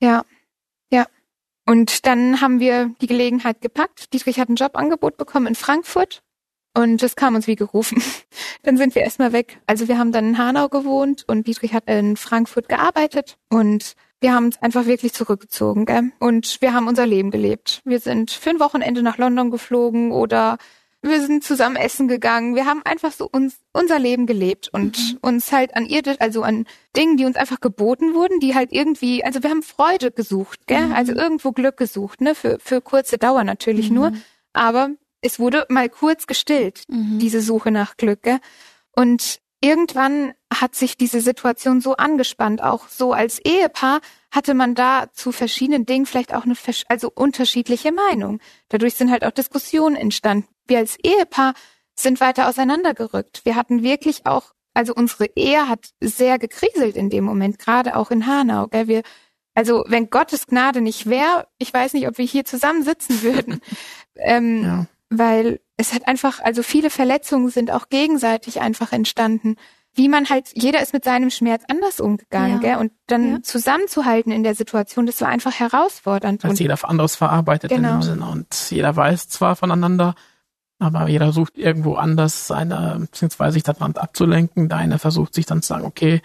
Ja, 0.00 0.22
ja. 0.90 1.06
Und 1.66 2.06
dann 2.06 2.40
haben 2.40 2.60
wir 2.60 2.90
die 3.00 3.06
Gelegenheit 3.06 3.60
gepackt. 3.62 4.12
Dietrich 4.12 4.38
hat 4.38 4.48
ein 4.48 4.56
Jobangebot 4.56 5.16
bekommen 5.16 5.46
in 5.46 5.54
Frankfurt 5.54 6.22
und 6.74 7.02
es 7.02 7.16
kam 7.16 7.34
uns 7.36 7.46
wie 7.46 7.56
gerufen. 7.56 8.02
dann 8.64 8.76
sind 8.76 8.94
wir 8.94 9.02
erstmal 9.02 9.32
weg. 9.32 9.60
Also 9.66 9.88
wir 9.88 9.98
haben 9.98 10.12
dann 10.12 10.30
in 10.30 10.38
Hanau 10.38 10.68
gewohnt 10.68 11.24
und 11.26 11.46
Dietrich 11.46 11.72
hat 11.72 11.84
in 11.86 12.16
Frankfurt 12.18 12.68
gearbeitet 12.68 13.38
und 13.48 13.94
wir 14.20 14.34
haben 14.34 14.46
uns 14.46 14.60
einfach 14.60 14.86
wirklich 14.86 15.12
zurückgezogen, 15.12 15.86
gell? 15.86 16.10
Und 16.18 16.60
wir 16.60 16.72
haben 16.72 16.88
unser 16.88 17.06
Leben 17.06 17.30
gelebt. 17.30 17.80
Wir 17.84 18.00
sind 18.00 18.30
für 18.30 18.50
ein 18.50 18.60
Wochenende 18.60 19.02
nach 19.02 19.18
London 19.18 19.50
geflogen 19.50 20.10
oder 20.12 20.58
wir 21.00 21.20
sind 21.20 21.44
zusammen 21.44 21.76
essen 21.76 22.08
gegangen. 22.08 22.56
Wir 22.56 22.66
haben 22.66 22.82
einfach 22.84 23.12
so 23.12 23.28
uns 23.30 23.58
unser 23.72 24.00
Leben 24.00 24.26
gelebt 24.26 24.68
und 24.72 25.16
uns 25.20 25.52
halt 25.52 25.76
an 25.76 25.86
ihr, 25.86 26.02
also 26.18 26.42
an 26.42 26.66
Dingen, 26.96 27.16
die 27.16 27.24
uns 27.24 27.36
einfach 27.36 27.60
geboten 27.60 28.14
wurden, 28.14 28.40
die 28.40 28.56
halt 28.56 28.72
irgendwie, 28.72 29.24
also 29.24 29.42
wir 29.42 29.50
haben 29.50 29.62
Freude 29.62 30.10
gesucht, 30.10 30.66
gell? 30.66 30.86
Mhm. 30.86 30.92
Also 30.94 31.12
irgendwo 31.12 31.52
Glück 31.52 31.76
gesucht, 31.76 32.20
ne? 32.20 32.34
Für 32.34 32.58
für 32.60 32.80
kurze 32.80 33.16
Dauer 33.16 33.44
natürlich 33.44 33.90
nur, 33.90 34.12
aber 34.52 34.90
es 35.20 35.38
wurde 35.38 35.66
mal 35.68 35.88
kurz 35.88 36.26
gestillt, 36.26 36.82
Mhm. 36.88 37.20
diese 37.20 37.40
Suche 37.42 37.70
nach 37.70 37.96
Glück, 37.96 38.22
gell? 38.22 38.38
Und 38.90 39.38
irgendwann 39.60 40.32
hat 40.52 40.74
sich 40.74 40.96
diese 40.96 41.20
Situation 41.20 41.80
so 41.80 41.96
angespannt, 41.96 42.62
auch 42.62 42.88
so 42.88 43.12
als 43.12 43.38
Ehepaar 43.38 44.00
hatte 44.30 44.54
man 44.54 44.74
da 44.74 45.06
zu 45.12 45.32
verschiedenen 45.32 45.86
Dingen 45.86 46.06
vielleicht 46.06 46.34
auch 46.34 46.44
eine 46.44 46.54
also 46.88 47.10
unterschiedliche 47.14 47.92
Meinung. 47.92 48.40
Dadurch 48.68 48.94
sind 48.94 49.10
halt 49.10 49.24
auch 49.24 49.30
Diskussionen 49.30 49.96
entstanden. 49.96 50.48
Wir 50.66 50.78
als 50.78 50.96
Ehepaar 51.02 51.54
sind 51.94 52.20
weiter 52.20 52.48
auseinandergerückt. 52.48 53.42
Wir 53.44 53.56
hatten 53.56 53.82
wirklich 53.82 54.26
auch, 54.26 54.52
also 54.74 54.94
unsere 54.94 55.26
Ehe 55.34 55.68
hat 55.68 55.90
sehr 56.00 56.38
gekriselt 56.38 56.96
in 56.96 57.10
dem 57.10 57.24
Moment, 57.24 57.58
gerade 57.58 57.96
auch 57.96 58.10
in 58.10 58.26
Hanau. 58.26 58.68
Gell? 58.68 58.86
Wir, 58.88 59.02
also 59.54 59.84
wenn 59.88 60.08
Gottes 60.10 60.46
Gnade 60.46 60.80
nicht 60.80 61.06
wäre, 61.08 61.46
ich 61.58 61.72
weiß 61.74 61.94
nicht, 61.94 62.06
ob 62.08 62.16
wir 62.18 62.24
hier 62.26 62.44
zusammen 62.44 62.82
sitzen 62.84 63.22
würden. 63.22 63.60
ähm, 64.16 64.62
Ja. 64.64 64.86
weil 65.10 65.60
es 65.76 65.92
hat 65.94 66.06
einfach, 66.08 66.40
also 66.40 66.62
viele 66.62 66.90
Verletzungen 66.90 67.48
sind 67.50 67.70
auch 67.70 67.88
gegenseitig 67.88 68.60
einfach 68.60 68.92
entstanden. 68.92 69.56
Wie 69.98 70.08
man 70.08 70.28
halt, 70.30 70.50
jeder 70.54 70.80
ist 70.80 70.92
mit 70.92 71.02
seinem 71.04 71.28
Schmerz 71.30 71.64
anders 71.68 71.98
umgegangen, 72.00 72.52
Ja. 72.52 72.58
gell? 72.58 72.76
Und 72.76 72.92
dann 73.08 73.32
Ja. 73.32 73.42
zusammenzuhalten 73.42 74.30
in 74.32 74.44
der 74.44 74.54
Situation, 74.54 75.06
das 75.06 75.20
war 75.20 75.28
einfach 75.28 75.52
herausfordernd. 75.58 76.44
Und 76.44 76.60
jeder 76.60 76.78
anderes 76.88 77.16
verarbeitet 77.16 77.72
in 77.72 77.78
Genau. 77.82 77.94
dem 77.98 78.02
Sinne 78.02 78.26
und 78.26 78.46
jeder 78.70 78.94
weiß 78.94 79.28
zwar 79.28 79.56
voneinander, 79.56 80.14
aber 80.78 81.08
jeder 81.08 81.32
sucht 81.32 81.58
irgendwo 81.58 81.94
anders 81.96 82.46
seine, 82.46 82.96
beziehungsweise 83.00 83.54
sich 83.54 83.64
daran 83.64 83.96
abzulenken. 83.96 84.68
Der 84.68 84.78
eine 84.78 85.00
versucht 85.00 85.34
sich 85.34 85.46
dann 85.46 85.62
zu 85.62 85.68
sagen, 85.68 85.84
okay, 85.84 86.22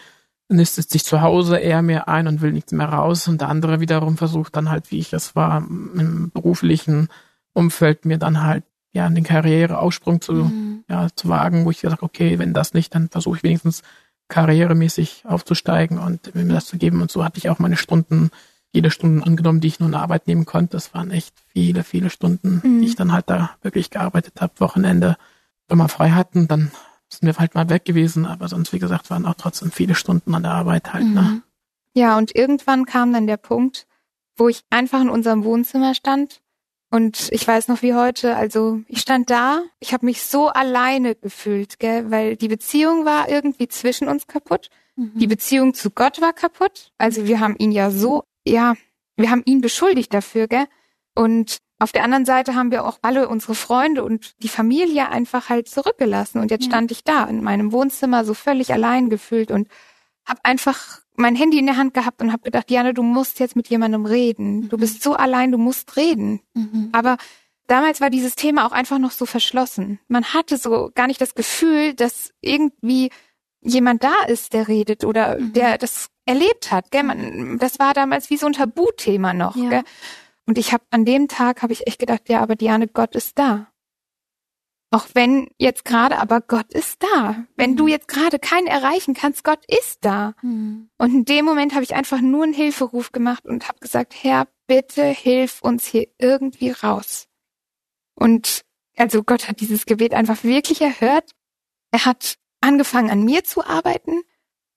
nistet 0.49 0.91
sich 0.91 1.03
zu 1.03 1.21
Hause 1.21 1.57
eher 1.57 1.81
mehr 1.81 2.07
ein 2.07 2.27
und 2.27 2.41
will 2.41 2.51
nichts 2.51 2.71
mehr 2.73 2.87
raus 2.89 3.27
und 3.27 3.41
der 3.41 3.49
andere 3.49 3.79
wiederum 3.79 4.17
versucht 4.17 4.55
dann 4.55 4.69
halt, 4.69 4.91
wie 4.91 4.99
ich 4.99 5.11
es 5.13 5.35
war, 5.35 5.57
im 5.57 6.29
beruflichen 6.31 7.07
Umfeld 7.53 8.05
mir 8.05 8.19
dann 8.19 8.43
halt 8.43 8.63
ja 8.91 9.09
den 9.09 9.23
Karriereaufsprung 9.23 10.21
zu, 10.21 10.33
Mhm. 10.33 10.72
Ja, 10.89 11.07
zu 11.15 11.29
wagen, 11.29 11.65
wo 11.65 11.71
ich 11.71 11.81
gesagt 11.81 12.03
okay, 12.03 12.39
wenn 12.39 12.53
das 12.53 12.73
nicht, 12.73 12.93
dann 12.95 13.09
versuche 13.09 13.37
ich 13.37 13.43
wenigstens 13.43 13.83
karrieremäßig 14.27 15.23
aufzusteigen 15.27 15.97
und 15.99 16.33
mir 16.35 16.45
das 16.45 16.65
zu 16.65 16.77
geben. 16.77 17.01
Und 17.01 17.11
so 17.11 17.23
hatte 17.23 17.37
ich 17.37 17.49
auch 17.49 17.59
meine 17.59 17.77
Stunden, 17.77 18.31
jede 18.71 18.89
Stunde 18.89 19.25
angenommen, 19.25 19.61
die 19.61 19.67
ich 19.67 19.79
nur 19.79 19.87
in 19.87 19.93
der 19.93 20.01
Arbeit 20.01 20.27
nehmen 20.27 20.45
konnte. 20.45 20.71
Das 20.71 20.93
waren 20.93 21.11
echt 21.11 21.35
viele, 21.47 21.83
viele 21.83 22.09
Stunden, 22.09 22.61
Mhm. 22.63 22.81
die 22.81 22.87
ich 22.87 22.95
dann 22.95 23.11
halt 23.11 23.29
da 23.29 23.51
wirklich 23.61 23.91
gearbeitet 23.91 24.41
habe. 24.41 24.53
Wochenende, 24.59 25.17
wenn 25.67 25.77
wir 25.77 25.89
frei 25.89 26.11
hatten, 26.11 26.47
dann 26.47 26.71
sind 27.09 27.27
wir 27.27 27.37
halt 27.37 27.53
mal 27.53 27.69
weg 27.69 27.85
gewesen, 27.85 28.25
aber 28.25 28.47
sonst, 28.47 28.73
wie 28.73 28.79
gesagt, 28.79 29.11
waren 29.11 29.27
auch 29.27 29.35
trotzdem 29.35 29.71
viele 29.71 29.93
Stunden 29.93 30.33
an 30.33 30.43
der 30.43 30.53
Arbeit 30.53 30.93
halt. 30.93 31.05
Ne? 31.05 31.21
Mhm. 31.21 31.43
ja, 31.93 32.17
und 32.17 32.35
irgendwann 32.35 32.85
kam 32.85 33.13
dann 33.13 33.27
der 33.27 33.37
Punkt, 33.37 33.85
wo 34.35 34.47
ich 34.49 34.63
einfach 34.71 34.99
in 35.01 35.09
unserem 35.09 35.43
Wohnzimmer 35.43 35.93
stand. 35.93 36.41
Und 36.93 37.29
ich 37.31 37.47
weiß 37.47 37.69
noch 37.69 37.81
wie 37.81 37.95
heute, 37.95 38.35
also 38.35 38.81
ich 38.87 38.99
stand 38.99 39.31
da, 39.31 39.63
ich 39.79 39.93
habe 39.93 40.05
mich 40.05 40.21
so 40.21 40.49
alleine 40.49 41.15
gefühlt, 41.15 41.79
gell, 41.79 42.11
weil 42.11 42.35
die 42.35 42.47
Beziehung 42.47 43.03
war 43.03 43.29
irgendwie 43.29 43.67
zwischen 43.67 44.07
uns 44.07 44.27
kaputt. 44.27 44.69
Mhm. 44.95 45.13
Die 45.15 45.25
Beziehung 45.25 45.73
zu 45.73 45.89
Gott 45.89 46.21
war 46.21 46.33
kaputt. 46.33 46.91
Also 46.99 47.25
wir 47.25 47.39
haben 47.39 47.55
ihn 47.57 47.71
ja 47.71 47.89
so, 47.89 48.25
ja, 48.45 48.75
wir 49.15 49.31
haben 49.31 49.41
ihn 49.45 49.59
beschuldigt 49.59 50.13
dafür, 50.13 50.47
gell? 50.47 50.65
Und 51.15 51.57
auf 51.79 51.91
der 51.91 52.03
anderen 52.03 52.25
Seite 52.25 52.53
haben 52.53 52.69
wir 52.69 52.85
auch 52.85 52.99
alle 53.01 53.27
unsere 53.27 53.55
Freunde 53.55 54.03
und 54.03 54.35
die 54.43 54.47
Familie 54.47 55.09
einfach 55.09 55.49
halt 55.49 55.67
zurückgelassen. 55.67 56.41
Und 56.41 56.51
jetzt 56.51 56.65
Ja. 56.65 56.69
stand 56.69 56.91
ich 56.91 57.03
da 57.03 57.23
in 57.23 57.43
meinem 57.43 57.71
Wohnzimmer 57.71 58.23
so 58.23 58.35
völlig 58.35 58.71
allein 58.71 59.09
gefühlt 59.09 59.49
und 59.49 59.67
habe 60.25 60.39
einfach 60.43 60.99
mein 61.15 61.35
Handy 61.35 61.59
in 61.59 61.65
der 61.67 61.77
Hand 61.77 61.93
gehabt 61.93 62.21
und 62.21 62.31
habe 62.31 62.43
gedacht, 62.43 62.71
Jana, 62.71 62.91
du 62.91 63.03
musst 63.03 63.39
jetzt 63.39 63.55
mit 63.55 63.67
jemandem 63.69 64.05
reden. 64.05 64.69
Du 64.69 64.77
bist 64.77 65.03
so 65.03 65.13
allein, 65.13 65.51
du 65.51 65.57
musst 65.57 65.95
reden. 65.95 66.41
Mhm. 66.55 66.89
Aber 66.91 67.17
damals 67.67 68.01
war 68.01 68.09
dieses 68.09 68.35
Thema 68.35 68.65
auch 68.65 68.71
einfach 68.71 68.97
noch 68.99 69.11
so 69.11 69.25
verschlossen. 69.25 69.99
Man 70.07 70.25
hatte 70.33 70.57
so 70.57 70.89
gar 70.95 71.07
nicht 71.07 71.21
das 71.21 71.35
Gefühl, 71.35 71.93
dass 71.93 72.31
irgendwie 72.41 73.11
jemand 73.61 74.03
da 74.03 74.13
ist, 74.27 74.53
der 74.53 74.67
redet 74.67 75.03
oder 75.03 75.39
Mhm. 75.39 75.53
der 75.53 75.77
das 75.77 76.07
erlebt 76.25 76.71
hat. 76.71 76.89
Gell? 76.91 77.03
Man, 77.03 77.57
das 77.59 77.79
war 77.79 77.93
damals 77.93 78.29
wie 78.29 78.37
so 78.37 78.47
ein 78.47 78.53
Tabuthema 78.53 79.33
noch. 79.33 79.55
Ja. 79.55 79.69
Gell? 79.69 79.83
Und 80.45 80.57
ich 80.57 80.73
habe 80.73 80.83
an 80.89 81.05
dem 81.05 81.27
Tag 81.27 81.61
habe 81.61 81.73
ich 81.73 81.87
echt 81.87 81.99
gedacht, 81.99 82.27
ja, 82.27 82.41
aber 82.41 82.55
Diane, 82.55 82.87
Gott 82.87 83.15
ist 83.15 83.37
da. 83.39 83.67
Auch 84.93 85.07
wenn 85.15 85.49
jetzt 85.57 85.85
gerade, 85.85 86.19
aber 86.19 86.39
Gott 86.39 86.71
ist 86.71 87.01
da. 87.01 87.45
Wenn 87.55 87.71
Mhm. 87.71 87.77
du 87.77 87.87
jetzt 87.87 88.07
gerade 88.07 88.37
keinen 88.37 88.67
erreichen 88.67 89.15
kannst, 89.15 89.43
Gott 89.43 89.65
ist 89.67 90.05
da. 90.05 90.35
Mhm. 90.43 90.91
Und 90.99 91.13
in 91.15 91.25
dem 91.25 91.45
Moment 91.45 91.73
habe 91.73 91.83
ich 91.83 91.95
einfach 91.95 92.21
nur 92.21 92.43
einen 92.43 92.53
Hilferuf 92.53 93.11
gemacht 93.11 93.43
und 93.47 93.67
habe 93.67 93.79
gesagt, 93.79 94.13
Herr, 94.21 94.47
bitte 94.67 95.03
hilf 95.05 95.63
uns 95.63 95.87
hier 95.87 96.05
irgendwie 96.19 96.69
raus. 96.69 97.27
Und 98.13 98.61
also 98.95 99.23
Gott 99.23 99.47
hat 99.49 99.61
dieses 99.61 99.87
Gebet 99.87 100.13
einfach 100.13 100.43
wirklich 100.43 100.79
erhört. 100.81 101.31
Er 101.89 102.05
hat 102.05 102.35
angefangen 102.61 103.09
an 103.09 103.23
mir 103.25 103.43
zu 103.43 103.65
arbeiten. 103.65 104.21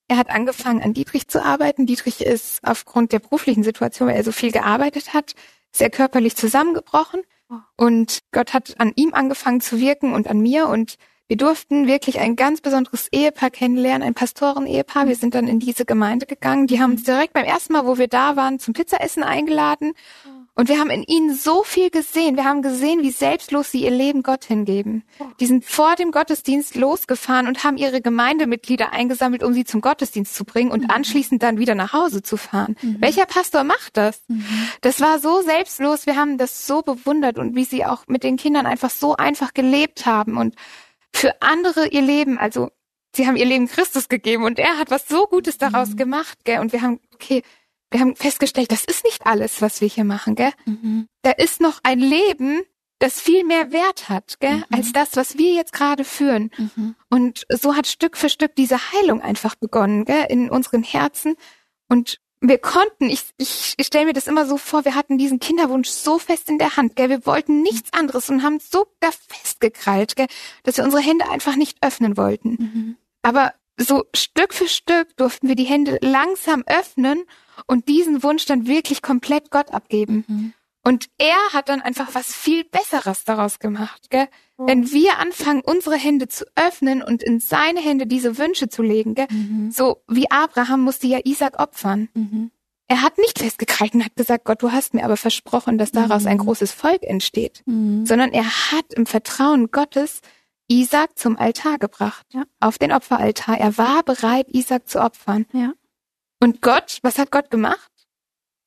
Er 0.08 0.16
hat 0.16 0.30
angefangen 0.30 0.82
an 0.82 0.94
Dietrich 0.94 1.28
zu 1.28 1.44
arbeiten. 1.44 1.84
Dietrich 1.84 2.22
ist 2.24 2.60
aufgrund 2.62 3.12
der 3.12 3.18
beruflichen 3.18 3.64
Situation, 3.64 4.08
weil 4.08 4.16
er 4.16 4.24
so 4.24 4.32
viel 4.32 4.50
gearbeitet 4.50 5.12
hat, 5.12 5.34
sehr 5.72 5.90
körperlich 5.90 6.36
zusammengebrochen. 6.36 7.20
Und 7.76 8.20
Gott 8.32 8.54
hat 8.54 8.74
an 8.78 8.92
ihm 8.96 9.14
angefangen 9.14 9.60
zu 9.60 9.78
wirken 9.78 10.12
und 10.12 10.28
an 10.28 10.40
mir 10.40 10.68
und 10.68 10.96
wir 11.28 11.36
durften 11.36 11.88
wirklich 11.88 12.20
ein 12.20 12.36
ganz 12.36 12.60
besonderes 12.60 13.08
Ehepaar 13.10 13.50
kennenlernen, 13.50 14.06
ein 14.06 14.14
Pastoren-Ehepaar. 14.14 15.08
Wir 15.08 15.16
sind 15.16 15.34
dann 15.34 15.48
in 15.48 15.58
diese 15.58 15.84
Gemeinde 15.84 16.24
gegangen. 16.24 16.68
Die 16.68 16.80
haben 16.80 16.92
uns 16.92 17.02
direkt 17.02 17.32
beim 17.32 17.44
ersten 17.44 17.72
Mal, 17.72 17.84
wo 17.84 17.98
wir 17.98 18.06
da 18.06 18.36
waren, 18.36 18.60
zum 18.60 18.74
Pizzaessen 18.74 19.24
eingeladen. 19.24 19.92
Und 20.58 20.70
wir 20.70 20.80
haben 20.80 20.88
in 20.88 21.02
ihnen 21.02 21.34
so 21.34 21.62
viel 21.62 21.90
gesehen. 21.90 22.36
Wir 22.36 22.44
haben 22.44 22.62
gesehen, 22.62 23.02
wie 23.02 23.10
selbstlos 23.10 23.70
sie 23.70 23.84
ihr 23.84 23.90
Leben 23.90 24.22
Gott 24.22 24.46
hingeben. 24.46 25.04
Die 25.38 25.44
sind 25.44 25.66
vor 25.66 25.96
dem 25.96 26.12
Gottesdienst 26.12 26.76
losgefahren 26.76 27.46
und 27.46 27.62
haben 27.62 27.76
ihre 27.76 28.00
Gemeindemitglieder 28.00 28.90
eingesammelt, 28.90 29.42
um 29.42 29.52
sie 29.52 29.64
zum 29.64 29.82
Gottesdienst 29.82 30.34
zu 30.34 30.46
bringen 30.46 30.70
und 30.70 30.90
anschließend 30.90 31.42
dann 31.42 31.58
wieder 31.58 31.74
nach 31.74 31.92
Hause 31.92 32.22
zu 32.22 32.38
fahren. 32.38 32.74
Welcher 32.80 33.26
Pastor 33.26 33.64
macht 33.64 33.98
das? 33.98 34.22
Das 34.80 35.02
war 35.02 35.18
so 35.18 35.42
selbstlos. 35.42 36.06
Wir 36.06 36.16
haben 36.16 36.38
das 36.38 36.66
so 36.66 36.80
bewundert 36.80 37.38
und 37.38 37.54
wie 37.54 37.64
sie 37.64 37.84
auch 37.84 38.06
mit 38.06 38.24
den 38.24 38.38
Kindern 38.38 38.64
einfach 38.64 38.90
so 38.90 39.14
einfach 39.14 39.52
gelebt 39.52 40.06
haben 40.06 40.38
und 40.38 40.54
für 41.12 41.42
andere 41.42 41.88
ihr 41.88 42.02
Leben, 42.02 42.38
also 42.38 42.70
sie 43.14 43.26
haben 43.26 43.36
ihr 43.36 43.46
Leben 43.46 43.68
Christus 43.68 44.08
gegeben 44.08 44.44
und 44.44 44.58
er 44.58 44.78
hat 44.78 44.90
was 44.90 45.06
so 45.06 45.26
Gutes 45.26 45.58
daraus 45.58 45.96
gemacht, 45.96 46.38
gell? 46.44 46.60
Und 46.60 46.72
wir 46.72 46.80
haben, 46.80 47.00
okay, 47.14 47.42
wir 47.90 48.00
haben 48.00 48.16
festgestellt, 48.16 48.72
das 48.72 48.84
ist 48.84 49.04
nicht 49.04 49.26
alles, 49.26 49.62
was 49.62 49.80
wir 49.80 49.88
hier 49.88 50.04
machen, 50.04 50.34
gell? 50.34 50.52
Mhm. 50.64 51.06
Da 51.22 51.30
ist 51.30 51.60
noch 51.60 51.80
ein 51.82 52.00
Leben, 52.00 52.62
das 52.98 53.20
viel 53.20 53.44
mehr 53.44 53.72
Wert 53.72 54.08
hat, 54.08 54.40
gell, 54.40 54.56
Mhm. 54.56 54.64
als 54.72 54.92
das, 54.92 55.16
was 55.16 55.38
wir 55.38 55.52
jetzt 55.52 55.72
gerade 55.72 56.04
führen. 56.04 56.50
Mhm. 56.56 56.94
Und 57.10 57.46
so 57.50 57.76
hat 57.76 57.86
Stück 57.86 58.16
für 58.16 58.28
Stück 58.28 58.54
diese 58.56 58.92
Heilung 58.92 59.20
einfach 59.20 59.54
begonnen, 59.54 60.04
gell, 60.04 60.26
in 60.28 60.50
unseren 60.50 60.82
Herzen. 60.82 61.36
Und 61.88 62.18
wir 62.40 62.58
konnten, 62.58 63.08
ich, 63.08 63.22
ich, 63.38 63.74
ich 63.76 63.86
stelle 63.86 64.06
mir 64.06 64.12
das 64.12 64.26
immer 64.26 64.46
so 64.46 64.56
vor, 64.56 64.84
wir 64.84 64.94
hatten 64.94 65.18
diesen 65.18 65.40
Kinderwunsch 65.40 65.88
so 65.88 66.18
fest 66.18 66.48
in 66.48 66.58
der 66.58 66.76
Hand, 66.76 66.96
gell, 66.96 67.08
wir 67.08 67.26
wollten 67.26 67.62
nichts 67.62 67.92
anderes 67.92 68.30
und 68.30 68.42
haben 68.42 68.58
so 68.60 68.86
da 69.00 69.10
festgekrallt, 69.28 70.16
gell, 70.16 70.26
dass 70.62 70.76
wir 70.76 70.84
unsere 70.84 71.02
Hände 71.02 71.30
einfach 71.30 71.56
nicht 71.56 71.78
öffnen 71.82 72.16
wollten. 72.16 72.50
Mhm. 72.58 72.96
Aber 73.22 73.54
so 73.78 74.04
Stück 74.14 74.54
für 74.54 74.68
Stück 74.68 75.16
durften 75.16 75.48
wir 75.48 75.54
die 75.54 75.64
Hände 75.64 75.98
langsam 76.00 76.62
öffnen 76.66 77.24
und 77.66 77.88
diesen 77.88 78.22
Wunsch 78.22 78.44
dann 78.46 78.66
wirklich 78.66 79.02
komplett 79.02 79.50
Gott 79.50 79.72
abgeben. 79.72 80.24
Mhm. 80.28 80.52
Und 80.84 81.06
er 81.18 81.36
hat 81.52 81.68
dann 81.68 81.80
einfach 81.82 82.14
was 82.14 82.32
viel 82.32 82.62
Besseres 82.64 83.24
daraus 83.24 83.58
gemacht, 83.58 84.08
gell? 84.10 84.28
Wenn 84.56 84.90
wir 84.92 85.18
anfangen, 85.18 85.60
unsere 85.64 85.96
Hände 85.96 86.28
zu 86.28 86.44
öffnen 86.54 87.02
und 87.02 87.22
in 87.22 87.40
seine 87.40 87.80
Hände 87.80 88.06
diese 88.06 88.38
Wünsche 88.38 88.68
zu 88.68 88.82
legen, 88.82 89.14
gell? 89.16 89.26
Mhm. 89.30 89.70
So 89.72 90.02
wie 90.08 90.30
Abraham 90.30 90.82
musste 90.82 91.06
ja 91.08 91.18
Isaac 91.24 91.58
opfern. 91.58 92.08
Mhm. 92.14 92.50
er 92.88 93.02
hat 93.02 93.18
nicht 93.18 93.40
festgekrallt 93.40 93.94
und 93.94 94.04
hat 94.04 94.14
gesagt, 94.14 94.44
Gott, 94.44 94.62
du 94.62 94.70
hast 94.70 94.94
mir 94.94 95.04
aber 95.04 95.16
versprochen, 95.16 95.76
dass 95.76 95.90
daraus 95.90 96.24
ein 96.24 96.36
Mhm. 96.36 96.42
großes 96.42 96.70
Volk 96.70 97.02
entsteht, 97.02 97.64
Mhm. 97.66 98.06
sondern 98.06 98.30
er 98.32 98.44
hat 98.44 98.94
im 98.94 99.06
Vertrauen 99.06 99.72
Gottes 99.72 100.20
Isaac 100.68 101.18
zum 101.18 101.36
Altar 101.36 101.78
gebracht, 101.78 102.24
Ja. 102.32 102.44
auf 102.60 102.78
den 102.78 102.92
Opferaltar. 102.92 103.58
Er 103.58 103.76
war 103.76 104.04
bereit, 104.04 104.46
Isaac 104.50 104.88
zu 104.88 105.00
opfern. 105.00 105.46
Ja. 105.52 105.72
Und 106.40 106.62
Gott, 106.62 106.98
was 107.02 107.18
hat 107.18 107.30
Gott 107.30 107.50
gemacht? 107.50 107.90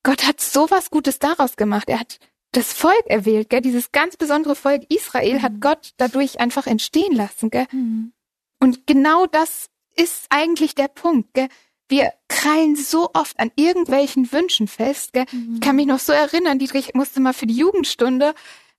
Gott 0.02 0.26
hat 0.26 0.40
sowas 0.40 0.90
Gutes 0.90 1.18
daraus 1.18 1.56
gemacht. 1.56 1.88
Er 1.88 2.00
hat 2.00 2.18
das 2.52 2.72
Volk 2.72 3.06
erwählt, 3.06 3.48
gell? 3.50 3.60
Dieses 3.60 3.92
ganz 3.92 4.16
besondere 4.16 4.56
Volk 4.56 4.84
Israel 4.88 5.34
Mhm. 5.38 5.42
hat 5.42 5.60
Gott 5.60 5.90
dadurch 5.98 6.40
einfach 6.40 6.66
entstehen 6.66 7.14
lassen, 7.14 7.50
gell? 7.50 7.66
Mhm. 7.70 8.12
Und 8.60 8.86
genau 8.86 9.26
das 9.26 9.68
ist 9.96 10.26
eigentlich 10.30 10.74
der 10.74 10.88
Punkt, 10.88 11.34
gell? 11.34 11.48
Wir 11.88 12.12
krallen 12.28 12.76
so 12.76 13.10
oft 13.14 13.38
an 13.38 13.50
irgendwelchen 13.56 14.30
Wünschen 14.32 14.68
fest, 14.68 15.12
gell? 15.12 15.26
Ich 15.54 15.60
kann 15.60 15.76
mich 15.76 15.86
noch 15.86 15.98
so 15.98 16.12
erinnern, 16.12 16.58
Dietrich 16.58 16.94
musste 16.94 17.20
mal 17.20 17.32
für 17.34 17.46
die 17.46 17.56
Jugendstunde 17.56 18.34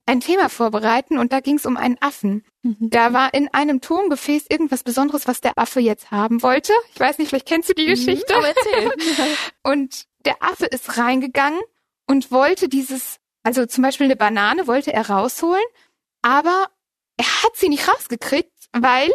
ein 0.06 0.20
Thema 0.20 0.50
vorbereiten 0.50 1.18
und 1.18 1.32
da 1.32 1.40
ging 1.40 1.56
es 1.56 1.66
um 1.66 1.78
einen 1.78 1.98
Affen. 2.02 2.44
Mhm. 2.64 2.90
Da 2.90 3.14
war 3.14 3.34
in 3.34 3.48
einem 3.54 3.82
Tongefäß 3.82 4.46
irgendwas 4.50 4.84
Besonderes, 4.84 5.28
was 5.28 5.42
der 5.42 5.58
Affe 5.58 5.80
jetzt 5.80 6.12
haben 6.12 6.42
wollte. 6.42 6.74
Ich 6.94 7.00
weiß 7.00 7.18
nicht, 7.18 7.30
vielleicht 7.30 7.48
kennst 7.48 7.70
du 7.70 7.74
die 7.74 7.86
Geschichte. 7.86 8.34
Mhm, 8.36 8.46
erzähl. 8.46 8.92
Und 9.64 10.06
der 10.26 10.42
Affe 10.42 10.66
ist 10.66 10.98
reingegangen 10.98 11.62
und 12.08 12.32
wollte 12.32 12.70
dieses, 12.70 13.18
also 13.44 13.66
zum 13.66 13.84
Beispiel 13.84 14.06
eine 14.06 14.16
Banane 14.16 14.68
wollte 14.68 14.94
er 14.94 15.10
rausholen, 15.10 15.64
aber 16.22 16.68
er 17.18 17.44
hat 17.44 17.56
sie 17.56 17.70
nicht 17.70 17.88
rausgekriegt, 17.88 18.52
weil, 18.74 19.10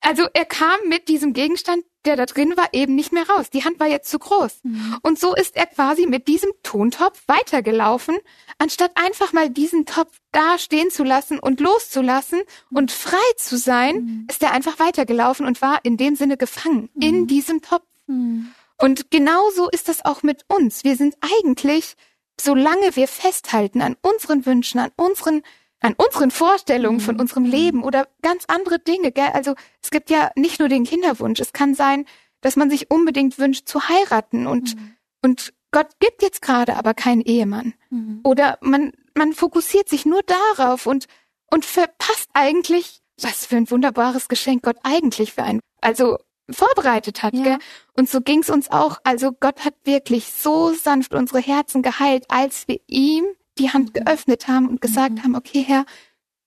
also 0.00 0.26
er 0.32 0.44
kam 0.44 0.78
mit 0.88 1.08
diesem 1.08 1.32
Gegenstand, 1.32 1.84
der 2.04 2.16
da 2.16 2.26
drin 2.26 2.56
war, 2.56 2.68
eben 2.72 2.94
nicht 2.94 3.12
mehr 3.12 3.28
raus. 3.28 3.50
Die 3.50 3.64
Hand 3.64 3.80
war 3.80 3.86
jetzt 3.86 4.08
zu 4.10 4.18
groß. 4.18 4.60
Mhm. 4.62 4.98
Und 5.02 5.18
so 5.18 5.34
ist 5.34 5.56
er 5.56 5.66
quasi 5.66 6.06
mit 6.06 6.28
diesem 6.28 6.50
Tontopf 6.62 7.22
weitergelaufen, 7.26 8.16
anstatt 8.58 8.92
einfach 8.94 9.32
mal 9.32 9.50
diesen 9.50 9.84
Topf 9.86 10.16
da 10.32 10.58
stehen 10.58 10.90
zu 10.90 11.04
lassen 11.04 11.38
und 11.38 11.60
loszulassen 11.60 12.40
und 12.70 12.92
frei 12.92 13.16
zu 13.36 13.56
sein, 13.58 13.96
Mhm. 13.96 14.26
ist 14.30 14.42
er 14.42 14.52
einfach 14.52 14.78
weitergelaufen 14.78 15.44
und 15.46 15.60
war 15.60 15.80
in 15.84 15.96
dem 15.96 16.16
Sinne 16.16 16.36
gefangen 16.36 16.88
in 17.00 17.22
Mhm. 17.22 17.26
diesem 17.26 17.62
Topf. 17.62 17.84
Mhm. 18.06 18.52
Und 18.80 19.10
genauso 19.10 19.68
ist 19.68 19.88
das 19.88 20.04
auch 20.04 20.22
mit 20.22 20.44
uns. 20.48 20.84
Wir 20.84 20.94
sind 20.96 21.16
eigentlich, 21.20 21.94
solange 22.40 22.94
wir 22.94 23.08
festhalten 23.08 23.82
an 23.82 23.96
unseren 24.02 24.46
Wünschen, 24.46 24.78
an 24.78 24.92
unseren, 24.96 25.42
an 25.80 25.94
unseren 25.96 26.30
Vorstellungen 26.30 27.00
von 27.00 27.14
Mhm. 27.16 27.20
unserem 27.20 27.44
Leben 27.44 27.82
oder 27.84 28.08
ganz 28.22 28.44
andere 28.48 28.78
Dinge, 28.78 29.12
gell? 29.12 29.30
Also, 29.32 29.54
es 29.82 29.90
gibt 29.90 30.10
ja 30.10 30.30
nicht 30.36 30.58
nur 30.58 30.68
den 30.68 30.84
Kinderwunsch. 30.84 31.40
Es 31.40 31.52
kann 31.52 31.74
sein, 31.74 32.04
dass 32.40 32.56
man 32.56 32.70
sich 32.70 32.90
unbedingt 32.90 33.38
wünscht 33.38 33.68
zu 33.68 33.88
heiraten 33.88 34.46
und, 34.46 34.76
und 35.22 35.52
Gott 35.70 35.88
gibt 36.00 36.22
jetzt 36.22 36.40
gerade 36.42 36.76
aber 36.76 36.94
keinen 36.94 37.20
Ehemann. 37.20 37.74
Mhm. 37.90 38.20
Oder 38.24 38.58
man, 38.60 38.92
man 39.14 39.32
fokussiert 39.34 39.88
sich 39.88 40.06
nur 40.06 40.22
darauf 40.56 40.86
und, 40.86 41.06
und 41.50 41.64
verpasst 41.64 42.28
eigentlich, 42.32 43.00
was 43.20 43.46
für 43.46 43.56
ein 43.56 43.70
wunderbares 43.70 44.28
Geschenk 44.28 44.62
Gott 44.62 44.76
eigentlich 44.82 45.32
für 45.34 45.42
einen, 45.42 45.60
also 45.80 46.18
vorbereitet 46.50 47.22
hat, 47.22 47.34
Ja. 47.34 47.42
gell? 47.42 47.58
Und 47.96 48.08
so 48.08 48.20
ging's 48.22 48.48
uns 48.48 48.70
auch. 48.70 48.98
Also 49.04 49.32
Gott 49.32 49.64
hat 49.64 49.74
wirklich 49.84 50.32
so 50.32 50.72
sanft 50.72 51.12
unsere 51.14 51.40
Herzen 51.40 51.82
geheilt, 51.82 52.24
als 52.28 52.66
wir 52.68 52.80
ihm 52.86 53.24
die 53.58 53.70
Hand 53.70 53.90
Mhm. 53.94 54.04
geöffnet 54.04 54.48
haben 54.48 54.68
und 54.68 54.80
gesagt 54.80 55.16
Mhm. 55.16 55.22
haben, 55.24 55.36
okay, 55.36 55.62
Herr, 55.62 55.84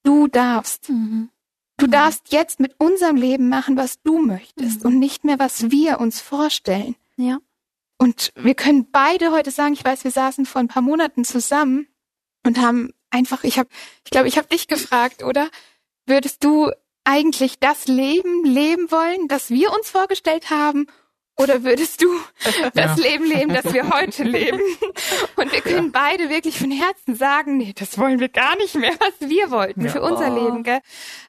du 0.03 0.27
darfst. 0.27 0.89
Mhm. 0.89 1.29
Du 1.77 1.87
darfst 1.87 2.31
jetzt 2.31 2.59
mit 2.59 2.75
unserem 2.79 3.15
Leben 3.15 3.49
machen, 3.49 3.75
was 3.75 4.01
du 4.03 4.19
möchtest 4.19 4.85
und 4.85 4.99
nicht 4.99 5.23
mehr, 5.23 5.39
was 5.39 5.71
wir 5.71 5.99
uns 5.99 6.21
vorstellen. 6.21 6.95
Ja. 7.17 7.39
Und 7.97 8.31
wir 8.35 8.53
können 8.55 8.91
beide 8.91 9.31
heute 9.31 9.51
sagen, 9.51 9.73
ich 9.73 9.83
weiß, 9.83 10.03
wir 10.03 10.11
saßen 10.11 10.45
vor 10.45 10.59
ein 10.61 10.67
paar 10.67 10.83
Monaten 10.83 11.23
zusammen 11.23 11.87
und 12.45 12.59
haben 12.59 12.91
einfach, 13.09 13.43
ich 13.43 13.57
habe, 13.57 13.69
ich 14.05 14.11
glaube, 14.11 14.27
ich 14.27 14.37
habe 14.37 14.47
dich 14.47 14.67
gefragt, 14.67 15.23
oder? 15.23 15.49
Würdest 16.05 16.43
du 16.43 16.71
eigentlich 17.03 17.59
das 17.59 17.87
Leben 17.87 18.43
leben 18.43 18.91
wollen, 18.91 19.27
das 19.27 19.49
wir 19.49 19.71
uns 19.73 19.89
vorgestellt 19.89 20.49
haben? 20.51 20.85
Oder 21.41 21.63
würdest 21.63 22.01
du 22.01 22.07
das 22.73 22.97
Ja. 22.99 23.09
Leben 23.09 23.25
leben, 23.25 23.53
das 23.53 23.73
wir 23.73 23.89
heute 23.89 24.23
leben? 24.37 24.59
Und 25.35 25.51
wir 25.51 25.61
können 25.61 25.91
beide 25.91 26.29
wirklich 26.29 26.57
von 26.59 26.71
Herzen 26.71 27.15
sagen, 27.15 27.57
nee, 27.57 27.73
das 27.77 27.97
wollen 27.97 28.19
wir 28.19 28.29
gar 28.29 28.55
nicht 28.57 28.75
mehr, 28.75 28.93
was 28.99 29.29
wir 29.29 29.51
wollten 29.51 29.85
Ja. 29.85 29.91
für 29.91 30.01
unser 30.01 30.31
Oh. 30.31 30.45
Leben, 30.45 30.63
gell? 30.63 30.79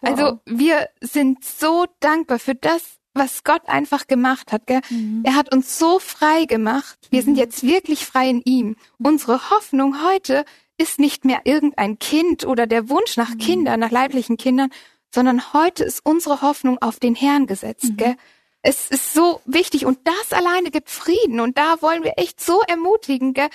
Also 0.02 0.40
wir 0.46 0.88
sind 1.00 1.44
so 1.44 1.86
dankbar 2.00 2.38
für 2.38 2.54
das, 2.54 2.82
was 3.14 3.44
Gott 3.44 3.68
einfach 3.68 4.06
gemacht 4.06 4.52
hat, 4.52 4.66
gell? 4.66 4.80
Mhm. 4.88 5.22
Er 5.24 5.34
hat 5.34 5.54
uns 5.54 5.78
so 5.78 5.98
frei 5.98 6.46
gemacht. 6.46 6.98
Wir 7.10 7.22
sind 7.22 7.36
jetzt 7.36 7.62
wirklich 7.62 8.06
frei 8.06 8.28
in 8.30 8.40
ihm. 8.44 8.76
Unsere 8.98 9.50
Hoffnung 9.50 10.02
heute 10.02 10.44
ist 10.78 10.98
nicht 10.98 11.24
mehr 11.26 11.42
irgendein 11.44 11.98
Kind 11.98 12.46
oder 12.46 12.66
der 12.66 12.88
Wunsch 12.88 13.16
nach 13.18 13.36
Kindern, 13.38 13.80
nach 13.80 13.90
leiblichen 13.90 14.36
Kindern, 14.38 14.70
sondern 15.14 15.52
heute 15.52 15.84
ist 15.84 16.00
unsere 16.04 16.40
Hoffnung 16.40 16.78
auf 16.80 16.98
den 16.98 17.14
Herrn 17.14 17.46
gesetzt, 17.46 17.92
gell? 17.98 18.16
Es 18.62 18.88
ist 18.88 19.12
so 19.12 19.40
wichtig 19.44 19.86
und 19.86 19.98
das 20.04 20.32
alleine 20.32 20.70
gibt 20.70 20.88
Frieden 20.88 21.40
und 21.40 21.58
da 21.58 21.82
wollen 21.82 22.04
wir 22.04 22.14
echt 22.16 22.40
so 22.40 22.60
ermutigen, 22.62 23.34
gell? 23.34 23.50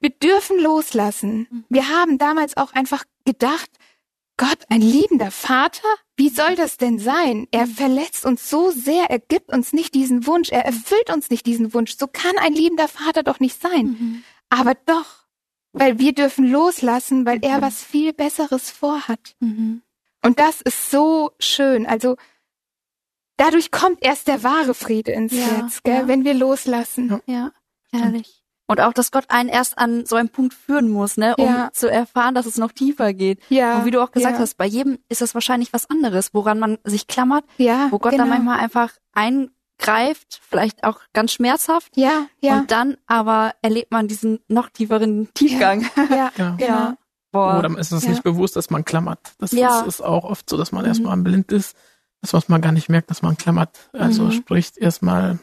Wir 0.00 0.10
dürfen 0.10 0.58
loslassen. 0.60 1.64
Wir 1.68 1.88
haben 1.88 2.18
damals 2.18 2.56
auch 2.56 2.72
einfach 2.72 3.04
gedacht, 3.24 3.68
Gott, 4.38 4.58
ein 4.68 4.80
liebender 4.80 5.32
Vater? 5.32 5.88
Wie 6.16 6.28
soll 6.28 6.54
das 6.54 6.76
denn 6.76 7.00
sein? 7.00 7.48
Er 7.50 7.66
verletzt 7.66 8.24
uns 8.24 8.48
so 8.48 8.70
sehr, 8.70 9.10
er 9.10 9.18
gibt 9.18 9.52
uns 9.52 9.72
nicht 9.72 9.94
diesen 9.94 10.26
Wunsch, 10.26 10.50
er 10.50 10.64
erfüllt 10.64 11.10
uns 11.12 11.28
nicht 11.28 11.44
diesen 11.44 11.74
Wunsch. 11.74 11.96
So 11.96 12.06
kann 12.06 12.38
ein 12.38 12.54
liebender 12.54 12.86
Vater 12.86 13.24
doch 13.24 13.40
nicht 13.40 13.60
sein. 13.60 13.86
Mhm. 13.86 14.24
Aber 14.48 14.74
doch, 14.86 15.26
weil 15.72 15.98
wir 15.98 16.12
dürfen 16.12 16.50
loslassen, 16.50 17.26
weil 17.26 17.40
er 17.42 17.60
was 17.60 17.82
viel 17.82 18.12
Besseres 18.12 18.70
vorhat. 18.70 19.34
Mhm. 19.40 19.82
Und 20.22 20.38
das 20.38 20.60
ist 20.60 20.90
so 20.90 21.32
schön. 21.40 21.86
Also 21.86 22.16
dadurch 23.38 23.70
kommt 23.70 23.98
erst 24.02 24.28
der 24.28 24.42
wahre 24.42 24.74
Friede 24.74 25.12
ins 25.12 25.32
Ja, 25.32 25.44
Herz, 25.46 25.82
gell, 25.82 25.94
ja. 26.02 26.08
wenn 26.08 26.24
wir 26.24 26.34
loslassen. 26.34 27.20
Ja, 27.26 27.52
herrlich. 27.90 28.34
Und 28.70 28.82
auch, 28.82 28.92
dass 28.92 29.10
Gott 29.10 29.24
einen 29.28 29.48
erst 29.48 29.78
an 29.78 30.04
so 30.04 30.16
einen 30.16 30.28
Punkt 30.28 30.52
führen 30.52 30.90
muss, 30.90 31.16
ne, 31.16 31.34
um 31.38 31.46
Ja. 31.46 31.70
zu 31.72 31.90
erfahren, 31.90 32.34
dass 32.34 32.44
es 32.44 32.58
noch 32.58 32.70
tiefer 32.72 33.14
geht. 33.14 33.40
Ja. 33.48 33.78
Und 33.78 33.86
wie 33.86 33.90
du 33.90 34.02
auch 34.02 34.10
gesagt 34.12 34.34
ja, 34.34 34.40
hast, 34.40 34.58
bei 34.58 34.66
jedem 34.66 34.98
ist 35.08 35.22
das 35.22 35.32
wahrscheinlich 35.32 35.72
was 35.72 35.88
anderes, 35.88 36.34
woran 36.34 36.58
man 36.58 36.76
sich 36.84 37.06
klammert, 37.06 37.46
ja, 37.56 37.86
wo 37.90 37.98
Gott 37.98 38.12
genau. 38.12 38.24
dann 38.24 38.28
manchmal 38.30 38.58
einfach 38.60 38.92
eingreift, 39.14 40.40
vielleicht 40.48 40.84
auch 40.84 41.00
ganz 41.12 41.32
schmerzhaft. 41.32 41.96
ja, 41.96 42.26
ja, 42.40 42.58
Und 42.58 42.70
dann 42.70 42.96
aber 43.06 43.52
erlebt 43.62 43.90
man 43.90 44.08
diesen 44.08 44.40
noch 44.48 44.68
tieferen 44.68 45.32
Tiefgang. 45.34 45.88
ja, 46.10 46.30
Ja. 46.36 46.50
genau. 46.58 46.92
Boah. 47.30 47.58
Oder 47.58 47.78
ist 47.78 47.92
es 47.92 48.04
Ja. 48.04 48.10
nicht 48.10 48.22
bewusst, 48.22 48.56
dass 48.56 48.70
man 48.70 48.84
klammert. 48.84 49.32
Das 49.38 49.52
Ja. 49.52 49.80
ist, 49.80 49.86
ist 49.86 50.00
auch 50.02 50.24
oft 50.24 50.48
so, 50.48 50.56
dass 50.56 50.72
man 50.72 50.82
Mhm. 50.82 50.88
erstmal 50.88 51.16
blind 51.18 51.52
ist, 51.52 51.76
dass 52.20 52.32
was 52.32 52.48
man 52.48 52.60
gar 52.60 52.72
nicht 52.72 52.88
merkt, 52.88 53.10
dass 53.10 53.22
man 53.22 53.36
klammert. 53.36 53.90
Also 53.92 54.24
Mhm. 54.24 54.32
sprich 54.32 54.72
erstmal, 54.76 55.38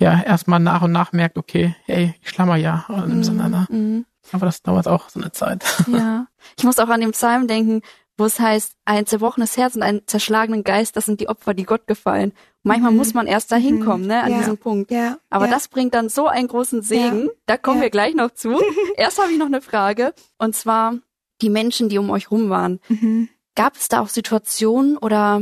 ja, 0.00 0.22
erstmal 0.22 0.60
nach 0.60 0.82
und 0.82 0.92
nach 0.92 1.12
merkt, 1.12 1.36
okay, 1.38 1.74
hey, 1.86 2.14
ich 2.22 2.30
schlammer 2.30 2.56
ja 2.56 2.84
im 2.88 3.18
Mhm. 3.18 3.24
Sinne, 3.24 3.48
ne? 3.50 3.66
Mhm. 3.70 4.06
Aber 4.32 4.46
das 4.46 4.62
dauert 4.62 4.86
auch 4.88 5.08
so 5.08 5.20
eine 5.20 5.32
Zeit. 5.32 5.64
Ja. 5.88 6.26
Ich 6.56 6.64
muss 6.64 6.78
auch 6.78 6.88
an 6.88 7.00
den 7.00 7.10
Psalm 7.12 7.46
denken, 7.48 7.82
wo 8.16 8.26
es 8.26 8.38
heißt, 8.38 8.74
ein 8.84 9.06
zerbrochenes 9.06 9.56
Herz 9.56 9.74
und 9.76 9.82
einen 9.82 10.06
zerschlagenen 10.06 10.62
Geist, 10.62 10.94
das 10.96 11.06
sind 11.06 11.20
die 11.20 11.28
Opfer, 11.28 11.54
die 11.54 11.64
Gott 11.64 11.86
gefallen. 11.86 12.32
Manchmal 12.62 12.90
Mhm. 12.90 12.98
muss 12.98 13.14
man 13.14 13.26
erst 13.26 13.50
dahin 13.50 13.82
kommen, 13.82 14.06
ne, 14.06 14.22
an 14.22 14.30
Ja. 14.32 14.38
diesem 14.38 14.58
Punkt. 14.58 14.90
Ja, 14.90 15.16
Aber 15.30 15.46
ja. 15.46 15.50
das 15.50 15.68
bringt 15.68 15.94
dann 15.94 16.10
so 16.10 16.26
einen 16.28 16.46
großen 16.46 16.82
Segen. 16.82 17.30
Da 17.46 17.56
kommen 17.56 17.78
Ja. 17.78 17.84
wir 17.84 17.90
gleich 17.90 18.14
noch 18.14 18.30
zu. 18.32 18.50
Erst 18.96 19.18
habe 19.20 19.32
ich 19.32 19.38
noch 19.38 19.46
eine 19.46 19.62
Frage. 19.62 20.12
Und 20.36 20.54
zwar 20.54 20.94
die 21.40 21.48
Menschen, 21.48 21.88
die 21.88 21.96
um 21.96 22.10
euch 22.10 22.30
rum 22.30 22.50
waren. 22.50 22.80
Mhm. 22.88 23.30
Gab 23.54 23.76
es 23.76 23.88
da 23.88 24.00
auch 24.00 24.08
Situationen 24.10 24.98
oder 24.98 25.40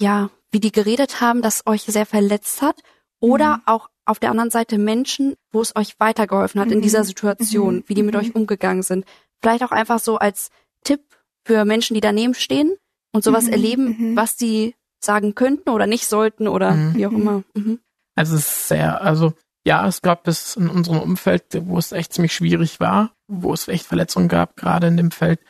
ja, 0.00 0.30
wie 0.50 0.60
die 0.60 0.72
geredet 0.72 1.20
haben, 1.20 1.42
das 1.42 1.62
euch 1.66 1.82
sehr 1.82 2.06
verletzt 2.06 2.62
hat? 2.62 2.80
Oder 3.20 3.58
Mhm. 3.58 3.62
auch 3.66 3.90
auf 4.06 4.18
der 4.18 4.30
anderen 4.30 4.50
Seite 4.50 4.78
Menschen, 4.78 5.34
wo 5.52 5.60
es 5.60 5.76
euch 5.76 5.94
weitergeholfen 6.00 6.60
hat 6.60 6.72
in 6.72 6.78
Mhm. 6.78 6.82
dieser 6.82 7.04
Situation, 7.04 7.76
Mhm. 7.76 7.84
wie 7.86 7.94
die 7.94 8.02
mit 8.02 8.14
Mhm. 8.14 8.20
euch 8.20 8.34
umgegangen 8.34 8.82
sind? 8.82 9.04
Vielleicht 9.40 9.62
auch 9.62 9.70
einfach 9.70 10.00
so 10.00 10.16
als 10.16 10.50
Tipp 10.84 11.02
für 11.44 11.64
Menschen, 11.64 11.94
die 11.94 12.00
daneben 12.00 12.34
stehen 12.34 12.76
und 13.12 13.22
sowas 13.24 13.46
Mhm. 13.46 13.52
erleben, 13.52 13.84
Mhm. 13.98 14.16
was 14.16 14.36
die 14.36 14.74
sagen 15.02 15.34
könnten 15.34 15.70
oder 15.70 15.86
nicht 15.86 16.06
sollten 16.06 16.48
oder 16.48 16.72
Mhm. 16.72 16.94
wie 16.94 17.06
auch 17.06 17.10
Mhm. 17.10 17.20
immer. 17.20 17.42
Mhm. 17.54 17.78
Also 18.16 18.34
es 18.36 18.40
ist 18.40 18.68
sehr, 18.68 19.00
also 19.02 19.34
ja, 19.64 19.86
es 19.86 20.02
gab 20.02 20.26
es 20.26 20.56
in 20.56 20.68
unserem 20.68 21.00
Umfeld, 21.00 21.44
wo 21.66 21.78
es 21.78 21.92
echt 21.92 22.12
ziemlich 22.14 22.34
schwierig 22.34 22.80
war, 22.80 23.12
wo 23.28 23.52
es 23.52 23.68
echt 23.68 23.86
Verletzungen 23.86 24.28
gab, 24.28 24.56
gerade 24.56 24.86
in 24.88 24.96
dem 24.96 25.10
Feld, 25.10 25.40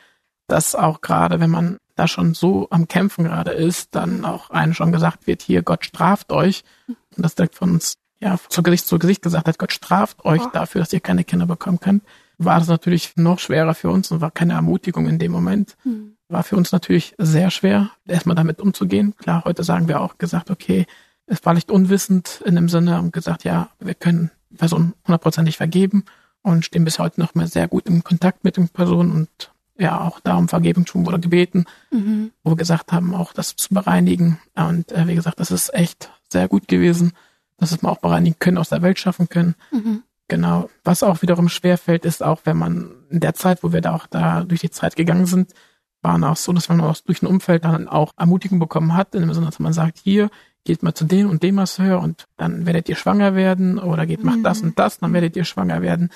dass 0.50 0.74
auch 0.74 1.00
gerade, 1.00 1.40
wenn 1.40 1.50
man 1.50 1.78
da 1.96 2.08
schon 2.08 2.34
so 2.34 2.68
am 2.70 2.88
Kämpfen 2.88 3.24
gerade 3.24 3.52
ist, 3.52 3.94
dann 3.94 4.24
auch 4.24 4.50
einem 4.50 4.74
schon 4.74 4.92
gesagt 4.92 5.26
wird, 5.26 5.42
hier, 5.42 5.62
Gott 5.62 5.84
straft 5.84 6.32
euch. 6.32 6.64
Und 6.88 7.24
das 7.24 7.34
direkt 7.34 7.54
von 7.54 7.70
uns, 7.72 7.94
ja, 8.20 8.38
zu 8.48 8.62
Gesicht 8.62 8.86
zu 8.86 8.98
Gesicht 8.98 9.22
gesagt 9.22 9.48
hat, 9.48 9.58
Gott 9.58 9.72
straft 9.72 10.24
euch 10.24 10.42
Oh. 10.44 10.50
dafür, 10.52 10.80
dass 10.80 10.92
ihr 10.92 11.00
keine 11.00 11.24
Kinder 11.24 11.46
bekommen 11.46 11.80
könnt, 11.80 12.02
war 12.38 12.58
das 12.58 12.68
natürlich 12.68 13.12
noch 13.16 13.38
schwerer 13.38 13.74
für 13.74 13.90
uns 13.90 14.10
und 14.10 14.20
war 14.20 14.30
keine 14.30 14.54
Ermutigung 14.54 15.06
in 15.06 15.18
dem 15.18 15.30
Moment. 15.32 15.76
Mhm. 15.84 16.16
War 16.28 16.42
für 16.42 16.56
uns 16.56 16.72
natürlich 16.72 17.14
sehr 17.18 17.50
schwer, 17.50 17.90
erstmal 18.06 18.36
damit 18.36 18.60
umzugehen. 18.60 19.14
Klar, 19.16 19.44
heute 19.44 19.62
sagen 19.62 19.88
wir 19.88 20.00
auch 20.00 20.16
gesagt, 20.16 20.50
okay, 20.50 20.86
es 21.26 21.44
war 21.44 21.54
nicht 21.54 21.70
unwissend 21.70 22.42
in 22.46 22.54
dem 22.54 22.68
Sinne 22.68 22.98
und 22.98 23.12
gesagt, 23.12 23.44
ja, 23.44 23.68
wir 23.78 23.94
können 23.94 24.30
die 24.48 24.56
Person 24.56 24.94
hundertprozentig 25.06 25.56
vergeben 25.56 26.04
und 26.42 26.64
stehen 26.64 26.84
bis 26.84 26.98
heute 26.98 27.20
noch 27.20 27.34
mal 27.34 27.46
sehr 27.46 27.68
gut 27.68 27.86
im 27.86 28.02
Kontakt 28.04 28.42
mit 28.42 28.56
den 28.56 28.68
Personen 28.68 29.12
und 29.12 29.52
ja, 29.80 30.00
auch 30.00 30.20
da 30.20 30.36
um 30.36 30.48
Vergebung 30.48 30.86
schon 30.86 31.06
wurde 31.06 31.18
gebeten, 31.18 31.64
mhm. 31.90 32.32
wo 32.44 32.52
wir 32.52 32.56
gesagt 32.56 32.92
haben, 32.92 33.14
auch 33.14 33.32
das 33.32 33.56
zu 33.56 33.72
bereinigen. 33.72 34.38
Und 34.54 34.92
äh, 34.92 35.08
wie 35.08 35.14
gesagt, 35.14 35.40
das 35.40 35.50
ist 35.50 35.72
echt 35.74 36.10
sehr 36.28 36.48
gut 36.48 36.68
gewesen, 36.68 37.12
dass 37.56 37.80
wir 37.80 37.88
auch 37.88 37.98
bereinigen 37.98 38.36
können, 38.38 38.58
aus 38.58 38.68
der 38.68 38.82
Welt 38.82 38.98
schaffen 38.98 39.28
können. 39.28 39.54
Mhm. 39.72 40.02
Genau. 40.28 40.70
Was 40.84 41.02
auch 41.02 41.22
wiederum 41.22 41.48
schwerfällt, 41.48 42.04
ist 42.04 42.22
auch, 42.22 42.42
wenn 42.44 42.56
man 42.56 42.90
in 43.08 43.20
der 43.20 43.34
Zeit, 43.34 43.62
wo 43.62 43.72
wir 43.72 43.80
da 43.80 43.94
auch 43.94 44.06
da 44.06 44.44
durch 44.44 44.60
die 44.60 44.70
Zeit 44.70 44.96
gegangen 44.96 45.26
sind, 45.26 45.54
waren 46.02 46.24
auch 46.24 46.36
so, 46.36 46.52
dass 46.52 46.68
man 46.68 46.80
auch 46.80 46.96
durch 46.98 47.22
ein 47.22 47.26
Umfeld 47.26 47.64
dann 47.64 47.88
auch 47.88 48.12
Ermutigung 48.16 48.58
bekommen 48.58 48.94
hat, 48.94 49.14
in 49.14 49.22
dem 49.22 49.34
Sinne, 49.34 49.46
dass 49.46 49.58
man 49.58 49.72
sagt, 49.72 49.98
hier, 49.98 50.30
geht 50.64 50.82
mal 50.82 50.94
zu 50.94 51.04
dem 51.04 51.28
und 51.30 51.42
dem 51.42 51.54
Masseur 51.54 52.00
und 52.00 52.26
dann 52.36 52.66
werdet 52.66 52.88
ihr 52.88 52.96
schwanger 52.96 53.34
werden 53.34 53.78
oder 53.78 54.06
geht, 54.06 54.22
macht 54.22 54.44
das 54.44 54.60
mhm. 54.60 54.68
und 54.68 54.78
das, 54.78 54.98
dann 54.98 55.12
werdet 55.12 55.36
ihr 55.36 55.44
schwanger 55.44 55.80
werden. 55.82 56.10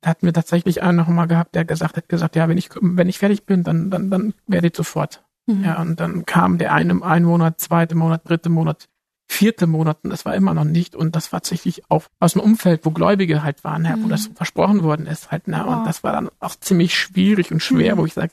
Da 0.00 0.10
hatten 0.10 0.26
wir 0.26 0.32
tatsächlich 0.32 0.82
einen 0.82 0.96
noch 0.96 1.08
mal 1.08 1.26
gehabt, 1.26 1.54
der 1.54 1.64
gesagt 1.64 1.96
hat, 1.96 2.08
gesagt, 2.08 2.36
ja, 2.36 2.48
wenn 2.48 2.58
ich, 2.58 2.70
wenn 2.80 3.08
ich 3.08 3.18
fertig 3.18 3.44
bin, 3.46 3.64
dann, 3.64 3.90
dann, 3.90 4.10
dann 4.10 4.34
werdet 4.46 4.74
ihr 4.74 4.76
sofort. 4.76 5.24
Mhm. 5.46 5.64
Ja, 5.64 5.80
und 5.80 5.98
dann 5.98 6.24
kam 6.24 6.58
der 6.58 6.72
eine, 6.72 7.02
ein 7.02 7.24
Monat, 7.24 7.60
zweite 7.60 7.94
Monat, 7.94 8.28
dritte 8.28 8.48
Monat, 8.48 8.88
vierte 9.28 9.66
Monat 9.66 9.98
und 10.02 10.10
das 10.10 10.24
war 10.24 10.34
immer 10.34 10.54
noch 10.54 10.64
nicht 10.64 10.96
und 10.96 11.14
das 11.14 11.32
war 11.32 11.40
tatsächlich 11.40 11.90
auch 11.90 12.04
aus 12.20 12.32
dem 12.32 12.42
Umfeld, 12.42 12.84
wo 12.84 12.90
Gläubige 12.90 13.42
halt 13.42 13.64
waren, 13.64 13.84
ja, 13.84 13.94
wo 13.94 14.06
mhm. 14.06 14.08
das 14.08 14.30
versprochen 14.34 14.82
worden 14.82 15.06
ist 15.06 15.30
halt, 15.30 15.48
ne, 15.48 15.66
und 15.66 15.84
das 15.84 16.02
war 16.02 16.12
dann 16.12 16.30
auch 16.40 16.54
ziemlich 16.56 16.96
schwierig 16.96 17.52
und 17.52 17.62
schwer, 17.62 17.94
mhm. 17.94 18.00
wo 18.00 18.06
ich 18.06 18.14
sage, 18.14 18.32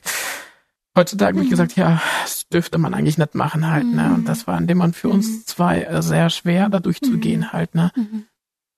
heutzutage 0.96 1.34
mhm. 1.34 1.38
habe 1.38 1.44
ich 1.44 1.50
gesagt, 1.50 1.76
ja, 1.76 2.00
das 2.22 2.48
dürfte 2.48 2.78
man 2.78 2.94
eigentlich 2.94 3.18
nicht 3.18 3.34
machen 3.34 3.70
halt, 3.70 3.86
ne? 3.86 4.14
Und 4.14 4.28
das 4.28 4.46
war 4.46 4.58
in 4.58 4.66
dem 4.66 4.78
man 4.78 4.94
für 4.94 5.10
uns 5.10 5.28
mhm. 5.28 5.42
zwei 5.46 5.82
äh, 5.82 6.02
sehr 6.02 6.30
schwer, 6.30 6.68
da 6.68 6.80
durchzugehen 6.80 7.40
mhm. 7.40 7.52
halt, 7.52 7.74
ne? 7.74 7.92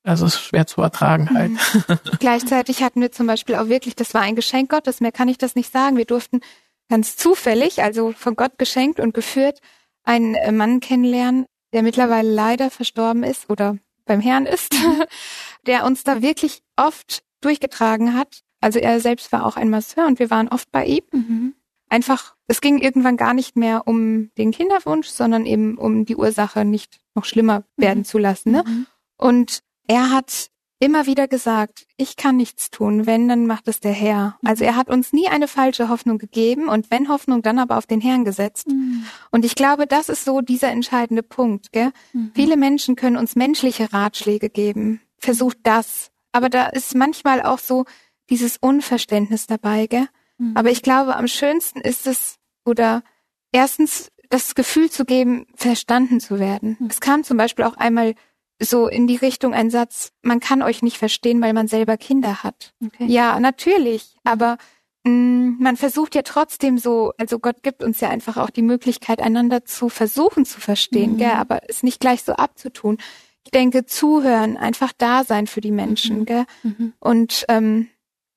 Mhm. 0.08 0.10
Also 0.10 0.26
es 0.26 0.34
ist 0.34 0.40
schwer 0.40 0.66
zu 0.66 0.82
ertragen 0.82 1.30
halt. 1.32 1.50
Mhm. 1.50 1.98
Gleichzeitig 2.18 2.82
hatten 2.82 3.00
wir 3.00 3.12
zum 3.12 3.26
Beispiel 3.26 3.54
auch 3.54 3.68
wirklich, 3.68 3.94
das 3.94 4.14
war 4.14 4.22
ein 4.22 4.36
Geschenk 4.36 4.70
Gottes, 4.70 5.00
mehr 5.00 5.12
kann 5.12 5.28
ich 5.28 5.38
das 5.38 5.54
nicht 5.54 5.72
sagen. 5.72 5.96
Wir 5.96 6.06
durften 6.06 6.40
ganz 6.88 7.16
zufällig, 7.16 7.82
also 7.82 8.12
von 8.12 8.34
Gott 8.34 8.58
geschenkt 8.58 9.00
und 9.00 9.14
geführt, 9.14 9.60
einen 10.04 10.34
äh, 10.34 10.52
Mann 10.52 10.80
kennenlernen, 10.80 11.46
der 11.72 11.82
mittlerweile 11.82 12.30
leider 12.30 12.70
verstorben 12.70 13.22
ist 13.22 13.50
oder 13.50 13.76
beim 14.06 14.20
Herrn 14.20 14.46
ist, 14.46 14.74
der 15.66 15.84
uns 15.84 16.02
da 16.02 16.22
wirklich 16.22 16.62
oft 16.76 17.22
durchgetragen 17.42 18.14
hat. 18.14 18.40
Also 18.60 18.78
er 18.78 19.00
selbst 19.00 19.30
war 19.32 19.44
auch 19.44 19.56
ein 19.56 19.70
Masseur 19.70 20.06
und 20.06 20.18
wir 20.18 20.30
waren 20.30 20.48
oft 20.48 20.72
bei 20.72 20.84
ihm. 20.86 21.04
Mhm 21.12 21.54
einfach, 21.88 22.36
es 22.46 22.60
ging 22.60 22.78
irgendwann 22.78 23.16
gar 23.16 23.34
nicht 23.34 23.56
mehr 23.56 23.86
um 23.86 24.30
den 24.36 24.50
Kinderwunsch, 24.50 25.08
sondern 25.08 25.46
eben 25.46 25.78
um 25.78 26.04
die 26.04 26.16
Ursache 26.16 26.64
nicht 26.64 27.00
noch 27.14 27.24
schlimmer 27.24 27.64
werden 27.76 28.00
mhm. 28.00 28.04
zu 28.04 28.18
lassen. 28.18 28.52
Ne? 28.52 28.64
Mhm. 28.66 28.86
Und 29.16 29.62
er 29.88 30.10
hat 30.10 30.50
immer 30.80 31.06
wieder 31.06 31.26
gesagt, 31.26 31.86
ich 31.96 32.16
kann 32.16 32.36
nichts 32.36 32.70
tun, 32.70 33.06
wenn, 33.06 33.28
dann 33.28 33.46
macht 33.46 33.66
es 33.66 33.80
der 33.80 33.92
Herr. 33.92 34.38
Mhm. 34.40 34.48
Also 34.48 34.64
er 34.64 34.76
hat 34.76 34.88
uns 34.88 35.12
nie 35.12 35.28
eine 35.28 35.48
falsche 35.48 35.88
Hoffnung 35.88 36.18
gegeben 36.18 36.68
und 36.68 36.90
wenn 36.90 37.08
Hoffnung, 37.08 37.42
dann 37.42 37.58
aber 37.58 37.78
auf 37.78 37.86
den 37.86 38.00
Herrn 38.00 38.24
gesetzt. 38.24 38.68
Mhm. 38.68 39.04
Und 39.32 39.44
ich 39.44 39.56
glaube, 39.56 39.86
das 39.86 40.08
ist 40.08 40.24
so 40.24 40.40
dieser 40.40 40.70
entscheidende 40.70 41.22
Punkt. 41.24 41.72
Gell? 41.72 41.90
Mhm. 42.12 42.30
Viele 42.34 42.56
Menschen 42.56 42.94
können 42.94 43.16
uns 43.16 43.34
menschliche 43.34 43.92
Ratschläge 43.92 44.50
geben. 44.50 45.00
Versucht 45.18 45.58
das. 45.64 46.10
Aber 46.30 46.48
da 46.48 46.66
ist 46.66 46.94
manchmal 46.94 47.42
auch 47.42 47.58
so 47.58 47.84
dieses 48.30 48.56
Unverständnis 48.58 49.48
dabei. 49.48 49.88
Gell? 49.88 50.06
Mhm. 50.38 50.56
Aber 50.56 50.70
ich 50.70 50.82
glaube, 50.82 51.16
am 51.16 51.26
schönsten 51.26 51.80
ist 51.80 52.06
es, 52.06 52.36
oder 52.64 53.02
erstens 53.50 54.12
das 54.30 54.54
Gefühl 54.54 54.90
zu 54.90 55.04
geben, 55.04 55.46
verstanden 55.54 56.20
zu 56.20 56.38
werden. 56.38 56.76
Mhm. 56.78 56.86
Es 56.88 57.00
kam 57.00 57.24
zum 57.24 57.36
Beispiel 57.36 57.64
auch 57.64 57.76
einmal 57.76 58.14
so 58.60 58.88
in 58.88 59.06
die 59.06 59.16
Richtung 59.16 59.54
ein 59.54 59.70
Satz, 59.70 60.12
man 60.22 60.40
kann 60.40 60.62
euch 60.62 60.82
nicht 60.82 60.98
verstehen, 60.98 61.40
weil 61.40 61.52
man 61.52 61.68
selber 61.68 61.96
Kinder 61.96 62.42
hat. 62.42 62.74
Okay. 62.84 63.06
Ja, 63.06 63.38
natürlich, 63.38 64.16
aber 64.24 64.58
mh, 65.04 65.12
mm, 65.12 65.56
man 65.60 65.76
versucht 65.76 66.14
ja 66.14 66.22
trotzdem 66.22 66.78
so, 66.78 67.12
also 67.18 67.38
Gott 67.38 67.62
gibt 67.62 67.82
uns 67.82 68.00
ja 68.00 68.08
einfach 68.08 68.36
auch 68.36 68.50
die 68.50 68.62
Möglichkeit, 68.62 69.20
einander 69.20 69.64
zu 69.64 69.88
versuchen 69.88 70.44
zu 70.44 70.60
verstehen, 70.60 71.12
mhm. 71.12 71.18
gell, 71.18 71.32
aber 71.32 71.60
es 71.68 71.82
nicht 71.82 72.00
gleich 72.00 72.22
so 72.22 72.32
abzutun. 72.32 72.98
Ich 73.44 73.50
denke, 73.52 73.86
zuhören, 73.86 74.56
einfach 74.56 74.92
da 74.96 75.24
sein 75.24 75.46
für 75.46 75.60
die 75.60 75.70
Menschen, 75.70 76.20
mhm. 76.20 76.24
gell? 76.26 76.44
Mhm. 76.62 76.92
Und 76.98 77.44
ähm, 77.48 77.88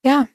ja, 0.03 0.27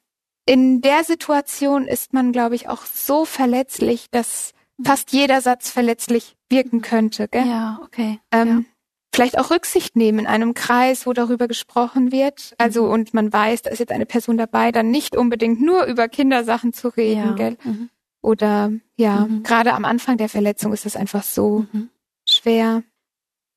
in 0.47 0.81
der 0.81 1.03
Situation 1.05 1.87
ist 1.87 2.13
man, 2.13 2.33
glaube 2.33 2.55
ich, 2.55 2.69
auch 2.69 2.85
so 2.85 3.25
verletzlich, 3.25 4.11
dass 4.11 4.53
fast 4.85 5.13
jeder 5.13 5.41
Satz 5.41 5.71
verletzlich 5.71 6.37
wirken 6.49 6.83
könnte. 6.83 7.29
Gell? 7.29 7.47
Ja, 7.47 7.81
okay. 7.83 8.21
Ähm, 8.31 8.49
ja. 8.49 8.76
Vielleicht 9.17 9.39
auch 9.39 9.51
Rücksicht 9.51 9.97
nehmen 9.97 10.19
in 10.19 10.27
einem 10.27 10.53
Kreis, 10.53 11.07
wo 11.07 11.15
darüber 11.15 11.49
gesprochen 11.49 12.13
wird. 12.13 12.55
Also 12.59 12.85
mhm. 12.85 12.91
und 12.93 13.15
man 13.15 13.33
weiß, 13.33 13.63
da 13.63 13.71
ist 13.71 13.79
jetzt 13.79 13.93
eine 13.93 14.05
Person 14.05 14.37
dabei, 14.37 14.73
dann 14.73 14.91
nicht 14.91 15.17
unbedingt 15.17 15.61
nur 15.63 15.85
über 15.87 16.07
Kindersachen 16.09 16.75
zu 16.75 16.89
reden, 16.89 17.29
ja. 17.29 17.33
gell? 17.33 17.57
Mhm. 17.65 17.89
Oder 18.21 18.73
ja, 18.97 19.27
mhm. 19.27 19.43
gerade 19.43 19.73
am 19.73 19.87
Anfang 19.87 20.19
der 20.19 20.29
Verletzung 20.29 20.73
ist 20.75 20.85
es 20.85 20.97
einfach 20.97 21.23
so 21.23 21.65
mhm. 21.73 21.89
schwer. 22.29 22.83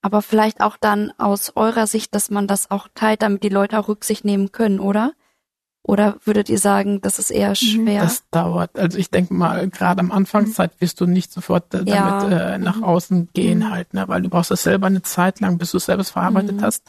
Aber 0.02 0.22
vielleicht 0.22 0.62
auch 0.62 0.78
dann 0.78 1.12
aus 1.18 1.52
eurer 1.58 1.88
Sicht, 1.88 2.16
dass 2.16 2.30
man 2.30 2.48
das 2.48 2.72
auch 2.72 2.88
teilt, 2.96 3.22
damit 3.22 3.44
die 3.44 3.50
Leute 3.50 3.78
auch 3.78 3.90
Rücksicht 3.90 4.24
nehmen 4.24 4.54
können, 4.54 4.80
oder? 4.80 5.12
Oder 5.84 6.18
würdet 6.24 6.50
ihr 6.50 6.60
sagen, 6.60 7.02
das 7.02 7.20
ist 7.20 7.32
eher 7.32 7.50
mhm. 7.50 7.56
schwer? 7.56 8.02
Das 8.04 8.24
dauert. 8.32 8.78
Also 8.78 8.98
ich 8.98 9.10
denke 9.10 9.34
mal, 9.34 9.70
gerade 9.70 10.02
am 10.02 10.12
Anfangszeit 10.12 10.72
wirst 10.80 11.00
du 11.02 11.06
nicht 11.06 11.32
sofort 11.32 11.74
äh, 11.74 11.84
damit 11.84 11.88
ja. 11.90 12.54
äh, 12.54 12.58
nach 12.58 12.78
mhm. 12.78 12.84
außen 12.84 13.30
gehen 13.34 13.60
mhm. 13.60 13.72
halt, 13.72 13.94
ne? 13.94 14.08
weil 14.08 14.22
du 14.22 14.30
brauchst 14.30 14.52
das 14.52 14.64
selber 14.64 14.88
eine 14.88 15.02
Zeit 15.02 15.40
lang, 15.40 15.58
bis 15.58 15.72
du 15.72 15.78
es 15.78 15.86
selber 15.86 16.04
verarbeitet 16.04 16.58
mhm. 16.58 16.62
hast, 16.62 16.84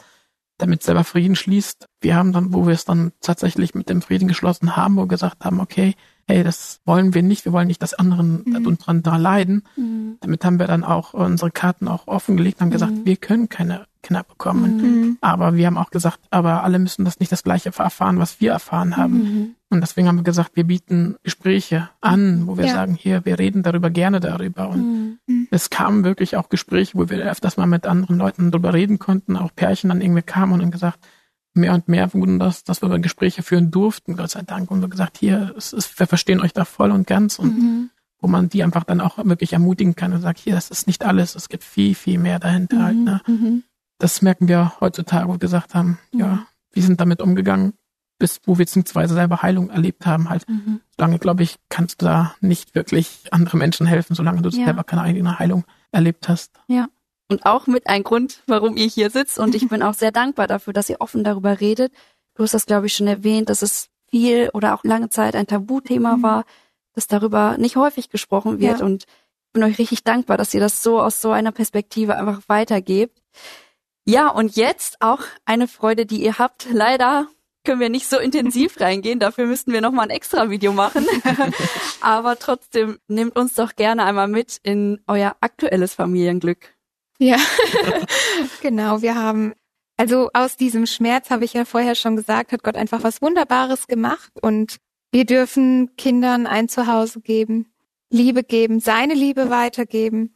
damit 0.57 0.83
selber 0.83 1.03
Frieden 1.03 1.35
schließt. 1.35 1.87
Wir 2.01 2.15
haben 2.15 2.33
dann, 2.33 2.53
wo 2.53 2.67
wir 2.67 2.73
es 2.73 2.85
dann 2.85 3.11
tatsächlich 3.21 3.73
mit 3.73 3.89
dem 3.89 4.01
Frieden 4.01 4.27
geschlossen 4.27 4.75
haben, 4.75 4.97
wo 4.97 5.01
wir 5.01 5.07
gesagt 5.07 5.43
haben, 5.45 5.59
okay, 5.59 5.95
hey, 6.27 6.43
das 6.43 6.81
wollen 6.85 7.13
wir 7.13 7.23
nicht, 7.23 7.45
wir 7.45 7.53
wollen 7.53 7.67
nicht, 7.67 7.81
dass 7.81 7.93
anderen 7.93 8.43
mhm. 8.45 8.77
dran 8.77 9.03
da 9.03 9.17
leiden. 9.17 9.63
Mhm. 9.75 10.17
Damit 10.19 10.45
haben 10.45 10.59
wir 10.59 10.67
dann 10.67 10.83
auch 10.83 11.13
unsere 11.13 11.49
Karten 11.49 11.87
auch 11.87 12.07
offengelegt 12.07 12.59
und 12.59 12.65
haben 12.65 12.71
gesagt, 12.71 12.93
wir 13.05 13.15
können 13.15 13.49
keine 13.49 13.87
Kinder 14.01 14.23
bekommen. 14.23 14.77
Mhm. 14.77 15.17
Aber 15.21 15.55
wir 15.55 15.67
haben 15.67 15.77
auch 15.77 15.91
gesagt, 15.91 16.19
aber 16.29 16.63
alle 16.63 16.79
müssen 16.79 17.05
das 17.05 17.19
nicht 17.19 17.31
das 17.31 17.43
Gleiche 17.43 17.71
erfahren, 17.77 18.19
was 18.19 18.41
wir 18.41 18.51
erfahren 18.51 18.97
haben. 18.97 19.13
Mhm. 19.13 19.55
Und 19.69 19.81
deswegen 19.81 20.07
haben 20.07 20.17
wir 20.17 20.23
gesagt, 20.23 20.51
wir 20.55 20.65
bieten 20.65 21.15
Gespräche 21.23 21.89
an, 22.01 22.45
wo 22.45 22.57
wir 22.57 22.65
ja. 22.65 22.73
sagen, 22.73 22.95
hier, 22.95 23.23
wir 23.25 23.39
reden 23.39 23.63
darüber 23.63 23.89
gerne 23.89 24.19
darüber. 24.19 24.69
Und 24.69 25.19
mhm. 25.27 25.47
es 25.51 25.69
kamen 25.69 26.03
wirklich 26.03 26.35
auch 26.35 26.49
Gespräche, 26.49 26.97
wo 26.97 27.09
wir 27.09 27.19
öfters 27.19 27.57
mal 27.57 27.67
mit 27.67 27.87
anderen 27.87 28.17
Leuten 28.17 28.51
darüber 28.51 28.73
reden 28.73 28.99
konnten. 28.99 29.37
Auch 29.37 29.55
Pärchen 29.55 29.89
dann 29.89 30.01
irgendwie 30.01 30.23
kamen 30.23 30.53
und 30.53 30.61
haben 30.61 30.71
gesagt, 30.71 30.99
mehr 31.53 31.73
und 31.73 31.87
mehr 31.87 32.13
wurden 32.13 32.39
das, 32.39 32.63
dass 32.63 32.81
wir 32.81 32.99
Gespräche 32.99 33.43
führen 33.43 33.71
durften, 33.71 34.17
Gott 34.17 34.31
sei 34.31 34.41
Dank. 34.41 34.71
Und 34.71 34.81
wir 34.81 34.89
gesagt, 34.89 35.17
hier, 35.17 35.53
ist, 35.55 35.99
wir 35.99 36.07
verstehen 36.07 36.41
euch 36.41 36.53
da 36.53 36.65
voll 36.65 36.91
und 36.91 37.07
ganz. 37.07 37.39
Und 37.39 37.57
mhm. 37.57 37.89
wo 38.19 38.27
man 38.27 38.49
die 38.49 38.63
einfach 38.63 38.83
dann 38.83 38.99
auch 38.99 39.19
wirklich 39.23 39.53
ermutigen 39.53 39.95
kann 39.95 40.11
und 40.11 40.21
sagt, 40.21 40.39
hier, 40.39 40.53
das 40.55 40.69
ist 40.69 40.87
nicht 40.87 41.05
alles, 41.05 41.35
es 41.35 41.47
gibt 41.47 41.63
viel, 41.63 41.95
viel 41.95 42.19
mehr 42.19 42.39
dahinter 42.39 42.83
halt. 42.83 42.97
Ne? 42.97 43.21
Mhm 43.25 43.63
das 44.01 44.21
merken 44.23 44.47
wir 44.47 44.73
heutzutage, 44.79 45.27
wo 45.27 45.33
wir 45.33 45.39
gesagt 45.39 45.75
haben, 45.75 45.99
ja, 46.11 46.47
wir 46.71 46.83
sind 46.83 46.99
damit 46.99 47.21
umgegangen, 47.21 47.73
bis 48.17 48.39
wo 48.45 48.53
wir 48.53 48.65
beziehungsweise 48.65 49.13
selber 49.13 49.43
Heilung 49.43 49.69
erlebt 49.69 50.05
haben. 50.07 50.29
Halt, 50.29 50.47
mhm. 50.49 50.81
solange, 50.97 51.19
glaube 51.19 51.43
ich, 51.43 51.57
kannst 51.69 52.01
du 52.01 52.05
da 52.05 52.35
nicht 52.41 52.73
wirklich 52.73 53.27
andere 53.31 53.57
Menschen 53.57 53.85
helfen, 53.85 54.15
solange 54.15 54.41
du 54.41 54.49
ja. 54.49 54.65
selber 54.65 54.83
keine 54.83 55.03
eigene 55.03 55.37
Heilung 55.37 55.65
erlebt 55.91 56.29
hast. 56.29 56.51
Ja. 56.67 56.87
Und 57.29 57.45
auch 57.45 57.67
mit 57.67 57.87
ein 57.87 58.03
Grund, 58.03 58.41
warum 58.47 58.75
ihr 58.75 58.87
hier 58.87 59.09
sitzt. 59.09 59.39
Und 59.39 59.55
ich 59.55 59.69
bin 59.69 59.83
auch 59.83 59.93
sehr 59.93 60.11
dankbar 60.11 60.47
dafür, 60.47 60.73
dass 60.73 60.89
ihr 60.89 60.99
offen 60.99 61.23
darüber 61.23 61.61
redet. 61.61 61.93
Du 62.35 62.43
hast 62.43 62.53
das, 62.53 62.65
glaube 62.65 62.87
ich, 62.87 62.93
schon 62.93 63.07
erwähnt, 63.07 63.49
dass 63.49 63.61
es 63.61 63.89
viel 64.09 64.49
oder 64.53 64.73
auch 64.73 64.83
lange 64.83 65.09
Zeit 65.09 65.35
ein 65.35 65.47
Tabuthema 65.47 66.17
mhm. 66.17 66.23
war, 66.23 66.45
dass 66.93 67.07
darüber 67.07 67.57
nicht 67.57 67.75
häufig 67.75 68.09
gesprochen 68.09 68.59
wird. 68.59 68.79
Ja. 68.79 68.85
Und 68.85 69.03
ich 69.03 69.53
bin 69.53 69.63
euch 69.63 69.77
richtig 69.77 70.03
dankbar, 70.03 70.37
dass 70.37 70.53
ihr 70.53 70.59
das 70.59 70.81
so 70.81 70.99
aus 70.99 71.21
so 71.21 71.31
einer 71.31 71.51
Perspektive 71.51 72.15
einfach 72.15 72.41
weitergebt. 72.47 73.21
Ja, 74.11 74.27
und 74.27 74.57
jetzt 74.57 74.97
auch 74.99 75.21
eine 75.45 75.69
Freude, 75.69 76.05
die 76.05 76.21
ihr 76.21 76.37
habt. 76.37 76.67
Leider 76.69 77.29
können 77.63 77.79
wir 77.79 77.87
nicht 77.87 78.09
so 78.09 78.19
intensiv 78.19 78.77
reingehen, 78.81 79.19
dafür 79.19 79.45
müssten 79.45 79.71
wir 79.71 79.79
nochmal 79.79 80.07
ein 80.07 80.09
extra 80.09 80.49
Video 80.49 80.73
machen. 80.73 81.07
Aber 82.01 82.37
trotzdem 82.37 82.99
nehmt 83.07 83.37
uns 83.37 83.53
doch 83.53 83.73
gerne 83.73 84.03
einmal 84.03 84.27
mit 84.27 84.59
in 84.63 84.99
euer 85.07 85.37
aktuelles 85.39 85.93
Familienglück. 85.93 86.75
Ja, 87.19 87.37
genau. 88.61 89.01
Wir 89.01 89.15
haben, 89.15 89.53
also 89.95 90.29
aus 90.33 90.57
diesem 90.57 90.87
Schmerz 90.87 91.29
habe 91.29 91.45
ich 91.45 91.53
ja 91.53 91.63
vorher 91.63 91.95
schon 91.95 92.17
gesagt, 92.17 92.51
hat 92.51 92.63
Gott 92.63 92.75
einfach 92.75 93.03
was 93.03 93.21
Wunderbares 93.21 93.87
gemacht 93.87 94.33
und 94.41 94.75
wir 95.13 95.23
dürfen 95.23 95.95
Kindern 95.95 96.47
ein 96.47 96.67
Zuhause 96.67 97.21
geben, 97.21 97.71
Liebe 98.09 98.43
geben, 98.43 98.81
seine 98.81 99.13
Liebe 99.13 99.49
weitergeben, 99.49 100.33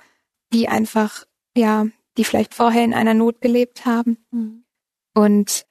die 0.53 0.69
einfach, 0.69 1.26
ja, 1.57 1.88
die 2.18 2.24
vielleicht 2.24 2.53
vorher 2.53 2.84
in 2.84 2.93
einer 2.93 3.13
Not 3.13 3.41
gelebt 3.41 3.86
haben. 3.86 4.18
Mhm. 4.32 4.63
Und 5.13 5.66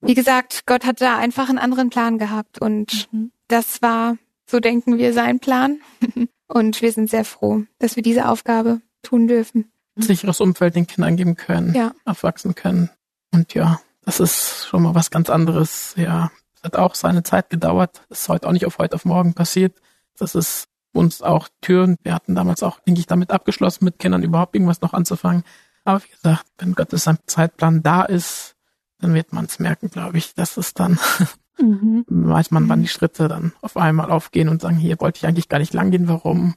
wie 0.00 0.14
gesagt, 0.14 0.66
Gott 0.66 0.84
hat 0.84 1.00
da 1.00 1.16
einfach 1.16 1.48
einen 1.48 1.58
anderen 1.58 1.90
Plan 1.90 2.18
gehabt 2.18 2.60
und 2.60 3.08
mhm. 3.12 3.32
das 3.48 3.80
war, 3.82 4.16
so 4.46 4.60
denken 4.60 4.98
wir, 4.98 5.12
sein 5.12 5.40
Plan. 5.40 5.80
und 6.46 6.82
wir 6.82 6.92
sind 6.92 7.08
sehr 7.10 7.24
froh, 7.24 7.64
dass 7.78 7.96
wir 7.96 8.02
diese 8.02 8.28
Aufgabe 8.28 8.80
tun 9.02 9.26
dürfen. 9.26 9.70
Sicheres 9.96 10.40
Umfeld 10.40 10.74
den 10.74 10.86
Kindern 10.86 11.16
geben 11.16 11.36
können, 11.36 11.74
ja. 11.74 11.94
aufwachsen 12.04 12.54
können. 12.54 12.90
Und 13.32 13.54
ja, 13.54 13.80
das 14.04 14.20
ist 14.20 14.66
schon 14.66 14.82
mal 14.82 14.94
was 14.94 15.10
ganz 15.10 15.30
anderes, 15.30 15.94
ja, 15.96 16.30
hat 16.62 16.76
auch 16.76 16.94
seine 16.94 17.22
Zeit 17.22 17.50
gedauert. 17.50 18.02
Das 18.08 18.22
ist 18.22 18.28
heute 18.28 18.48
auch 18.48 18.52
nicht 18.52 18.66
auf 18.66 18.78
heute 18.78 18.96
auf 18.96 19.04
morgen 19.04 19.34
passiert. 19.34 19.80
Das 20.18 20.34
ist 20.34 20.68
uns 20.92 21.22
auch 21.22 21.48
Türen. 21.60 21.96
Wir 22.02 22.14
hatten 22.14 22.34
damals 22.34 22.62
auch, 22.62 22.80
denke 22.80 23.00
ich, 23.00 23.06
damit 23.06 23.30
abgeschlossen, 23.30 23.84
mit 23.84 23.98
Kindern 23.98 24.22
überhaupt 24.22 24.54
irgendwas 24.54 24.80
noch 24.80 24.94
anzufangen. 24.94 25.44
Aber 25.84 26.02
wie 26.02 26.08
gesagt, 26.08 26.46
wenn 26.58 26.74
Gottes 26.74 27.08
Zeitplan 27.26 27.82
da 27.82 28.02
ist, 28.02 28.56
dann 28.98 29.14
wird 29.14 29.32
man 29.32 29.44
es 29.44 29.58
merken, 29.58 29.90
glaube 29.90 30.18
ich, 30.18 30.34
dass 30.34 30.56
es 30.56 30.74
dann 30.74 30.98
mhm. 31.58 32.04
weiß 32.08 32.50
man, 32.50 32.68
wann 32.68 32.82
die 32.82 32.88
Schritte 32.88 33.28
dann 33.28 33.52
auf 33.60 33.76
einmal 33.76 34.10
aufgehen 34.10 34.48
und 34.48 34.62
sagen, 34.62 34.76
hier 34.76 35.00
wollte 35.00 35.18
ich 35.18 35.26
eigentlich 35.26 35.48
gar 35.48 35.58
nicht 35.58 35.74
lang 35.74 35.90
gehen, 35.90 36.08
warum? 36.08 36.54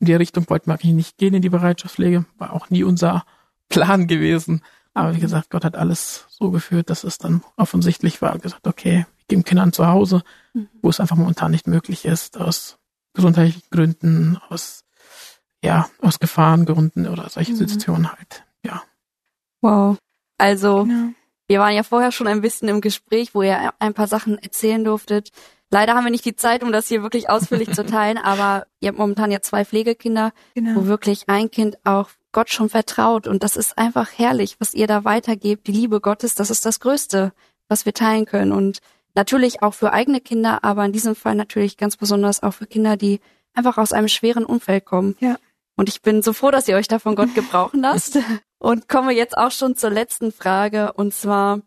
In 0.00 0.06
die 0.06 0.14
Richtung 0.14 0.48
wollten 0.48 0.70
wir 0.70 0.74
eigentlich 0.74 0.94
nicht 0.94 1.18
gehen 1.18 1.34
in 1.34 1.42
die 1.42 1.48
Bereitschaftspflege, 1.48 2.24
war 2.38 2.52
auch 2.52 2.70
nie 2.70 2.84
unser 2.84 3.24
Plan 3.68 4.06
gewesen. 4.06 4.62
Aber 4.94 5.14
wie 5.14 5.20
gesagt, 5.20 5.50
Gott 5.50 5.64
hat 5.64 5.76
alles 5.76 6.26
so 6.30 6.50
geführt, 6.50 6.90
dass 6.90 7.04
es 7.04 7.18
dann 7.18 7.42
offensichtlich 7.56 8.22
war. 8.22 8.38
Gesagt, 8.38 8.66
okay, 8.66 9.06
wir 9.16 9.24
geben 9.28 9.44
Kindern 9.44 9.72
zu 9.72 9.86
Hause, 9.86 10.22
mhm. 10.54 10.68
wo 10.82 10.88
es 10.88 11.00
einfach 11.00 11.16
momentan 11.16 11.50
nicht 11.50 11.66
möglich 11.66 12.04
ist, 12.04 12.38
aus 12.38 12.78
gesundheitlichen 13.14 13.62
Gründen, 13.70 14.38
aus, 14.48 14.84
ja, 15.62 15.88
aus 16.00 16.18
Gefahrengründen 16.18 17.06
oder 17.08 17.28
solche 17.28 17.52
mhm. 17.52 17.56
Situationen 17.56 18.12
halt, 18.12 18.44
ja. 18.64 18.82
Wow. 19.60 19.96
Also, 20.38 20.84
genau. 20.84 21.12
wir 21.48 21.60
waren 21.60 21.74
ja 21.74 21.82
vorher 21.82 22.12
schon 22.12 22.26
ein 22.26 22.40
bisschen 22.40 22.68
im 22.68 22.80
Gespräch, 22.80 23.34
wo 23.34 23.42
ihr 23.42 23.72
ein 23.78 23.94
paar 23.94 24.06
Sachen 24.06 24.38
erzählen 24.38 24.84
durftet. 24.84 25.30
Leider 25.70 25.94
haben 25.94 26.04
wir 26.04 26.10
nicht 26.10 26.24
die 26.24 26.36
Zeit, 26.36 26.62
um 26.62 26.72
das 26.72 26.88
hier 26.88 27.02
wirklich 27.02 27.28
ausführlich 27.28 27.72
zu 27.74 27.84
teilen, 27.84 28.16
aber 28.18 28.66
ihr 28.80 28.88
habt 28.88 28.98
momentan 28.98 29.30
ja 29.30 29.40
zwei 29.40 29.64
Pflegekinder, 29.64 30.32
genau. 30.54 30.76
wo 30.76 30.86
wirklich 30.86 31.28
ein 31.28 31.50
Kind 31.50 31.76
auch 31.84 32.08
Gott 32.32 32.50
schon 32.50 32.68
vertraut 32.68 33.26
und 33.26 33.42
das 33.42 33.56
ist 33.56 33.76
einfach 33.76 34.10
herrlich, 34.16 34.56
was 34.60 34.74
ihr 34.74 34.86
da 34.86 35.04
weitergebt. 35.04 35.66
Die 35.66 35.72
Liebe 35.72 36.00
Gottes, 36.00 36.34
das 36.34 36.50
ist 36.50 36.64
das 36.64 36.80
Größte, 36.80 37.32
was 37.68 37.84
wir 37.84 37.92
teilen 37.92 38.26
können 38.26 38.52
und 38.52 38.78
natürlich 39.14 39.62
auch 39.62 39.74
für 39.74 39.92
eigene 39.92 40.20
Kinder, 40.20 40.62
aber 40.62 40.84
in 40.84 40.92
diesem 40.92 41.14
Fall 41.14 41.34
natürlich 41.34 41.76
ganz 41.76 41.96
besonders 41.96 42.42
auch 42.42 42.52
für 42.52 42.66
Kinder, 42.66 42.96
die 42.96 43.20
einfach 43.54 43.76
aus 43.76 43.92
einem 43.92 44.08
schweren 44.08 44.44
Umfeld 44.44 44.84
kommen. 44.84 45.16
Ja. 45.20 45.36
Und 45.76 45.88
ich 45.88 46.02
bin 46.02 46.22
so 46.22 46.32
froh, 46.32 46.50
dass 46.50 46.68
ihr 46.68 46.76
euch 46.76 46.88
da 46.88 46.98
von 46.98 47.14
Gott 47.14 47.34
gebrauchen 47.34 47.80
lasst. 47.80 48.18
Und 48.58 48.88
komme 48.88 49.12
jetzt 49.12 49.36
auch 49.36 49.52
schon 49.52 49.76
zur 49.76 49.90
letzten 49.90 50.32
Frage 50.32 50.92
und 50.94 51.14
zwar, 51.14 51.60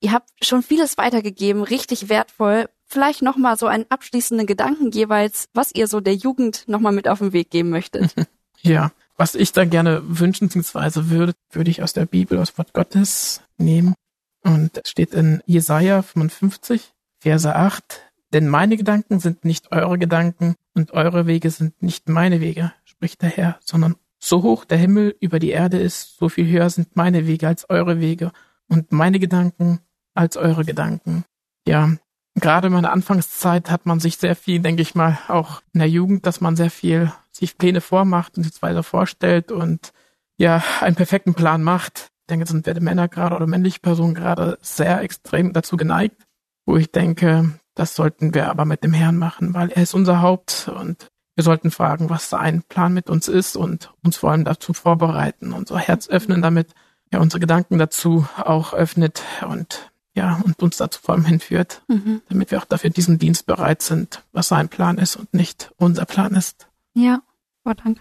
ihr 0.00 0.12
habt 0.12 0.30
schon 0.42 0.62
vieles 0.62 0.96
weitergegeben, 0.98 1.62
richtig 1.62 2.08
wertvoll. 2.08 2.68
Vielleicht 2.86 3.22
nochmal 3.22 3.58
so 3.58 3.66
einen 3.66 3.86
abschließenden 3.88 4.46
Gedanken 4.46 4.90
jeweils, 4.92 5.48
was 5.52 5.74
ihr 5.74 5.88
so 5.88 6.00
der 6.00 6.14
Jugend 6.14 6.64
nochmal 6.68 6.92
mit 6.92 7.08
auf 7.08 7.18
den 7.18 7.32
Weg 7.32 7.50
geben 7.50 7.70
möchtet. 7.70 8.14
Ja, 8.60 8.90
was 9.16 9.36
ich 9.36 9.52
da 9.52 9.64
gerne 9.64 10.02
wünschen 10.04 10.48
bzw. 10.48 11.10
würde, 11.10 11.32
würde 11.52 11.70
ich 11.70 11.80
aus 11.80 11.92
der 11.92 12.06
Bibel, 12.06 12.38
aus 12.38 12.58
Wort 12.58 12.72
Gottes 12.72 13.40
nehmen. 13.56 13.94
Und 14.42 14.80
es 14.82 14.90
steht 14.90 15.14
in 15.14 15.42
Jesaja 15.46 16.02
55, 16.02 16.92
Verse 17.20 17.54
8. 17.54 18.02
Denn 18.32 18.48
meine 18.48 18.76
Gedanken 18.76 19.20
sind 19.20 19.44
nicht 19.44 19.72
eure 19.72 19.98
Gedanken 19.98 20.54
und 20.74 20.92
eure 20.92 21.26
Wege 21.26 21.50
sind 21.50 21.82
nicht 21.82 22.08
meine 22.08 22.40
Wege, 22.40 22.72
spricht 22.84 23.22
der 23.22 23.30
Herr, 23.30 23.58
sondern 23.64 23.96
so 24.18 24.42
hoch 24.42 24.64
der 24.64 24.78
Himmel 24.78 25.16
über 25.20 25.38
die 25.38 25.50
Erde 25.50 25.78
ist, 25.78 26.16
so 26.16 26.28
viel 26.28 26.48
höher 26.48 26.70
sind 26.70 26.96
meine 26.96 27.26
Wege 27.26 27.46
als 27.48 27.68
eure 27.70 28.00
Wege 28.00 28.32
und 28.68 28.92
meine 28.92 29.18
Gedanken 29.18 29.80
als 30.14 30.36
eure 30.36 30.64
Gedanken. 30.64 31.24
Ja, 31.66 31.90
gerade 32.34 32.68
in 32.68 32.72
meiner 32.72 32.92
Anfangszeit 32.92 33.70
hat 33.70 33.86
man 33.86 34.00
sich 34.00 34.16
sehr 34.16 34.34
viel, 34.34 34.60
denke 34.60 34.82
ich 34.82 34.94
mal, 34.94 35.18
auch 35.28 35.62
in 35.72 35.80
der 35.80 35.88
Jugend, 35.88 36.26
dass 36.26 36.40
man 36.40 36.56
sehr 36.56 36.70
viel 36.70 37.12
sich 37.30 37.56
Pläne 37.56 37.80
vormacht 37.80 38.36
und 38.36 38.44
sich 38.44 38.60
weiter 38.62 38.82
vorstellt 38.82 39.52
und 39.52 39.92
ja, 40.36 40.62
einen 40.80 40.96
perfekten 40.96 41.34
Plan 41.34 41.62
macht. 41.62 42.10
Ich 42.20 42.26
denke, 42.30 42.46
sind 42.46 42.66
werte 42.66 42.80
Männer 42.80 43.08
gerade 43.08 43.36
oder 43.36 43.46
männliche 43.46 43.80
Personen 43.80 44.14
gerade 44.14 44.58
sehr 44.60 45.00
extrem 45.00 45.52
dazu 45.52 45.76
geneigt, 45.76 46.26
wo 46.66 46.76
ich 46.76 46.92
denke, 46.92 47.58
das 47.74 47.94
sollten 47.94 48.34
wir 48.34 48.50
aber 48.50 48.64
mit 48.64 48.82
dem 48.82 48.92
Herrn 48.92 49.16
machen, 49.16 49.54
weil 49.54 49.70
er 49.70 49.82
ist 49.82 49.94
unser 49.94 50.20
Haupt 50.20 50.68
und 50.68 51.08
wir 51.38 51.44
sollten 51.44 51.70
fragen, 51.70 52.10
was 52.10 52.30
sein 52.30 52.64
Plan 52.64 52.92
mit 52.92 53.08
uns 53.08 53.28
ist 53.28 53.56
und 53.56 53.94
uns 54.02 54.16
vor 54.16 54.32
allem 54.32 54.44
dazu 54.44 54.72
vorbereiten, 54.72 55.52
unser 55.52 55.78
Herz 55.78 56.08
öffnen, 56.08 56.42
damit 56.42 56.74
er 57.10 57.20
unsere 57.20 57.38
Gedanken 57.38 57.78
dazu 57.78 58.26
auch 58.36 58.72
öffnet 58.72 59.22
und 59.48 59.92
ja, 60.14 60.40
und 60.44 60.60
uns 60.64 60.78
dazu 60.78 61.00
vor 61.00 61.14
allem 61.14 61.24
hinführt, 61.24 61.82
mhm. 61.86 62.22
damit 62.28 62.50
wir 62.50 62.58
auch 62.58 62.64
dafür 62.64 62.90
diesen 62.90 63.20
Dienst 63.20 63.46
bereit 63.46 63.82
sind, 63.82 64.24
was 64.32 64.48
sein 64.48 64.68
Plan 64.68 64.98
ist 64.98 65.14
und 65.14 65.32
nicht 65.32 65.70
unser 65.76 66.06
Plan 66.06 66.34
ist. 66.34 66.66
Ja, 66.94 67.22
oh, 67.64 67.72
danke. 67.72 68.00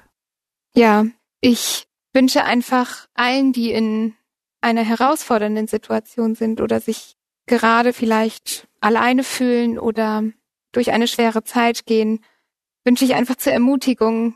Ja, 0.73 1.05
ich 1.39 1.87
wünsche 2.13 2.43
einfach 2.43 3.05
allen, 3.13 3.53
die 3.53 3.69
in 3.69 4.15
einer 4.61 4.83
herausfordernden 4.83 5.67
Situation 5.67 6.33
sind 6.33 6.59
oder 6.59 6.79
sich 6.79 7.17
gerade 7.45 7.93
vielleicht 7.93 8.67
alleine 8.81 9.23
fühlen 9.23 9.77
oder 9.77 10.23
durch 10.71 10.91
eine 10.91 11.07
schwere 11.07 11.43
Zeit 11.43 11.85
gehen, 11.85 12.21
wünsche 12.87 13.03
ich 13.03 13.15
einfach 13.15 13.35
zur 13.35 13.51
Ermutigung, 13.51 14.35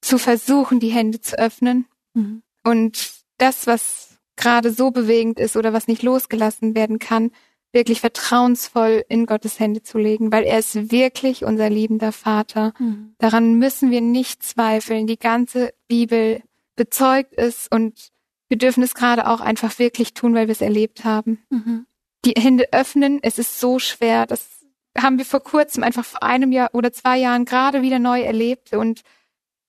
zu 0.00 0.18
versuchen, 0.18 0.80
die 0.80 0.88
Hände 0.88 1.20
zu 1.20 1.38
öffnen 1.38 1.86
mhm. 2.12 2.42
und 2.64 3.22
das, 3.38 3.68
was 3.68 4.18
gerade 4.36 4.72
so 4.72 4.90
bewegend 4.90 5.38
ist 5.38 5.56
oder 5.56 5.72
was 5.72 5.86
nicht 5.86 6.02
losgelassen 6.02 6.74
werden 6.74 6.98
kann, 6.98 7.30
wirklich 7.72 8.00
vertrauensvoll 8.00 9.04
in 9.08 9.26
Gottes 9.26 9.60
Hände 9.60 9.82
zu 9.82 9.98
legen, 9.98 10.32
weil 10.32 10.42
er 10.42 10.58
ist 10.58 10.90
wirklich 10.90 11.44
unser 11.44 11.70
liebender 11.70 12.10
Vater. 12.10 12.74
Mhm. 12.80 13.14
Daran 13.18 13.54
müssen 13.58 13.92
wir 13.92 14.00
nicht 14.00 14.42
zweifeln. 14.42 15.06
Die 15.06 15.18
ganze 15.18 15.72
Bibel 15.86 16.42
bezeugt 16.74 17.32
es 17.36 17.68
und 17.68 18.10
wir 18.48 18.58
dürfen 18.58 18.82
es 18.82 18.94
gerade 18.94 19.28
auch 19.28 19.40
einfach 19.40 19.78
wirklich 19.78 20.14
tun, 20.14 20.34
weil 20.34 20.48
wir 20.48 20.52
es 20.52 20.60
erlebt 20.60 21.04
haben. 21.04 21.44
Mhm. 21.48 21.86
Die 22.24 22.34
Hände 22.36 22.72
öffnen, 22.72 23.20
es 23.22 23.38
ist 23.38 23.60
so 23.60 23.78
schwer. 23.78 24.26
Das 24.26 24.63
haben 24.96 25.18
wir 25.18 25.24
vor 25.24 25.40
kurzem 25.40 25.82
einfach 25.82 26.04
vor 26.04 26.22
einem 26.22 26.52
Jahr 26.52 26.70
oder 26.72 26.92
zwei 26.92 27.18
Jahren 27.18 27.44
gerade 27.44 27.82
wieder 27.82 27.98
neu 27.98 28.22
erlebt 28.22 28.72
und 28.72 29.02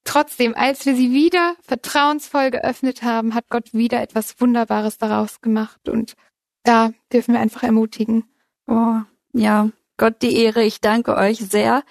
Trotzdem, 0.05 0.53
als 0.55 0.85
wir 0.85 0.95
sie 0.95 1.11
wieder 1.11 1.55
vertrauensvoll 1.63 2.51
geöffnet 2.51 3.01
haben, 3.01 3.33
hat 3.33 3.49
Gott 3.49 3.73
wieder 3.73 4.01
etwas 4.01 4.39
Wunderbares 4.39 4.99
daraus 4.99 5.41
gemacht 5.41 5.89
und 5.89 6.13
da 6.63 6.91
dürfen 7.11 7.33
wir 7.33 7.41
einfach 7.41 7.63
ermutigen. 7.63 8.23
Oh, 8.67 8.99
ja, 9.33 9.69
Gott 9.97 10.21
die 10.21 10.37
Ehre. 10.37 10.63
Ich 10.63 10.79
danke 10.79 11.15
euch 11.15 11.39
sehr 11.39 11.83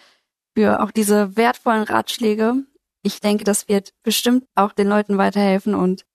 für 0.56 0.80
auch 0.80 0.92
diese 0.92 1.36
wertvollen 1.36 1.82
Ratschläge. 1.82 2.64
Ich 3.02 3.20
denke, 3.20 3.42
das 3.42 3.68
wird 3.68 3.92
bestimmt 4.04 4.46
auch 4.54 4.72
den 4.72 4.88
Leuten 4.88 5.18
weiterhelfen 5.18 5.74
und 5.74 6.06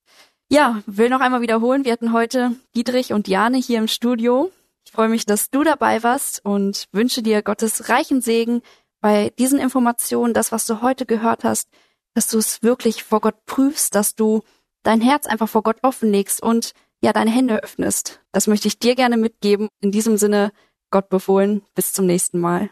ja, 0.50 0.82
will 0.86 1.10
noch 1.10 1.20
einmal 1.20 1.42
wiederholen. 1.42 1.84
Wir 1.84 1.92
hatten 1.92 2.14
heute 2.14 2.56
Dietrich 2.76 3.12
und 3.14 3.28
Jane 3.28 3.58
hier 3.58 3.78
im 3.78 3.88
Studio. 3.88 4.52
Ich 4.90 4.94
freue 4.96 5.10
mich, 5.10 5.28
dass 5.28 5.52
du 5.52 5.64
dabei 5.64 6.02
warst 6.02 6.44
und 6.44 6.86
wünsche 6.92 7.22
dir 7.22 7.44
Gottes 7.44 7.90
reichen 7.90 8.22
Segen 8.22 8.64
bei 9.02 9.32
diesen 9.38 9.60
Informationen, 9.60 10.34
das, 10.34 10.52
was 10.52 10.66
du 10.66 10.82
heute 10.82 11.06
gehört 11.06 11.44
hast, 11.44 11.70
dass 12.16 12.28
du 12.28 12.40
es 12.40 12.64
wirklich 12.64 13.04
vor 13.04 13.22
Gott 13.22 13.46
prüfst, 13.46 13.94
dass 13.94 14.16
du 14.16 14.42
dein 14.82 15.00
Herz 15.00 15.28
einfach 15.28 15.48
vor 15.48 15.62
Gott 15.62 15.78
offenlegst 15.84 16.42
und 16.42 16.74
ja, 17.04 17.14
deine 17.14 17.30
Hände 17.30 17.62
öffnest. 17.62 18.20
Das 18.32 18.48
möchte 18.48 18.68
ich 18.68 18.80
dir 18.80 18.96
gerne 18.96 19.18
mitgeben. 19.18 19.68
In 19.80 19.92
diesem 19.92 20.18
Sinne, 20.18 20.52
Gott 20.90 21.08
befohlen. 21.10 21.62
Bis 21.76 21.94
zum 21.94 22.08
nächsten 22.08 22.40
Mal. 22.40 22.72